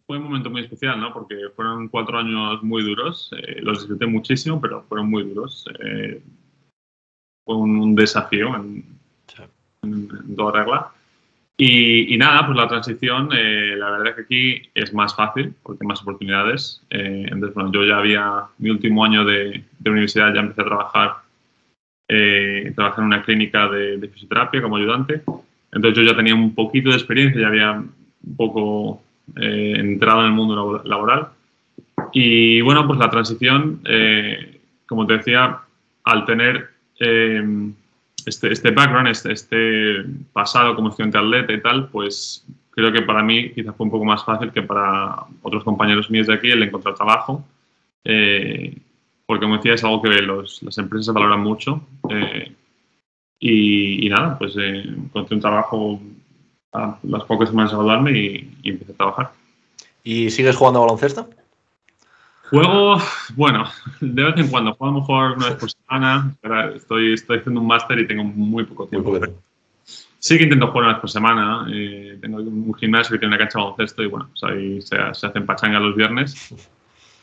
fue 0.10 0.18
un 0.18 0.24
momento 0.24 0.50
muy 0.50 0.62
especial, 0.62 1.00
¿no? 1.00 1.14
Porque 1.14 1.36
fueron 1.56 1.88
cuatro 1.88 2.18
años 2.18 2.64
muy 2.64 2.82
duros, 2.82 3.30
eh, 3.38 3.60
los 3.62 3.82
disfruté 3.82 4.08
muchísimo, 4.08 4.60
pero 4.60 4.82
fueron 4.90 5.08
muy 5.08 5.22
duros. 5.22 5.68
Eh, 5.84 6.20
fue 7.46 7.56
un, 7.56 7.78
un 7.78 7.94
desafío 7.94 8.56
en, 8.56 8.84
en, 9.84 10.10
en, 10.28 10.36
toda 10.36 10.64
regla. 10.64 10.92
Y, 11.58 12.12
y, 12.12 12.18
nada, 12.18 12.44
pues 12.44 12.58
la 12.58 12.68
transición, 12.68 13.30
eh, 13.34 13.76
la 13.78 13.92
verdad 13.92 14.08
es 14.08 14.16
que 14.16 14.22
aquí 14.22 14.70
es 14.74 14.92
más 14.96 15.16
fácil 15.16 15.54
porque 15.62 15.84
hay 15.84 15.88
más 15.88 16.02
oportunidades. 16.02 16.82
Eh, 16.90 17.28
entonces, 17.30 17.54
bueno, 17.54 17.72
yo 17.72 17.86
ya 17.86 17.98
había, 18.00 18.46
mi 18.58 18.72
último 18.72 19.06
año 19.06 19.24
de, 19.24 19.64
de 19.78 19.90
universidad 19.92 20.34
ya 20.34 20.40
empecé 20.40 20.62
a 20.62 20.66
trabajar, 20.66 21.18
eh, 22.08 22.74
trabajé 22.76 23.02
en 23.02 23.06
una 23.06 23.22
clínica 23.22 23.68
de, 23.68 23.98
de 23.98 24.08
fisioterapia 24.08 24.60
como 24.60 24.78
ayudante. 24.78 25.22
Entonces 25.72 25.96
yo 25.96 26.02
ya 26.02 26.18
tenía 26.18 26.34
un 26.34 26.56
poquito 26.56 26.90
de 26.90 26.96
experiencia, 26.96 27.42
ya 27.42 27.48
había 27.48 27.74
un 27.74 28.36
poco 28.36 29.04
eh, 29.36 29.74
entrado 29.78 30.22
en 30.22 30.28
el 30.28 30.34
mundo 30.34 30.82
laboral. 30.84 31.30
Y 32.14 32.62
bueno, 32.62 32.88
pues 32.88 33.00
la 33.00 33.10
transición, 33.10 33.82
eh, 33.86 34.60
como 34.88 35.06
te 35.06 35.18
decía, 35.18 35.60
al 36.04 36.26
tener 36.26 36.70
eh, 37.00 37.72
este, 38.26 38.52
este, 38.52 38.72
background, 38.72 39.08
este, 39.10 39.32
este, 39.32 40.06
pasado 40.34 40.76
como 40.76 40.90
estudiante 40.90 41.18
atleta 41.18 41.54
y 41.54 41.62
tal, 41.62 41.90
pues 41.90 42.46
creo 42.72 42.92
que 42.92 43.02
para 43.02 43.24
mí 43.24 43.52
quizás 43.52 43.76
fue 43.76 43.86
un 43.86 43.92
poco 43.92 44.06
más 44.06 44.24
fácil 44.24 44.52
que 44.52 44.62
para 44.62 45.26
otros 45.42 45.64
compañeros 45.64 46.10
míos 46.10 46.28
de 46.28 46.34
aquí 46.34 46.50
el 46.50 46.64
encontrar 46.64 46.96
trabajo. 46.96 47.46
Eh, 48.04 48.78
porque 49.26 49.44
como 49.44 49.58
decía, 49.58 49.74
es 49.74 49.84
algo 49.84 50.02
que 50.02 50.10
los, 50.22 50.64
las 50.64 50.78
empresas 50.78 51.14
valoran 51.14 51.42
mucho. 51.42 51.82
Y, 53.42 54.06
y, 54.06 54.10
nada, 54.10 54.38
pues 54.38 54.56
encontré 54.58 55.36
un 55.36 55.42
trabajo 55.42 56.02
a 56.74 57.00
las 57.04 57.24
pocas 57.24 57.50
semanas 57.50 57.74
a 57.74 57.78
graduarme 57.78 58.12
y, 58.12 58.58
y, 58.64 58.70
empecé 58.70 58.92
a 58.92 58.96
trabajar. 58.96 59.32
¿Y 60.04 60.30
sigues 60.30 60.56
jugando 60.56 60.80
a 60.80 60.86
baloncesto? 60.86 61.30
Juego, 62.50 62.98
bueno, 63.36 63.66
de 64.02 64.24
vez 64.24 64.38
en 64.38 64.48
cuando, 64.50 64.74
juego 64.74 64.92
a 64.92 64.94
lo 64.94 65.00
mejor 65.02 65.38
una 65.38 65.50
vez 65.50 65.56
por 65.58 65.70
semana, 65.72 66.36
estoy, 66.76 67.14
estoy 67.14 67.40
haciendo 67.40 67.62
un 67.62 67.68
máster 67.68 68.00
y 68.00 68.08
tengo 68.08 68.24
muy 68.24 68.64
poco 68.66 68.88
tiempo. 68.88 69.12
Muy. 69.12 69.30
Sí 70.22 70.38
que 70.38 70.44
intento 70.44 70.68
jugar 70.68 70.84
una 70.84 70.94
vez 70.94 71.02
por 71.02 71.10
semana. 71.10 71.68
eh, 71.72 72.18
tengo 72.22 72.38
un 72.38 72.74
gimnasio 72.74 73.14
que 73.14 73.20
tiene 73.20 73.36
una 73.36 73.38
cancha 73.38 73.60
de 73.60 73.64
baloncesto 73.64 74.04
y 74.04 74.08
bueno, 74.08 74.30
pues 74.30 74.44
ahí 74.44 74.82
se, 74.82 74.98
se 75.14 75.28
hacen 75.28 75.46
pachanga 75.46 75.80
los 75.80 75.96
viernes. 75.96 76.54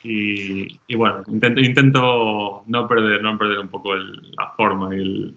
Y, 0.03 0.80
y 0.86 0.94
bueno, 0.94 1.22
intento, 1.26 1.61
intento 1.61 2.62
no 2.66 2.88
perder, 2.88 3.22
no 3.22 3.36
perder 3.36 3.59
un 3.59 3.68
poco 3.68 3.94
el- 3.94 4.30
la 4.38 4.51
forma 4.57 4.94
y 4.94 5.01
el... 5.01 5.36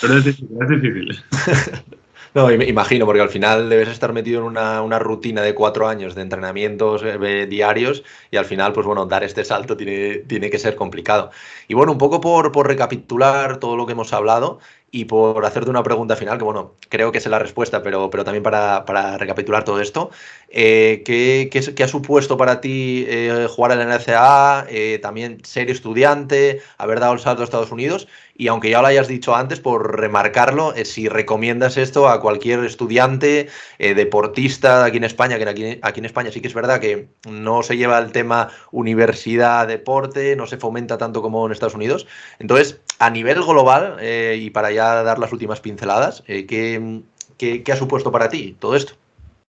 Pero 0.00 0.14
es 0.16 0.24
difícil, 0.24 0.48
es 0.60 0.68
difícil. 0.68 1.24
No, 2.34 2.48
im- 2.50 2.62
imagino, 2.62 3.06
porque 3.06 3.20
al 3.22 3.28
final 3.28 3.68
debes 3.68 3.88
estar 3.88 4.12
metido 4.12 4.38
en 4.40 4.46
una, 4.46 4.82
una 4.82 4.98
rutina 5.00 5.42
de 5.42 5.54
cuatro 5.54 5.88
años 5.88 6.14
de 6.14 6.22
entrenamientos 6.22 7.02
eh, 7.02 7.46
diarios 7.46 8.04
y 8.30 8.36
al 8.36 8.44
final, 8.44 8.72
pues 8.72 8.86
bueno, 8.86 9.06
dar 9.06 9.24
este 9.24 9.44
salto 9.44 9.76
tiene, 9.76 10.18
tiene 10.18 10.48
que 10.50 10.58
ser 10.60 10.76
complicado. 10.76 11.30
Y 11.66 11.74
bueno, 11.74 11.90
un 11.92 11.98
poco 11.98 12.20
por, 12.20 12.52
por 12.52 12.68
recapitular 12.68 13.58
todo 13.58 13.76
lo 13.76 13.84
que 13.86 13.92
hemos 13.92 14.12
hablado 14.12 14.60
y 14.92 15.04
por 15.04 15.44
hacerte 15.44 15.70
una 15.70 15.82
pregunta 15.82 16.16
final, 16.16 16.36
que 16.38 16.44
bueno, 16.44 16.74
creo 16.88 17.12
que 17.12 17.18
es 17.18 17.26
la 17.26 17.38
respuesta, 17.38 17.82
pero, 17.82 18.10
pero 18.10 18.24
también 18.24 18.42
para, 18.42 18.84
para 18.84 19.18
recapitular 19.18 19.64
todo 19.64 19.80
esto, 19.80 20.10
eh, 20.48 21.02
¿qué, 21.04 21.48
qué 21.50 21.84
ha 21.84 21.88
supuesto 21.88 22.36
para 22.36 22.60
ti 22.60 23.04
eh, 23.06 23.46
jugar 23.48 23.72
en 23.72 23.88
la 23.88 23.98
NCAA, 23.98 24.66
también 25.00 25.44
ser 25.44 25.70
estudiante, 25.70 26.60
haber 26.76 26.98
dado 26.98 27.12
el 27.12 27.20
salto 27.20 27.42
a 27.42 27.44
Estados 27.44 27.70
Unidos? 27.70 28.08
Y 28.34 28.48
aunque 28.48 28.70
ya 28.70 28.80
lo 28.80 28.88
hayas 28.88 29.06
dicho 29.06 29.36
antes, 29.36 29.60
por 29.60 30.00
remarcarlo, 30.00 30.74
eh, 30.74 30.84
si 30.84 31.08
recomiendas 31.08 31.76
esto 31.76 32.08
a 32.08 32.20
cualquier 32.20 32.64
estudiante, 32.64 33.48
deportista 33.78 34.84
aquí 34.84 34.96
en 34.96 35.04
España, 35.04 35.38
que 35.38 35.48
aquí, 35.48 35.78
aquí 35.82 36.00
en 36.00 36.06
España 36.06 36.32
sí 36.32 36.40
que 36.40 36.48
es 36.48 36.54
verdad 36.54 36.80
que 36.80 37.08
no 37.28 37.62
se 37.62 37.76
lleva 37.76 37.98
el 37.98 38.10
tema 38.10 38.48
universidad, 38.72 39.68
deporte, 39.68 40.34
no 40.36 40.46
se 40.46 40.56
fomenta 40.56 40.98
tanto 40.98 41.22
como 41.22 41.46
en 41.46 41.52
Estados 41.52 41.74
Unidos. 41.74 42.06
Entonces, 42.38 42.80
a 43.00 43.08
nivel 43.08 43.42
global, 43.42 43.96
eh, 43.98 44.38
y 44.38 44.50
para 44.50 44.70
ya 44.70 45.02
dar 45.02 45.18
las 45.18 45.32
últimas 45.32 45.60
pinceladas, 45.62 46.22
eh, 46.26 46.44
¿qué, 46.46 47.00
qué, 47.38 47.72
ha 47.72 47.76
supuesto 47.76 48.12
para 48.12 48.28
ti 48.28 48.54
todo 48.60 48.76
esto? 48.76 48.92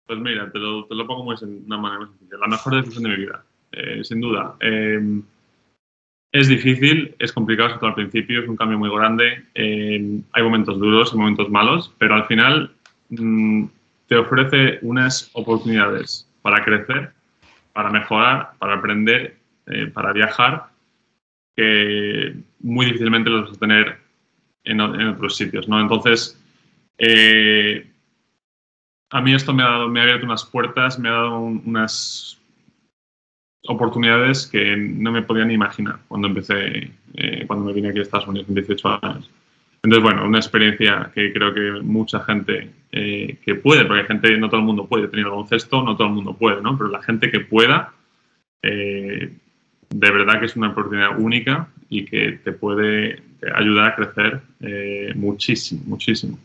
Pues 0.07 0.19
mira, 0.19 0.49
te 0.49 0.57
lo, 0.57 0.87
pongo 1.05 1.25
muy 1.25 1.35
de 1.35 1.65
una 1.65 1.77
manera 1.77 2.07
sencilla. 2.07 2.37
La 2.39 2.47
mejor 2.47 2.75
decisión 2.75 3.03
de 3.03 3.09
mi 3.09 3.17
vida, 3.17 3.43
eh, 3.73 4.03
sin 4.05 4.21
duda. 4.21 4.55
Es 6.31 6.47
difícil, 6.47 7.13
es 7.19 7.33
complicado, 7.33 7.67
sobre 7.67 7.79
todo 7.81 7.89
al 7.89 7.95
principio, 7.95 8.41
es 8.41 8.47
un 8.47 8.55
cambio 8.55 8.79
muy 8.79 8.89
grande. 8.89 9.43
hay 9.53 10.43
momentos 10.43 10.79
duros, 10.79 11.11
hay 11.11 11.19
momentos 11.19 11.49
malos, 11.49 11.93
pero 11.97 12.15
al 12.15 12.25
final 12.27 12.71
mm, 13.09 13.65
te 14.07 14.15
ofrece 14.15 14.79
unas 14.81 15.29
oportunidades 15.33 16.25
para 16.41 16.63
crecer, 16.63 17.11
para 17.73 17.89
mejorar, 17.89 18.51
para 18.59 18.75
aprender, 18.75 19.35
para 19.93 20.13
viajar, 20.13 20.67
que 21.53 22.33
muy 22.63 22.85
difícilmente 22.85 23.29
los 23.29 23.47
vas 23.49 23.57
a 23.57 23.59
tener 23.59 23.97
en, 24.63 24.79
otros 24.79 25.35
sitios, 25.35 25.67
¿no? 25.67 25.79
Entonces, 25.79 26.39
eh, 26.97 27.87
a 29.09 29.21
mí 29.21 29.33
esto 29.33 29.53
me 29.53 29.63
ha, 29.63 29.67
dado, 29.67 29.89
me 29.89 29.99
ha 29.99 30.03
abierto 30.03 30.25
unas 30.25 30.45
puertas, 30.45 30.99
me 30.99 31.09
ha 31.09 31.13
dado 31.13 31.39
un- 31.39 31.63
unas 31.65 32.39
oportunidades 33.67 34.47
que 34.47 34.75
no 34.75 35.11
me 35.11 35.21
podía 35.21 35.45
ni 35.45 35.53
imaginar 35.53 35.99
cuando 36.07 36.27
empecé, 36.27 36.91
eh, 37.13 37.43
cuando 37.47 37.65
me 37.65 37.73
vine 37.73 37.89
aquí 37.89 37.99
a 37.99 38.01
Estados 38.03 38.27
Unidos 38.27 38.47
con 38.47 38.55
18 38.55 38.99
años. 39.01 39.29
Entonces, 39.83 40.03
bueno, 40.03 40.25
una 40.25 40.37
experiencia 40.37 41.11
que 41.13 41.33
creo 41.33 41.53
que 41.53 41.81
mucha 41.81 42.23
gente 42.23 42.71
eh, 42.91 43.37
que 43.43 43.55
puede, 43.55 43.85
porque 43.85 44.01
hay 44.01 44.07
gente, 44.07 44.37
no 44.37 44.47
todo 44.47 44.59
el 44.59 44.65
mundo 44.65 44.87
puede 44.87 45.07
tener 45.07 45.25
baloncesto, 45.25 45.81
no 45.83 45.95
todo 45.95 46.07
el 46.07 46.13
mundo 46.13 46.33
puede, 46.35 46.61
¿no? 46.61 46.77
Pero 46.77 46.89
la 46.89 47.01
gente 47.01 47.31
que 47.31 47.39
pueda, 47.39 47.93
de 48.61 49.31
verdad 49.89 50.39
que 50.39 50.45
es 50.45 50.55
una 50.55 50.69
oportunidad 50.69 51.19
única 51.19 51.67
y 51.91 52.05
que 52.05 52.39
te 52.43 52.53
puede 52.53 53.21
ayudar 53.53 53.91
a 53.91 53.95
crecer 53.95 54.41
eh, 54.61 55.11
muchísimo, 55.13 55.81
muchísimo. 55.85 56.39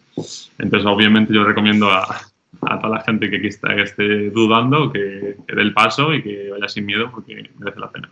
Entonces, 0.59 0.85
obviamente, 0.87 1.33
yo 1.33 1.45
recomiendo 1.45 1.89
a, 1.89 2.21
toda 2.61 2.89
la 2.89 3.01
gente 3.03 3.31
que, 3.31 3.41
que 3.41 3.49
esté 3.49 4.31
dudando 4.31 4.93
que 4.93 4.99
dé 4.99 5.63
el 5.63 5.73
paso 5.73 6.13
y 6.13 6.23
que 6.23 6.51
vaya 6.51 6.67
sin 6.69 6.85
miedo 6.85 7.11
porque 7.13 7.49
merece 7.59 7.79
la 7.79 7.91
pena. 7.91 8.11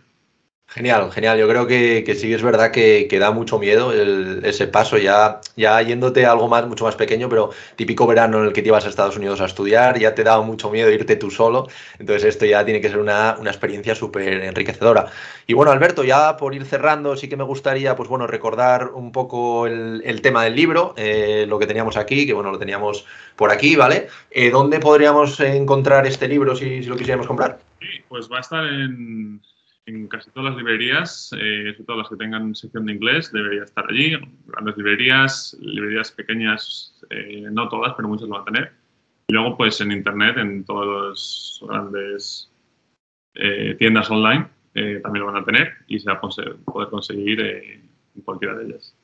Genial, 0.67 1.09
genial. 1.11 1.37
Yo 1.37 1.47
creo 1.47 1.67
que, 1.67 2.03
que 2.05 2.15
sí 2.15 2.33
es 2.33 2.43
verdad 2.43 2.71
que, 2.71 3.07
que 3.09 3.17
da 3.17 3.31
mucho 3.31 3.59
miedo 3.59 3.93
ese 3.93 4.67
paso, 4.67 4.97
ya, 4.97 5.39
ya 5.55 5.81
yéndote 5.81 6.25
a 6.25 6.31
algo 6.31 6.49
más, 6.49 6.67
mucho 6.67 6.83
más 6.83 6.95
pequeño, 6.95 7.29
pero 7.29 7.51
típico 7.77 8.05
verano 8.05 8.39
en 8.39 8.47
el 8.47 8.53
que 8.53 8.61
te 8.61 8.67
ibas 8.67 8.85
a 8.85 8.89
Estados 8.89 9.15
Unidos 9.15 9.39
a 9.39 9.45
estudiar, 9.45 9.97
ya 9.97 10.13
te 10.15 10.25
daba 10.25 10.43
mucho 10.43 10.69
miedo 10.69 10.91
irte 10.91 11.15
tú 11.15 11.31
solo. 11.31 11.67
Entonces 11.97 12.25
esto 12.25 12.45
ya 12.45 12.65
tiene 12.65 12.81
que 12.81 12.89
ser 12.89 12.97
una, 12.97 13.37
una 13.39 13.51
experiencia 13.51 13.95
súper 13.95 14.43
enriquecedora. 14.43 15.05
Y 15.47 15.53
bueno, 15.53 15.71
Alberto, 15.71 16.03
ya 16.03 16.35
por 16.35 16.53
ir 16.53 16.65
cerrando, 16.65 17.15
sí 17.15 17.29
que 17.29 17.37
me 17.37 17.45
gustaría, 17.45 17.95
pues 17.95 18.09
bueno, 18.09 18.27
recordar 18.27 18.89
un 18.89 19.13
poco 19.13 19.67
el, 19.67 20.01
el 20.03 20.21
tema 20.21 20.43
del 20.43 20.55
libro, 20.55 20.93
eh, 20.97 21.45
lo 21.47 21.57
que 21.57 21.67
teníamos 21.67 21.95
aquí, 21.95 22.25
que 22.25 22.33
bueno, 22.33 22.51
lo 22.51 22.59
teníamos 22.59 23.05
por 23.37 23.49
aquí, 23.49 23.77
¿vale? 23.77 24.07
Eh, 24.29 24.49
¿Dónde 24.49 24.79
podríamos 24.79 25.39
encontrar 25.39 26.05
este 26.05 26.27
libro 26.27 26.53
si, 26.53 26.83
si 26.83 26.89
lo 26.89 26.97
quisiéramos 26.97 27.27
comprar? 27.27 27.59
Sí, 27.79 28.03
pues 28.09 28.29
va 28.29 28.37
a 28.37 28.41
estar 28.41 28.65
en, 28.65 29.39
en 29.85 30.07
casi 30.07 30.31
todas 30.31 30.51
las 30.51 30.57
librerías, 30.57 31.31
eh, 31.39 31.71
sobre 31.73 31.85
todo 31.85 31.97
las 31.97 32.09
que 32.09 32.15
tengan 32.15 32.55
sección 32.55 32.85
de 32.85 32.93
inglés, 32.93 33.31
debería 33.31 33.63
estar 33.63 33.85
allí. 33.89 34.17
Grandes 34.47 34.77
librerías, 34.77 35.55
librerías 35.59 36.11
pequeñas, 36.11 36.99
eh, 37.09 37.47
no 37.51 37.69
todas, 37.69 37.93
pero 37.95 38.07
muchas 38.07 38.27
lo 38.27 38.35
van 38.35 38.41
a 38.41 38.45
tener. 38.45 38.71
Y 39.27 39.33
luego, 39.33 39.57
pues 39.57 39.79
en 39.81 39.91
internet, 39.91 40.37
en 40.37 40.63
todas 40.63 40.87
las 40.87 41.59
grandes 41.67 42.51
eh, 43.35 43.75
tiendas 43.77 44.09
online, 44.09 44.47
eh, 44.73 44.99
también 45.01 45.25
lo 45.25 45.31
van 45.31 45.41
a 45.41 45.45
tener 45.45 45.73
y 45.87 45.99
se 45.99 46.09
va 46.09 46.17
a 46.17 46.21
poder 46.21 46.89
conseguir 46.89 47.39
en 47.41 48.21
cualquiera 48.23 48.55
de 48.55 48.65
ellas. 48.65 48.95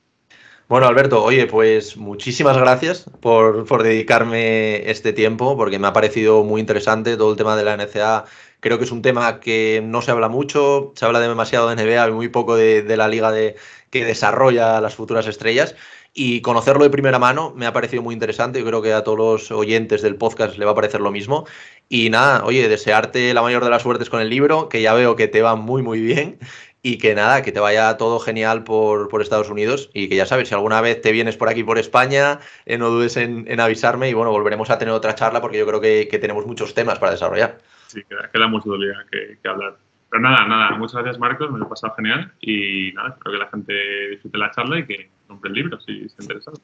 Bueno, 0.71 0.87
Alberto, 0.87 1.21
oye, 1.21 1.47
pues 1.47 1.97
muchísimas 1.97 2.57
gracias 2.57 3.03
por, 3.19 3.65
por 3.65 3.83
dedicarme 3.83 4.89
este 4.89 5.11
tiempo, 5.11 5.57
porque 5.57 5.79
me 5.79 5.87
ha 5.87 5.91
parecido 5.91 6.45
muy 6.45 6.61
interesante 6.61 7.17
todo 7.17 7.31
el 7.31 7.37
tema 7.37 7.57
de 7.57 7.65
la 7.65 7.75
NCA. 7.75 8.23
Creo 8.61 8.77
que 8.77 8.85
es 8.85 8.91
un 8.91 9.01
tema 9.01 9.39
que 9.41 9.81
no 9.83 10.01
se 10.01 10.11
habla 10.11 10.29
mucho, 10.29 10.93
se 10.95 11.05
habla 11.05 11.19
demasiado 11.19 11.67
de 11.67 11.75
NBA 11.75 12.07
y 12.07 12.11
muy 12.11 12.29
poco 12.29 12.55
de, 12.55 12.81
de 12.83 12.95
la 12.95 13.09
liga 13.09 13.31
de, 13.31 13.57
que 13.91 14.05
desarrolla 14.05 14.81
las 14.81 14.95
futuras 14.95 15.27
estrellas. 15.27 15.75
Y 16.13 16.41
conocerlo 16.41 16.83
de 16.83 16.89
primera 16.89 17.19
mano 17.19 17.53
me 17.55 17.65
ha 17.65 17.73
parecido 17.73 18.01
muy 18.01 18.13
interesante. 18.13 18.59
Yo 18.59 18.65
creo 18.65 18.81
que 18.81 18.93
a 18.93 19.03
todos 19.03 19.17
los 19.17 19.51
oyentes 19.51 20.01
del 20.01 20.17
podcast 20.17 20.57
le 20.57 20.65
va 20.65 20.71
a 20.71 20.75
parecer 20.75 21.01
lo 21.01 21.11
mismo. 21.11 21.45
Y 21.87 22.09
nada, 22.09 22.43
oye, 22.45 22.67
desearte 22.67 23.33
la 23.33 23.41
mayor 23.41 23.63
de 23.63 23.69
las 23.69 23.83
suertes 23.83 24.09
con 24.09 24.21
el 24.21 24.29
libro, 24.29 24.67
que 24.69 24.81
ya 24.81 24.93
veo 24.93 25.15
que 25.15 25.27
te 25.27 25.41
va 25.41 25.55
muy, 25.55 25.81
muy 25.83 26.01
bien. 26.01 26.39
Y 26.83 26.97
que 26.97 27.13
nada, 27.15 27.43
que 27.43 27.51
te 27.51 27.59
vaya 27.59 27.95
todo 27.97 28.19
genial 28.19 28.63
por, 28.63 29.07
por 29.07 29.21
Estados 29.21 29.49
Unidos. 29.49 29.89
Y 29.93 30.09
que 30.09 30.15
ya 30.15 30.25
sabes, 30.25 30.49
si 30.49 30.55
alguna 30.55 30.81
vez 30.81 31.01
te 31.01 31.11
vienes 31.11 31.37
por 31.37 31.47
aquí, 31.49 31.63
por 31.63 31.77
España, 31.77 32.39
eh, 32.65 32.77
no 32.77 32.89
dudes 32.89 33.17
en, 33.17 33.45
en 33.47 33.59
avisarme. 33.59 34.09
Y 34.09 34.13
bueno, 34.13 34.31
volveremos 34.31 34.69
a 34.69 34.77
tener 34.79 34.93
otra 34.93 35.15
charla 35.15 35.41
porque 35.41 35.59
yo 35.59 35.67
creo 35.67 35.79
que, 35.81 36.07
que 36.09 36.19
tenemos 36.19 36.45
muchos 36.45 36.73
temas 36.73 36.99
para 36.99 37.13
desarrollar. 37.13 37.59
Sí, 37.91 38.01
queda, 38.07 38.29
queda 38.31 38.47
mucho 38.47 38.65
todavía 38.65 39.05
que, 39.11 39.37
que 39.43 39.49
hablar. 39.49 39.75
Pero 40.09 40.23
nada, 40.23 40.47
nada, 40.47 40.77
muchas 40.77 40.93
gracias 40.93 41.19
Marcos, 41.19 41.51
me 41.51 41.59
lo 41.59 41.65
he 41.65 41.69
pasado 41.69 41.93
genial 41.95 42.31
y 42.39 42.93
nada, 42.93 43.09
espero 43.09 43.31
que 43.33 43.37
la 43.37 43.49
gente 43.49 43.73
disfrute 44.11 44.37
la 44.37 44.51
charla 44.51 44.79
y 44.79 44.85
que 44.85 45.09
compre 45.27 45.49
el 45.49 45.55
libro 45.55 45.79
si 45.81 46.05
está 46.05 46.23
interesado. 46.23 46.57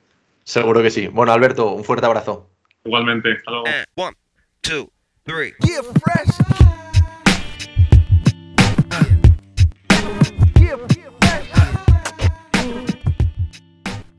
Seguro 0.43 0.81
que 0.81 0.89
sí. 0.89 1.07
Bueno, 1.07 1.33
Alberto, 1.33 1.73
un 1.73 1.83
fuerte 1.83 2.05
abrazo. 2.05 2.49
Igualmente, 2.85 3.33
hasta 3.33 3.51
luego. 3.51 3.67
And 3.67 3.85
one, 3.95 4.15
two, 4.61 4.89
three. 5.25 5.53
Get 5.59 5.83
fresh. 6.01 6.47